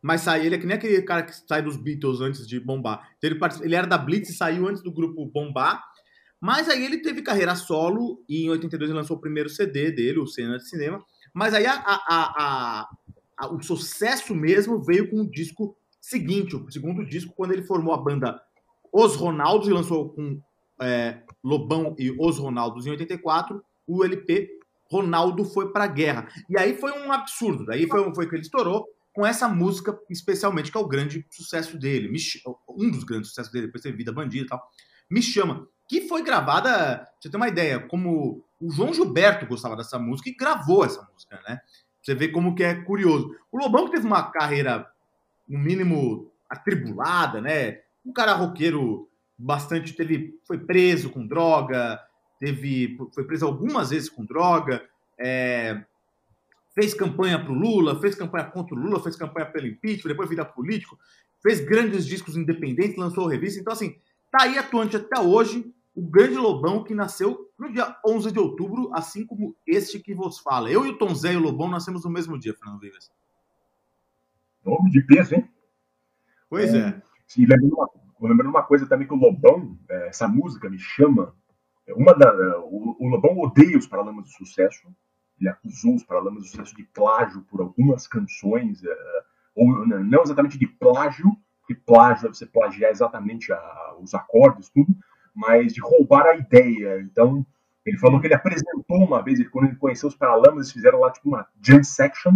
mas 0.01 0.21
saiu, 0.23 0.45
ele 0.47 0.55
é 0.55 0.59
que 0.59 0.67
nem 0.67 0.77
aquele 0.77 1.03
cara 1.03 1.23
que 1.23 1.33
sai 1.35 1.63
dos 1.63 1.77
Beatles 1.77 2.21
antes 2.21 2.47
de 2.47 2.61
bombar. 2.61 3.11
Então 3.19 3.31
ele, 3.31 3.39
ele 3.65 3.75
era 3.75 3.87
da 3.87 3.99
Blitz 3.99 4.31
e 4.31 4.35
saiu 4.35 4.69
antes 4.69 4.83
do 4.83 4.93
grupo 4.93 5.27
bombar. 5.27 5.83
Mas 6.41 6.69
aí 6.69 6.85
ele 6.85 6.99
teve 6.99 7.21
carreira 7.23 7.57
solo 7.57 8.23
e 8.29 8.45
em 8.45 8.51
82 8.51 8.91
ele 8.91 8.99
lançou 8.99 9.17
o 9.17 9.21
primeiro 9.21 9.49
CD 9.49 9.91
dele, 9.91 10.21
o 10.21 10.27
Cena 10.27 10.57
de 10.57 10.69
Cinema. 10.69 11.05
Mas 11.35 11.53
aí 11.53 11.67
a- 11.67 11.83
a- 11.85 12.89
a- 13.39 13.49
o 13.53 13.61
sucesso 13.63 14.35
mesmo 14.35 14.81
veio 14.81 15.11
com 15.11 15.23
o 15.23 15.31
disco 15.31 15.77
seguinte, 16.01 16.55
o 16.57 16.71
segundo 16.71 17.05
disco, 17.05 17.33
quando 17.37 17.53
ele 17.53 17.63
formou 17.63 17.93
a 17.93 17.99
banda 17.99 18.41
Os 18.93 19.17
Ronaldos 19.17 19.69
e 19.69 19.73
lançou 19.73 20.11
com 20.11 20.41
é, 20.81 21.23
Lobão 21.43 21.95
e 21.99 22.11
Os 22.19 22.39
Ronaldos 22.39 22.87
em 22.87 22.91
84, 22.91 23.63
o 23.87 24.05
LP 24.05 24.58
Ronaldo 24.91 25.45
foi 25.45 25.73
pra 25.73 25.87
guerra. 25.87 26.29
E 26.49 26.59
aí 26.59 26.77
foi 26.77 26.93
um 26.93 27.13
absurdo, 27.13 27.67
daí 27.67 27.87
foi, 27.87 28.15
foi 28.15 28.29
que 28.29 28.35
ele 28.35 28.43
estourou 28.43 28.87
com 29.13 29.27
essa 29.27 29.49
música, 29.49 29.99
especialmente, 30.09 30.71
que 30.71 30.79
é 30.79 30.81
o 30.81 30.87
grande 30.87 31.27
sucesso 31.31 31.77
dele, 31.77 32.09
um 32.69 32.91
dos 32.91 33.03
grandes 33.03 33.31
sucessos 33.31 33.53
dele, 33.53 33.67
depois 33.67 33.83
teve 33.83 33.97
Vida 33.97 34.13
Bandida 34.13 34.45
e 34.45 34.49
tal, 34.49 34.63
Me 35.11 35.21
Chama, 35.21 35.67
que 35.89 36.07
foi 36.07 36.23
gravada, 36.23 36.71
pra 36.71 37.09
você 37.21 37.29
ter 37.29 37.37
uma 37.37 37.49
ideia, 37.49 37.81
como 37.81 38.45
o 38.61 38.71
João 38.71 38.95
Gilberto 38.95 39.47
gostava 39.47 39.75
dessa 39.75 39.99
música 39.99 40.29
e 40.29 40.37
gravou 40.37 40.85
essa 40.85 41.03
música, 41.13 41.41
né? 41.49 41.59
Você 42.01 42.15
vê 42.15 42.29
como 42.29 42.55
que 42.55 42.63
é 42.63 42.75
curioso. 42.75 43.35
O 43.51 43.59
Lobão 43.59 43.87
que 43.87 43.93
teve 43.93 44.07
uma 44.07 44.31
carreira, 44.31 44.87
no 45.49 45.59
mínimo, 45.59 46.31
atribulada, 46.49 47.41
né? 47.41 47.81
Um 48.05 48.13
cara 48.13 48.35
roqueiro 48.35 49.09
bastante, 49.37 49.95
teve, 49.95 50.39
foi 50.47 50.59
preso 50.59 51.11
com 51.11 51.27
droga, 51.27 52.01
teve, 52.39 52.97
foi 53.15 53.25
preso 53.25 53.47
algumas 53.47 53.91
vezes 53.91 54.09
com 54.09 54.25
droga, 54.25 54.83
é, 55.19 55.85
fez 56.75 56.95
campanha 56.95 57.43
pro 57.43 57.53
Lula, 57.53 58.01
fez 58.01 58.15
campanha 58.15 58.45
contra 58.45 58.75
o 58.75 58.79
Lula, 58.79 59.03
fez 59.03 59.17
campanha 59.17 59.47
pelo 59.47 59.67
impeachment, 59.67 60.11
depois 60.11 60.29
vira 60.29 60.45
político, 60.45 60.99
fez 61.43 61.61
grandes 61.61 62.07
discos 62.07 62.37
independentes, 62.37 62.97
lançou 62.97 63.27
revista. 63.27 63.61
Então, 63.61 63.73
assim, 63.73 63.97
tá 64.31 64.45
aí 64.45 64.59
atuante 64.59 64.97
até 64.97 65.21
hoje 65.21 65.73
o 65.95 66.03
grande 66.03 66.37
Lobão 66.37 66.85
que 66.85 66.95
nasceu 66.95 67.51
no 67.59 67.73
dia 67.73 67.97
11 68.07 68.31
de 68.31 68.39
outubro, 68.39 68.91
assim 68.95 69.27
como 69.27 69.57
este 69.67 69.99
que 69.99 70.15
vos 70.15 70.39
fala. 70.39 70.71
Eu 70.71 70.87
e 70.87 70.91
o 70.91 70.97
Tom 70.97 71.13
Zé 71.13 71.33
e 71.33 71.37
o 71.37 71.41
Lobão 71.41 71.69
nascemos 71.69 72.05
no 72.05 72.11
mesmo 72.11 72.39
dia, 72.39 72.55
Fernando 72.55 72.81
Vives. 72.81 73.11
Nome 74.65 74.91
de 74.91 75.03
peso, 75.03 75.35
hein? 75.35 75.51
Pois 76.49 76.73
é. 76.73 77.03
E 77.37 77.45
lembrando 77.45 77.75
uma, 77.75 77.91
lembrando 78.21 78.51
uma 78.51 78.63
coisa 78.63 78.87
também 78.87 79.09
que 79.09 79.15
o 79.15 79.17
Lobão, 79.17 79.77
é, 79.91 80.09
essa 80.09 80.29
música 80.29 80.71
me 80.71 80.79
chama. 80.79 81.35
É 81.89 81.95
Uma 81.95 82.15
da, 82.15 82.31
o, 82.61 82.97
o 83.01 83.09
Lobão 83.09 83.39
odeia 83.39 83.77
os 83.79 83.87
Paralamas 83.87 84.25
do 84.25 84.31
Sucesso. 84.31 84.87
Ele 85.41 85.49
acusou 85.49 85.95
os 85.95 86.05
Paralamas 86.05 86.43
do 86.43 86.49
Sucesso 86.49 86.77
de 86.77 86.85
plágio 86.85 87.43
por 87.51 87.61
algumas 87.61 88.07
canções, 88.07 88.85
é, 88.85 88.97
ou 89.55 89.87
não 89.87 90.23
exatamente 90.23 90.59
de 90.59 90.67
plágio, 90.67 91.37
porque 91.61 91.75
plágio 91.75 92.25
deve 92.25 92.37
ser 92.37 92.47
plagiar 92.47 92.91
exatamente 92.91 93.53
a- 93.53 93.97
os 94.01 94.15
acordes, 94.15 94.69
tudo, 94.69 94.95
mas 95.35 95.73
de 95.73 95.81
roubar 95.81 96.27
a 96.27 96.37
ideia. 96.37 97.01
Então, 97.01 97.45
ele 97.85 97.99
falou 97.99 98.21
que 98.21 98.27
ele 98.27 98.35
apresentou 98.35 98.99
uma 99.05 99.23
vez, 99.23 99.47
quando 99.49 99.67
ele 99.67 99.77
conheceu 99.77 100.09
os 100.09 100.17
Paralamas, 100.17 100.57
eles 100.67 100.73
fizeram 100.73 101.01
lá 101.01 101.11
tipo 101.11 101.29
uma 101.29 101.47
jam 101.63 101.83
section, 101.83 102.35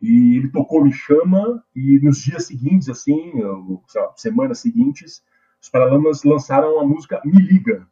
e 0.00 0.36
ele 0.36 0.48
tocou 0.50 0.84
Me 0.84 0.92
Chama, 0.92 1.62
e 1.74 1.98
nos 2.00 2.18
dias 2.18 2.46
seguintes, 2.46 2.88
assim, 2.88 3.42
ou, 3.42 3.82
lá, 3.94 4.12
semanas 4.16 4.58
seguintes, 4.60 5.22
os 5.60 5.68
Paralamas 5.68 6.22
lançaram 6.24 6.78
a 6.80 6.86
música 6.86 7.20
Me 7.24 7.40
Liga. 7.40 7.86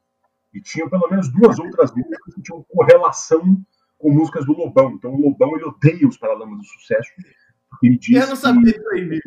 E 0.54 0.60
tinham 0.60 0.88
pelo 0.88 1.08
menos 1.10 1.28
duas 1.30 1.58
outras 1.58 1.92
músicas 1.94 2.34
que 2.34 2.42
tinham 2.42 2.62
correlação 2.68 3.60
com 3.98 4.10
músicas 4.10 4.46
do 4.46 4.52
Lobão. 4.52 4.92
Então 4.92 5.12
o 5.12 5.20
Lobão 5.20 5.54
ele 5.56 5.64
odeia 5.64 6.06
os 6.08 6.16
Paralamas 6.16 6.58
do 6.58 6.64
Sucesso. 6.64 7.10
Ele 7.82 7.98
diz 7.98 8.22
Eu 8.22 8.28
não 8.28 8.36
sabia 8.36 8.72
que- 8.72 9.20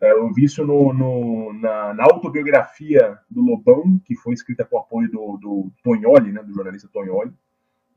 é, 0.00 0.12
eu 0.12 0.32
vi 0.32 0.44
isso 0.44 0.64
no, 0.64 0.92
no- 0.92 1.52
na, 1.54 1.94
na 1.94 2.04
autobiografia 2.04 3.18
do 3.30 3.42
Lobão, 3.42 3.98
que 4.04 4.14
foi 4.16 4.34
escrita 4.34 4.64
com 4.64 4.76
o 4.76 4.80
apoio 4.80 5.10
do, 5.10 5.36
do 5.38 5.72
né, 6.32 6.42
do 6.42 6.52
jornalista 6.52 6.88
Tonholi, 6.92 7.32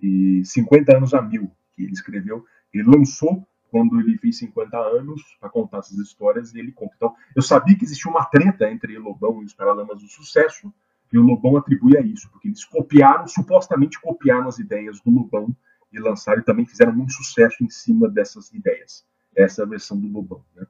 e 0.01 0.41
50 0.45 0.95
anos 0.95 1.13
a 1.13 1.22
mil, 1.22 1.51
que 1.76 1.84
ele 1.84 1.91
escreveu. 1.91 2.45
Ele 2.74 2.84
lançou 2.89 3.45
quando 3.70 3.99
ele 3.99 4.17
fez 4.17 4.38
50 4.39 4.78
anos 4.78 5.22
para 5.39 5.49
contar 5.49 5.80
essas 5.80 5.97
histórias 5.97 6.53
e 6.55 6.59
ele 6.59 6.72
conta. 6.72 6.93
Então, 6.95 7.13
eu 7.36 7.41
sabia 7.41 7.78
que 7.78 7.84
existia 7.84 8.09
uma 8.09 8.26
treta 8.26 8.72
entre 8.72 8.97
Lobão 8.97 9.41
e 9.41 9.45
os 9.45 9.53
Paralamas 9.53 10.01
do 10.01 10.07
Sucesso, 10.07 10.74
e 11.12 11.18
o 11.18 11.24
Lobão 11.24 11.57
atribui 11.57 11.97
a 11.97 12.01
isso, 12.01 12.30
porque 12.32 12.47
eles 12.47 12.64
copiaram, 12.66 13.28
supostamente 13.28 13.99
copiaram 13.99 14.47
as 14.47 14.60
ideias 14.60 14.99
do 15.01 15.12
Lobão 15.12 15.55
e 15.91 15.99
lançaram 15.99 16.39
e 16.39 16.45
também 16.45 16.66
fizeram 16.66 16.93
muito 16.93 17.14
sucesso 17.14 17.64
em 17.64 17.70
cima 17.70 18.07
dessas 18.07 18.51
ideias. 18.53 19.05
Essa 19.36 19.62
é 19.62 19.66
a 19.66 19.68
versão 19.68 19.99
do 19.99 20.07
Lobão, 20.07 20.43
né? 20.55 20.66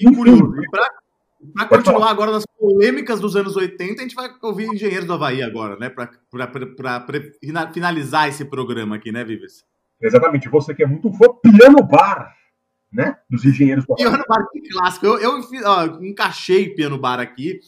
E. 0.00 0.06
E 1.40 1.52
Pode 1.52 1.68
continuar 1.68 2.10
agora 2.10 2.32
nas 2.32 2.44
polêmicas 2.58 3.20
dos 3.20 3.36
anos 3.36 3.56
80, 3.56 4.00
a 4.00 4.02
gente 4.02 4.14
vai 4.14 4.28
ouvir 4.42 4.66
Engenheiros 4.66 5.06
do 5.06 5.12
Havaí 5.12 5.40
agora, 5.40 5.76
né? 5.76 5.92
Fina- 7.40 7.72
finalizar 7.72 8.28
esse 8.28 8.44
programa 8.44 8.96
aqui, 8.96 9.12
né, 9.12 9.22
Vives? 9.22 9.64
Exatamente, 10.00 10.48
você 10.48 10.74
que 10.74 10.82
é 10.82 10.86
muito 10.86 11.12
fã, 11.12 11.26
Piano 11.42 11.82
Bar, 11.84 12.34
né? 12.92 13.18
Dos 13.30 13.44
engenheiros 13.44 13.84
do 13.86 13.94
Piano 13.94 14.24
Bar, 14.28 14.48
que 14.50 14.68
clássico. 14.68 15.06
Eu, 15.06 15.18
eu 15.18 15.40
ó, 15.64 15.84
encaixei 16.02 16.74
Piano 16.74 16.98
Bar 16.98 17.20
aqui. 17.20 17.60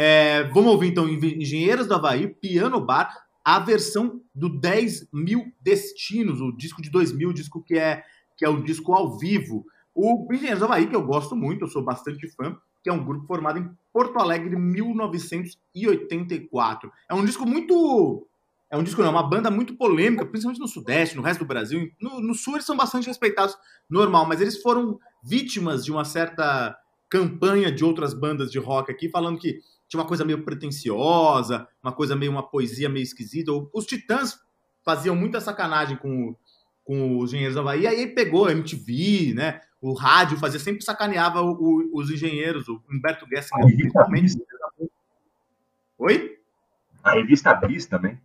É, 0.00 0.44
vamos 0.44 0.70
ouvir 0.70 0.92
então 0.92 1.08
Engenheiros 1.08 1.88
do 1.88 1.94
Havaí, 1.94 2.28
Piano 2.28 2.80
Bar, 2.80 3.12
a 3.44 3.58
versão 3.58 4.22
do 4.32 4.48
10 4.48 5.08
mil 5.12 5.52
Destinos, 5.60 6.40
o 6.40 6.52
disco 6.52 6.80
de 6.80 6.88
2000, 6.88 7.30
o 7.30 7.34
disco 7.34 7.60
que 7.64 7.76
é, 7.76 8.04
que 8.36 8.44
é 8.44 8.48
o 8.48 8.62
disco 8.62 8.94
ao 8.94 9.18
vivo. 9.18 9.66
O 9.92 10.32
Engenheiros 10.32 10.60
do 10.60 10.66
Havaí, 10.66 10.86
que 10.86 10.94
eu 10.94 11.02
gosto 11.02 11.34
muito, 11.34 11.64
eu 11.64 11.68
sou 11.68 11.82
bastante 11.82 12.28
fã, 12.28 12.56
que 12.80 12.88
é 12.88 12.92
um 12.92 13.04
grupo 13.04 13.26
formado 13.26 13.58
em 13.58 13.68
Porto 13.92 14.20
Alegre 14.20 14.54
em 14.54 14.60
1984. 14.60 16.92
É 17.10 17.14
um 17.14 17.24
disco 17.24 17.44
muito. 17.44 18.24
É 18.70 18.76
um 18.76 18.84
disco, 18.84 19.02
não, 19.02 19.10
uma 19.10 19.28
banda 19.28 19.50
muito 19.50 19.74
polêmica, 19.74 20.24
principalmente 20.24 20.60
no 20.60 20.68
Sudeste, 20.68 21.16
no 21.16 21.22
resto 21.22 21.40
do 21.40 21.48
Brasil. 21.48 21.90
No, 22.00 22.20
no 22.20 22.36
Sul 22.36 22.54
eles 22.54 22.66
são 22.66 22.76
bastante 22.76 23.08
respeitados, 23.08 23.56
normal, 23.90 24.28
mas 24.28 24.40
eles 24.40 24.62
foram 24.62 25.00
vítimas 25.24 25.84
de 25.84 25.90
uma 25.90 26.04
certa 26.04 26.78
campanha 27.10 27.72
de 27.72 27.84
outras 27.84 28.14
bandas 28.14 28.52
de 28.52 28.60
rock 28.60 28.92
aqui, 28.92 29.08
falando 29.08 29.40
que 29.40 29.58
tinha 29.88 30.00
uma 30.00 30.06
coisa 30.06 30.24
meio 30.24 30.44
pretensiosa, 30.44 31.66
uma 31.82 31.92
coisa 31.92 32.14
meio 32.14 32.30
uma 32.30 32.42
poesia 32.42 32.88
meio 32.88 33.02
esquisita. 33.02 33.50
Os 33.72 33.86
Titãs 33.86 34.38
faziam 34.84 35.16
muita 35.16 35.40
sacanagem 35.40 35.96
com, 35.96 36.36
com 36.84 37.18
os 37.18 37.30
engenheiros 37.30 37.54
do 37.54 37.60
Havaí. 37.60 37.86
Aí 37.86 38.06
pegou 38.06 38.46
a 38.46 38.52
MTV, 38.52 39.32
né? 39.34 39.60
O 39.80 39.92
rádio 39.92 40.36
fazia, 40.38 40.58
sempre 40.60 40.84
sacaneava 40.84 41.40
o- 41.40 41.52
o- 41.52 41.90
os 41.98 42.10
engenheiros, 42.10 42.68
o 42.68 42.82
Humberto 42.90 43.26
Gessinger, 43.28 43.64
principalmente. 43.76 44.36
Oi? 45.98 46.38
A 47.02 47.12
revista 47.12 47.54
Bis 47.54 47.86
também. 47.86 48.20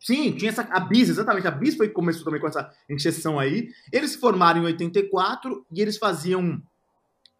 Sim, 0.00 0.32
tinha 0.32 0.50
essa, 0.50 0.62
a 0.62 0.80
Bis, 0.80 1.08
exatamente. 1.08 1.46
A 1.46 1.50
Bis 1.50 1.76
foi 1.76 1.88
que 1.88 1.94
começou 1.94 2.24
também 2.24 2.40
com 2.40 2.48
essa 2.48 2.72
encheção 2.88 3.38
aí. 3.38 3.70
Eles 3.92 4.12
se 4.12 4.18
formaram 4.18 4.60
em 4.62 4.64
84 4.64 5.64
e 5.70 5.80
eles 5.80 5.96
faziam 5.96 6.60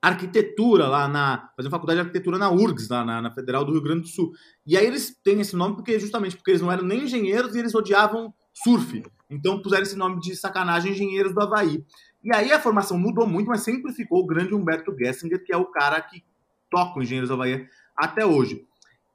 arquitetura 0.02 0.88
lá 0.88 1.06
na. 1.06 1.50
faziam 1.56 1.70
faculdade 1.70 2.00
de 2.00 2.06
arquitetura 2.06 2.36
na 2.36 2.50
URGS, 2.50 2.88
lá 2.88 3.04
na, 3.04 3.22
na 3.22 3.30
Federal 3.30 3.64
do 3.64 3.70
Rio 3.70 3.80
Grande 3.80 4.02
do 4.02 4.08
Sul. 4.08 4.32
E 4.66 4.76
aí 4.76 4.84
eles 4.84 5.16
têm 5.22 5.40
esse 5.40 5.54
nome 5.54 5.76
porque 5.76 5.98
justamente 6.00 6.36
porque 6.36 6.50
eles 6.50 6.60
não 6.60 6.72
eram 6.72 6.82
nem 6.82 7.04
engenheiros 7.04 7.54
e 7.54 7.60
eles 7.60 7.72
odiavam 7.72 8.34
surf. 8.52 9.02
Então 9.30 9.62
puseram 9.62 9.84
esse 9.84 9.96
nome 9.96 10.20
de 10.20 10.34
sacanagem 10.34 10.92
Engenheiros 10.92 11.32
do 11.32 11.40
Havaí. 11.40 11.84
E 12.22 12.34
aí 12.34 12.52
a 12.52 12.60
formação 12.60 12.98
mudou 12.98 13.26
muito, 13.26 13.46
mas 13.46 13.62
sempre 13.62 13.92
ficou 13.92 14.20
o 14.20 14.26
grande 14.26 14.54
Humberto 14.54 14.94
Gessinger, 14.96 15.42
que 15.42 15.52
é 15.52 15.56
o 15.56 15.66
cara 15.66 16.00
que 16.00 16.24
toca 16.68 16.98
o 16.98 17.02
Engenheiros 17.02 17.28
do 17.28 17.34
Havaí 17.34 17.66
até 17.96 18.26
hoje. 18.26 18.66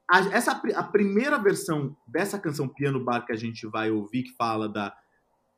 A, 0.10 0.20
essa, 0.30 0.52
a 0.76 0.84
primeira 0.84 1.38
versão 1.38 1.96
dessa 2.08 2.40
canção 2.40 2.68
Piano 2.68 3.04
Bar 3.04 3.26
que 3.26 3.34
a 3.34 3.38
gente 3.38 3.68
vai 3.68 3.92
ouvir, 3.92 4.24
que 4.24 4.36
fala 4.36 4.70
da. 4.70 4.96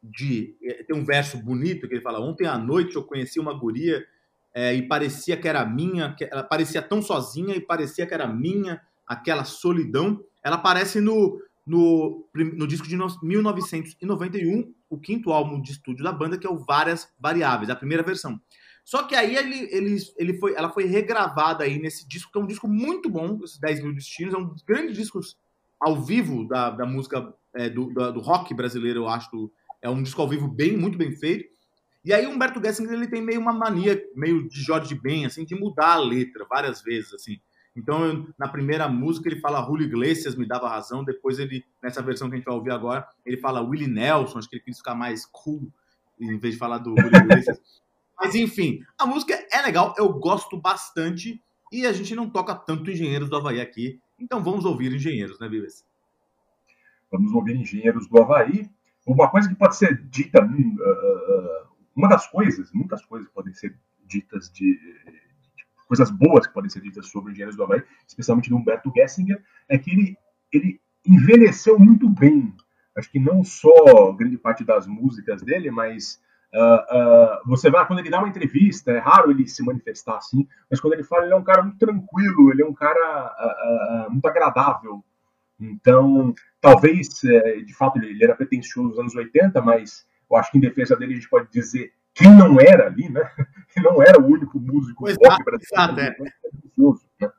De, 0.02 0.56
eh, 0.64 0.84
tem 0.84 0.96
um 0.96 1.04
verso 1.04 1.38
bonito 1.38 1.88
que 1.88 1.94
ele 1.94 2.02
fala: 2.02 2.20
Ontem 2.20 2.48
à 2.48 2.58
noite 2.58 2.96
eu 2.96 3.04
conheci 3.04 3.40
uma 3.40 3.54
guria 3.54 4.04
eh, 4.60 4.76
e 4.76 4.82
parecia 4.88 5.38
que 5.38 5.48
era 5.48 5.66
minha, 5.66 6.14
que 6.16 6.24
ela 6.32 6.44
parecia 6.44 6.82
tão 6.82 7.02
sozinha 7.02 7.56
e 7.56 7.62
parecia 7.62 8.06
que 8.08 8.14
era 8.14 8.28
minha, 8.28 8.82
aquela 9.08 9.44
solidão. 9.46 10.20
Ela 10.44 10.56
aparece 10.58 11.00
no, 11.02 11.40
no, 11.66 12.28
no 12.34 12.68
disco 12.68 12.88
de 12.88 12.96
no- 12.98 13.08
1991, 13.22 14.74
o 14.90 14.98
quinto 15.00 15.32
álbum 15.32 15.62
de 15.62 15.72
estúdio 15.72 16.04
da 16.04 16.12
banda, 16.12 16.38
que 16.38 16.48
é 16.48 16.50
o 16.50 16.58
Várias 16.66 17.08
Variáveis, 17.20 17.70
a 17.70 17.76
primeira 17.76 18.04
versão. 18.04 18.40
Só 18.84 19.04
que 19.04 19.16
aí 19.16 19.36
ele, 19.36 19.68
ele, 19.72 19.98
ele 20.18 20.34
foi, 20.40 20.56
ela 20.56 20.70
foi 20.70 20.86
regravada 20.86 21.64
aí 21.64 21.78
nesse 21.80 22.08
disco, 22.08 22.32
que 22.32 22.40
é 22.40 22.42
um 22.42 22.48
disco 22.48 22.68
muito 22.68 23.10
bom, 23.10 23.40
esses 23.44 23.60
10 23.60 23.84
mil 23.84 23.94
destinos, 23.94 24.34
é 24.34 24.38
um 24.38 24.46
dos 24.48 24.64
grandes 24.64 24.96
discos 24.96 25.38
ao 25.80 26.02
vivo 26.02 26.48
da, 26.48 26.72
da 26.72 26.86
música 26.86 27.34
é, 27.54 27.70
do, 27.70 27.86
do 28.12 28.20
rock 28.20 28.54
brasileiro, 28.54 29.02
eu 29.02 29.08
acho. 29.08 29.30
do- 29.32 29.52
é 29.82 29.90
um 29.90 30.04
disco 30.04 30.22
ao 30.22 30.28
vivo 30.28 30.48
bem, 30.48 30.76
muito 30.76 30.98
bem 30.98 31.16
feito. 31.16 31.46
E 32.04 32.14
aí 32.14 32.26
Humberto 32.26 32.62
Gessinger 32.64 32.94
ele 32.94 33.08
tem 33.10 33.22
meio 33.22 33.42
uma 33.42 33.52
mania, 33.54 34.02
meio 34.16 34.48
de 34.48 34.62
Jorge 34.62 34.96
Ben, 34.96 35.26
assim, 35.26 35.44
de 35.46 35.54
mudar 35.56 35.94
a 35.94 35.98
letra 36.00 36.46
várias 36.50 36.82
vezes, 36.82 37.14
assim. 37.14 37.40
Então, 37.76 38.04
eu- 38.06 38.28
na 38.38 38.48
primeira 38.48 38.88
música 38.88 39.30
ele 39.30 39.40
fala 39.40 39.64
Julio 39.66 39.86
Iglesias 39.86 40.36
me 40.36 40.48
dava 40.48 40.70
razão, 40.70 41.04
depois 41.04 41.40
ele, 41.40 41.64
nessa 41.84 42.02
versão 42.02 42.28
que 42.30 42.36
a 42.36 42.38
gente 42.38 42.46
vai 42.46 42.56
ouvir 42.56 42.72
agora, 42.72 43.06
ele 43.26 43.38
fala 43.38 43.62
Willie 43.62 43.88
Nelson, 43.88 44.40
acho 44.40 44.50
que 44.50 44.56
ele 44.56 44.64
quis 44.64 44.78
ficar 44.78 44.96
mais 44.96 45.26
cool, 45.26 45.70
em 46.20 46.38
vez 46.38 46.54
de 46.56 46.60
falar 46.60 46.78
do 46.80 46.96
Julio 47.00 47.12
Iglesias. 47.48 47.60
Mas 48.20 48.36
enfim, 48.36 48.82
a 48.98 49.06
música 49.06 49.34
é 49.52 49.62
legal, 49.62 49.94
eu 49.98 50.12
gosto 50.12 50.58
bastante 50.60 51.42
e 51.72 51.86
a 51.86 51.94
gente 51.94 52.16
não 52.16 52.30
toca 52.30 52.56
tanto 52.56 52.90
Engenheiros 52.90 53.30
do 53.30 53.36
Havaí 53.38 53.62
aqui, 53.62 54.00
então 54.20 54.44
vamos 54.44 54.66
ouvir 54.66 54.92
Engenheiros, 54.94 55.40
né, 55.40 55.48
Vives? 55.48 55.86
Vamos 57.12 57.32
ouvir 57.34 57.56
Engenheiros 57.56 58.08
do 58.08 58.22
Havaí. 58.22 58.70
Uma 59.08 59.30
coisa 59.30 59.48
que 59.50 59.56
pode 59.56 59.76
ser 59.78 60.04
dita, 60.10 60.40
ah, 60.44 61.68
uma 62.00 62.08
das 62.08 62.28
coisas, 62.28 62.72
muitas 62.72 63.04
coisas 63.06 63.30
podem 63.30 63.54
ser 63.54 63.76
ditas 64.06 64.50
de, 64.50 64.74
de 64.74 65.66
coisas 65.86 66.10
boas 66.10 66.48
que 66.48 66.54
podem 66.54 66.70
ser 66.70 66.82
ditas 66.82 67.08
sobre 67.08 67.32
Engenheiros 67.32 67.58
do 67.58 67.64
Havaí, 67.64 67.84
especialmente 68.08 68.50
do 68.50 68.56
Humberto 68.56 68.92
Gessinger, 68.96 69.44
é 69.68 69.78
que 69.78 69.92
ele, 69.92 70.18
ele 70.52 70.82
envelheceu 71.06 71.78
muito 71.78 72.10
bem. 72.10 72.54
Acho 72.96 73.12
que 73.12 73.20
não 73.20 73.44
só 73.44 74.14
grande 74.14 74.38
parte 74.38 74.64
das 74.64 74.88
músicas 74.88 75.42
dele, 75.42 75.70
mas 75.72 76.22
ah, 76.54 76.86
ah, 76.90 77.42
você 77.46 77.70
vai 77.70 77.86
quando 77.86 78.00
ele 78.00 78.10
dá 78.10 78.20
uma 78.20 78.30
entrevista, 78.30 78.92
é 78.92 78.98
raro 78.98 79.30
ele 79.30 79.46
se 79.46 79.64
manifestar 79.64 80.18
assim, 80.18 80.48
mas 80.70 80.80
quando 80.80 80.94
ele 80.94 81.04
fala, 81.04 81.26
ele 81.26 81.34
é 81.34 81.38
um 81.38 81.44
cara 81.44 81.62
muito 81.62 81.78
tranquilo, 81.78 82.52
ele 82.52 82.62
é 82.62 82.66
um 82.66 82.74
cara 82.74 83.00
ah, 83.00 84.08
muito 84.10 84.26
agradável. 84.26 85.04
Então, 85.60 86.34
talvez, 86.62 87.22
é, 87.26 87.58
de 87.58 87.74
fato, 87.76 87.98
ele, 87.98 88.12
ele 88.12 88.24
era 88.24 88.36
pretensioso 88.36 88.90
nos 88.90 89.00
anos 89.00 89.16
80, 89.16 89.62
mas 89.62 90.08
eu 90.30 90.38
acho 90.38 90.52
que 90.52 90.58
em 90.58 90.62
defesa 90.62 90.96
dele 90.96 91.14
a 91.14 91.16
gente 91.16 91.30
pode 91.30 91.50
dizer 91.52 91.94
quem 92.14 92.36
não 92.36 92.60
era 92.60 92.88
ali, 92.88 93.10
né? 93.10 93.22
Ele 93.76 93.86
não 93.86 94.02
era 94.02 94.20
o 94.20 94.26
único 94.26 94.60
músico 94.60 95.04
Pois 95.04 95.16
rock 95.16 95.42
é, 95.42 95.44
brasileiro. 95.44 95.64
exato, 95.72 96.00
é. 96.00 96.12
pretensioso, 96.12 97.06
né? 97.22 97.32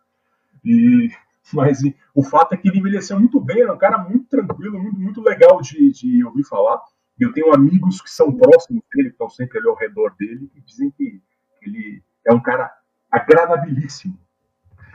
E, 0.64 1.10
mas 1.52 1.82
e, 1.82 1.96
o 2.14 2.22
fato 2.22 2.54
é 2.54 2.56
que 2.56 2.68
ele 2.68 2.78
envelheceu 2.78 3.18
muito 3.18 3.40
bem, 3.40 3.62
era 3.62 3.72
um 3.72 3.78
cara 3.78 3.98
muito 3.98 4.26
tranquilo, 4.26 4.78
muito, 4.78 4.98
muito 4.98 5.20
legal 5.20 5.60
de, 5.60 5.90
de 5.90 6.24
ouvir 6.24 6.44
falar. 6.44 6.80
Eu 7.18 7.32
tenho 7.32 7.52
amigos 7.52 8.00
que 8.00 8.10
são 8.10 8.32
próximos 8.32 8.82
dele, 8.94 9.08
que 9.08 9.14
estão 9.14 9.28
sempre 9.28 9.58
ali 9.58 9.68
ao 9.68 9.74
redor 9.74 10.14
dele, 10.18 10.48
que 10.54 10.60
dizem 10.60 10.90
que 10.90 11.20
ele 11.62 12.02
é 12.26 12.32
um 12.32 12.40
cara 12.40 12.72
agradabilíssimo. 13.10 14.18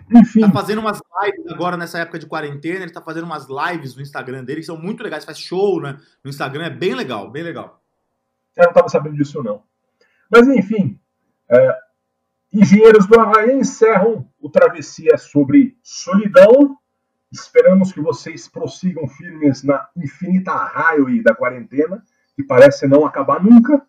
Enfim. 0.10 0.42
Tá 0.42 0.52
fazendo 0.52 0.80
umas 0.80 1.02
lives 1.24 1.52
agora 1.52 1.76
nessa 1.76 2.00
época 2.00 2.20
de 2.20 2.28
quarentena, 2.28 2.84
ele 2.84 2.94
tá 2.94 3.02
fazendo 3.02 3.26
umas 3.26 3.48
lives 3.48 3.96
no 3.96 4.02
Instagram 4.02 4.44
dele 4.44 4.62
que 4.62 4.68
são 4.68 4.80
muito 4.80 5.04
legais, 5.04 5.26
faz 5.26 5.40
show 5.40 5.82
né, 5.82 5.98
no 6.24 6.30
Instagram, 6.30 6.66
é 6.66 6.70
bem 6.70 6.94
legal, 6.96 7.30
bem 7.30 7.44
legal. 7.44 7.84
Eu 8.56 8.64
não 8.64 8.70
estava 8.70 8.90
sabendo 8.90 9.16
disso, 9.16 9.44
não. 9.44 9.64
Mas, 10.30 10.48
enfim, 10.48 11.00
é, 11.50 11.80
Engenheiros 12.56 13.06
do 13.06 13.20
Havaí 13.20 13.52
encerram 13.52 14.26
o 14.40 14.50
Travessia 14.50 15.18
sobre 15.18 15.78
solidão. 15.84 16.78
Esperamos 17.30 17.92
que 17.92 18.00
vocês 18.00 18.48
prossigam 18.48 19.06
firmes 19.10 19.62
na 19.62 19.86
infinita 19.94 20.54
highway 20.54 21.22
da 21.22 21.36
quarentena, 21.36 22.02
que 22.34 22.44
parece 22.44 22.88
não 22.88 23.06
acabar 23.06 23.44
nunca, 23.44 23.86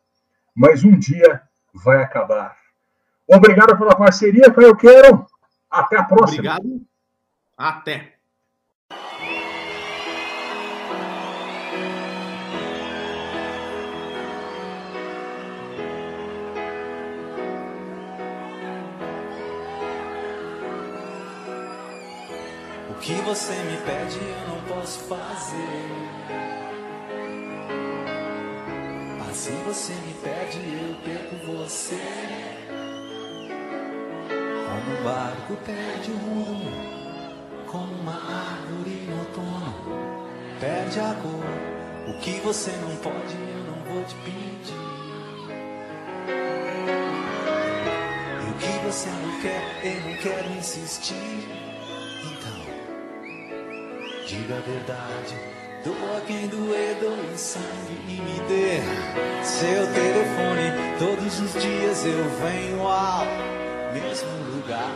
mas 0.53 0.83
um 0.83 0.99
dia 0.99 1.43
vai 1.73 2.03
acabar. 2.03 2.57
Obrigado 3.29 3.79
pela 3.79 3.95
parceria, 3.95 4.53
Caio 4.53 4.77
Quero. 4.77 5.27
Até 5.71 5.99
a 5.99 6.03
próxima. 6.03 6.57
Obrigado. 6.57 6.87
Até. 7.57 8.16
Que 23.07 23.15
você 23.23 23.53
me 23.53 23.77
pede 23.83 24.19
eu 24.19 24.49
não 24.49 24.61
posso 24.63 24.99
fazer. 25.05 25.55
Assim 29.31 29.63
você 29.65 29.93
me 29.93 30.13
pede, 30.15 30.59
eu 30.59 30.97
perco 31.05 31.37
você. 31.47 32.01
Como 34.67 34.99
um 34.99 35.05
barco 35.05 35.57
perde 35.65 36.11
o 36.11 36.17
rumo, 36.17 36.73
como 37.69 37.95
uma 37.95 38.15
árvore 38.15 39.07
no 39.09 39.19
outono, 39.21 40.29
perde 40.59 40.99
a 40.99 41.15
cor. 41.23 42.13
O 42.13 42.19
que 42.19 42.41
você 42.41 42.73
não 42.73 42.97
pode, 42.97 43.37
eu 43.37 43.63
não 43.71 43.95
vou 43.95 44.03
te 44.03 44.17
pedir. 44.17 44.75
E 48.43 48.51
o 48.51 48.55
que 48.55 48.85
você 48.85 49.09
não 49.11 49.41
quer, 49.41 49.81
eu 49.85 50.11
não 50.11 50.17
quero 50.17 50.59
insistir. 50.59 51.76
Diga 54.27 54.57
a 54.57 54.61
verdade. 54.61 55.37
Doa 55.85 56.21
quem 56.27 56.49
doer, 56.49 56.97
doe 57.01 57.39
sangue 57.39 57.97
e 58.09 58.21
me 58.21 58.41
dê 58.49 58.81
seu 59.45 59.87
telefone. 59.95 60.73
Todos 60.99 61.41
os 61.41 61.53
dias 61.63 62.05
eu 62.05 62.25
venho 62.41 62.83
ao 62.89 63.25
mesmo 63.95 64.29
lugar. 64.53 64.91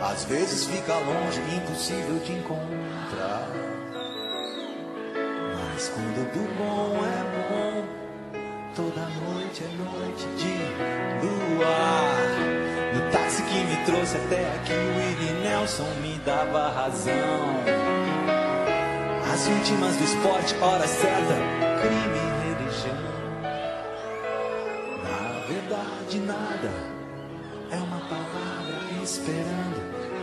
Às 0.00 0.24
vezes 0.26 0.66
fica 0.66 0.94
longe, 0.94 1.40
impossível 1.56 2.20
de 2.20 2.34
encontrar. 2.34 3.48
Mas 5.56 5.88
quando 5.88 6.32
do 6.34 6.54
bom 6.56 7.00
é 7.04 7.22
bom, 7.50 7.84
toda 8.76 9.00
noite 9.00 9.64
é 9.64 9.68
noite 9.76 10.24
de 10.36 10.54
luar. 11.58 12.43
Trouxe 13.84 14.16
até 14.16 14.40
aqui, 14.56 14.72
o 14.72 15.42
Nelson 15.42 15.88
me 16.00 16.18
dava 16.24 16.70
razão. 16.70 17.12
As 19.32 19.46
vítimas 19.46 19.96
do 19.96 20.04
esporte, 20.04 20.54
hora 20.60 20.86
certa, 20.86 21.34
crime 21.82 22.18
e 22.18 22.30
religião. 22.48 22.96
Na 25.02 25.46
verdade, 25.46 26.20
nada 26.20 26.72
é 27.70 27.76
uma 27.76 28.00
palavra 28.08 29.02
esperando 29.02 30.13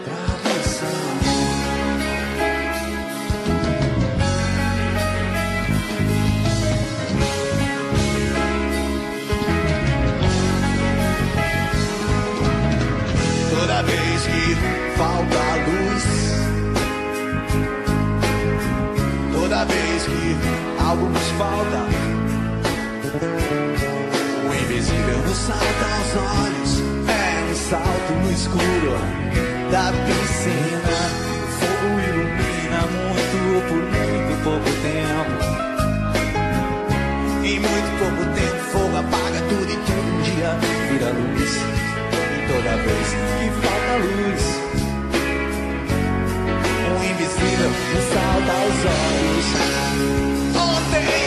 diz 14.22 14.28
que 14.28 14.56
falta 14.98 15.42
luz. 15.68 16.06
Toda 19.34 19.66
vez 19.66 20.04
que 20.04 20.38
algo 20.84 21.10
nos 21.10 21.28
falta, 21.38 21.86
o 24.48 24.54
invisível 24.54 25.18
nos 25.26 25.38
salta 25.38 25.86
aos 25.98 26.12
olhos. 26.40 26.72
É 27.08 27.52
um 27.52 27.56
salto 27.56 28.14
no 28.24 28.32
escuro 28.32 28.94
da 29.72 29.92
piscina. 30.06 30.98
O 31.34 31.48
fogo 31.60 32.00
ilumina 32.10 32.82
muito 32.98 33.38
por 33.68 33.84
muito 33.84 34.34
pouco 34.44 34.70
tempo. 34.82 35.38
Em 37.44 37.60
muito 37.60 37.90
pouco 38.00 38.24
tempo, 38.36 38.60
fogo 38.72 38.98
apaga 38.98 39.40
tudo 39.50 39.72
e 39.72 39.78
tudo 39.78 40.08
um 40.12 40.22
dia 40.22 40.50
vira 40.90 41.10
luz 41.12 41.91
toda 42.48 42.76
vez 42.78 43.08
que 43.14 43.48
falta 43.62 43.94
luz. 43.98 44.44
O 46.88 47.04
invisível 47.04 47.70
me 47.70 48.02
salta 48.14 48.52
aos 48.62 48.80
olhos. 48.86 49.48
Ontem. 50.56 51.21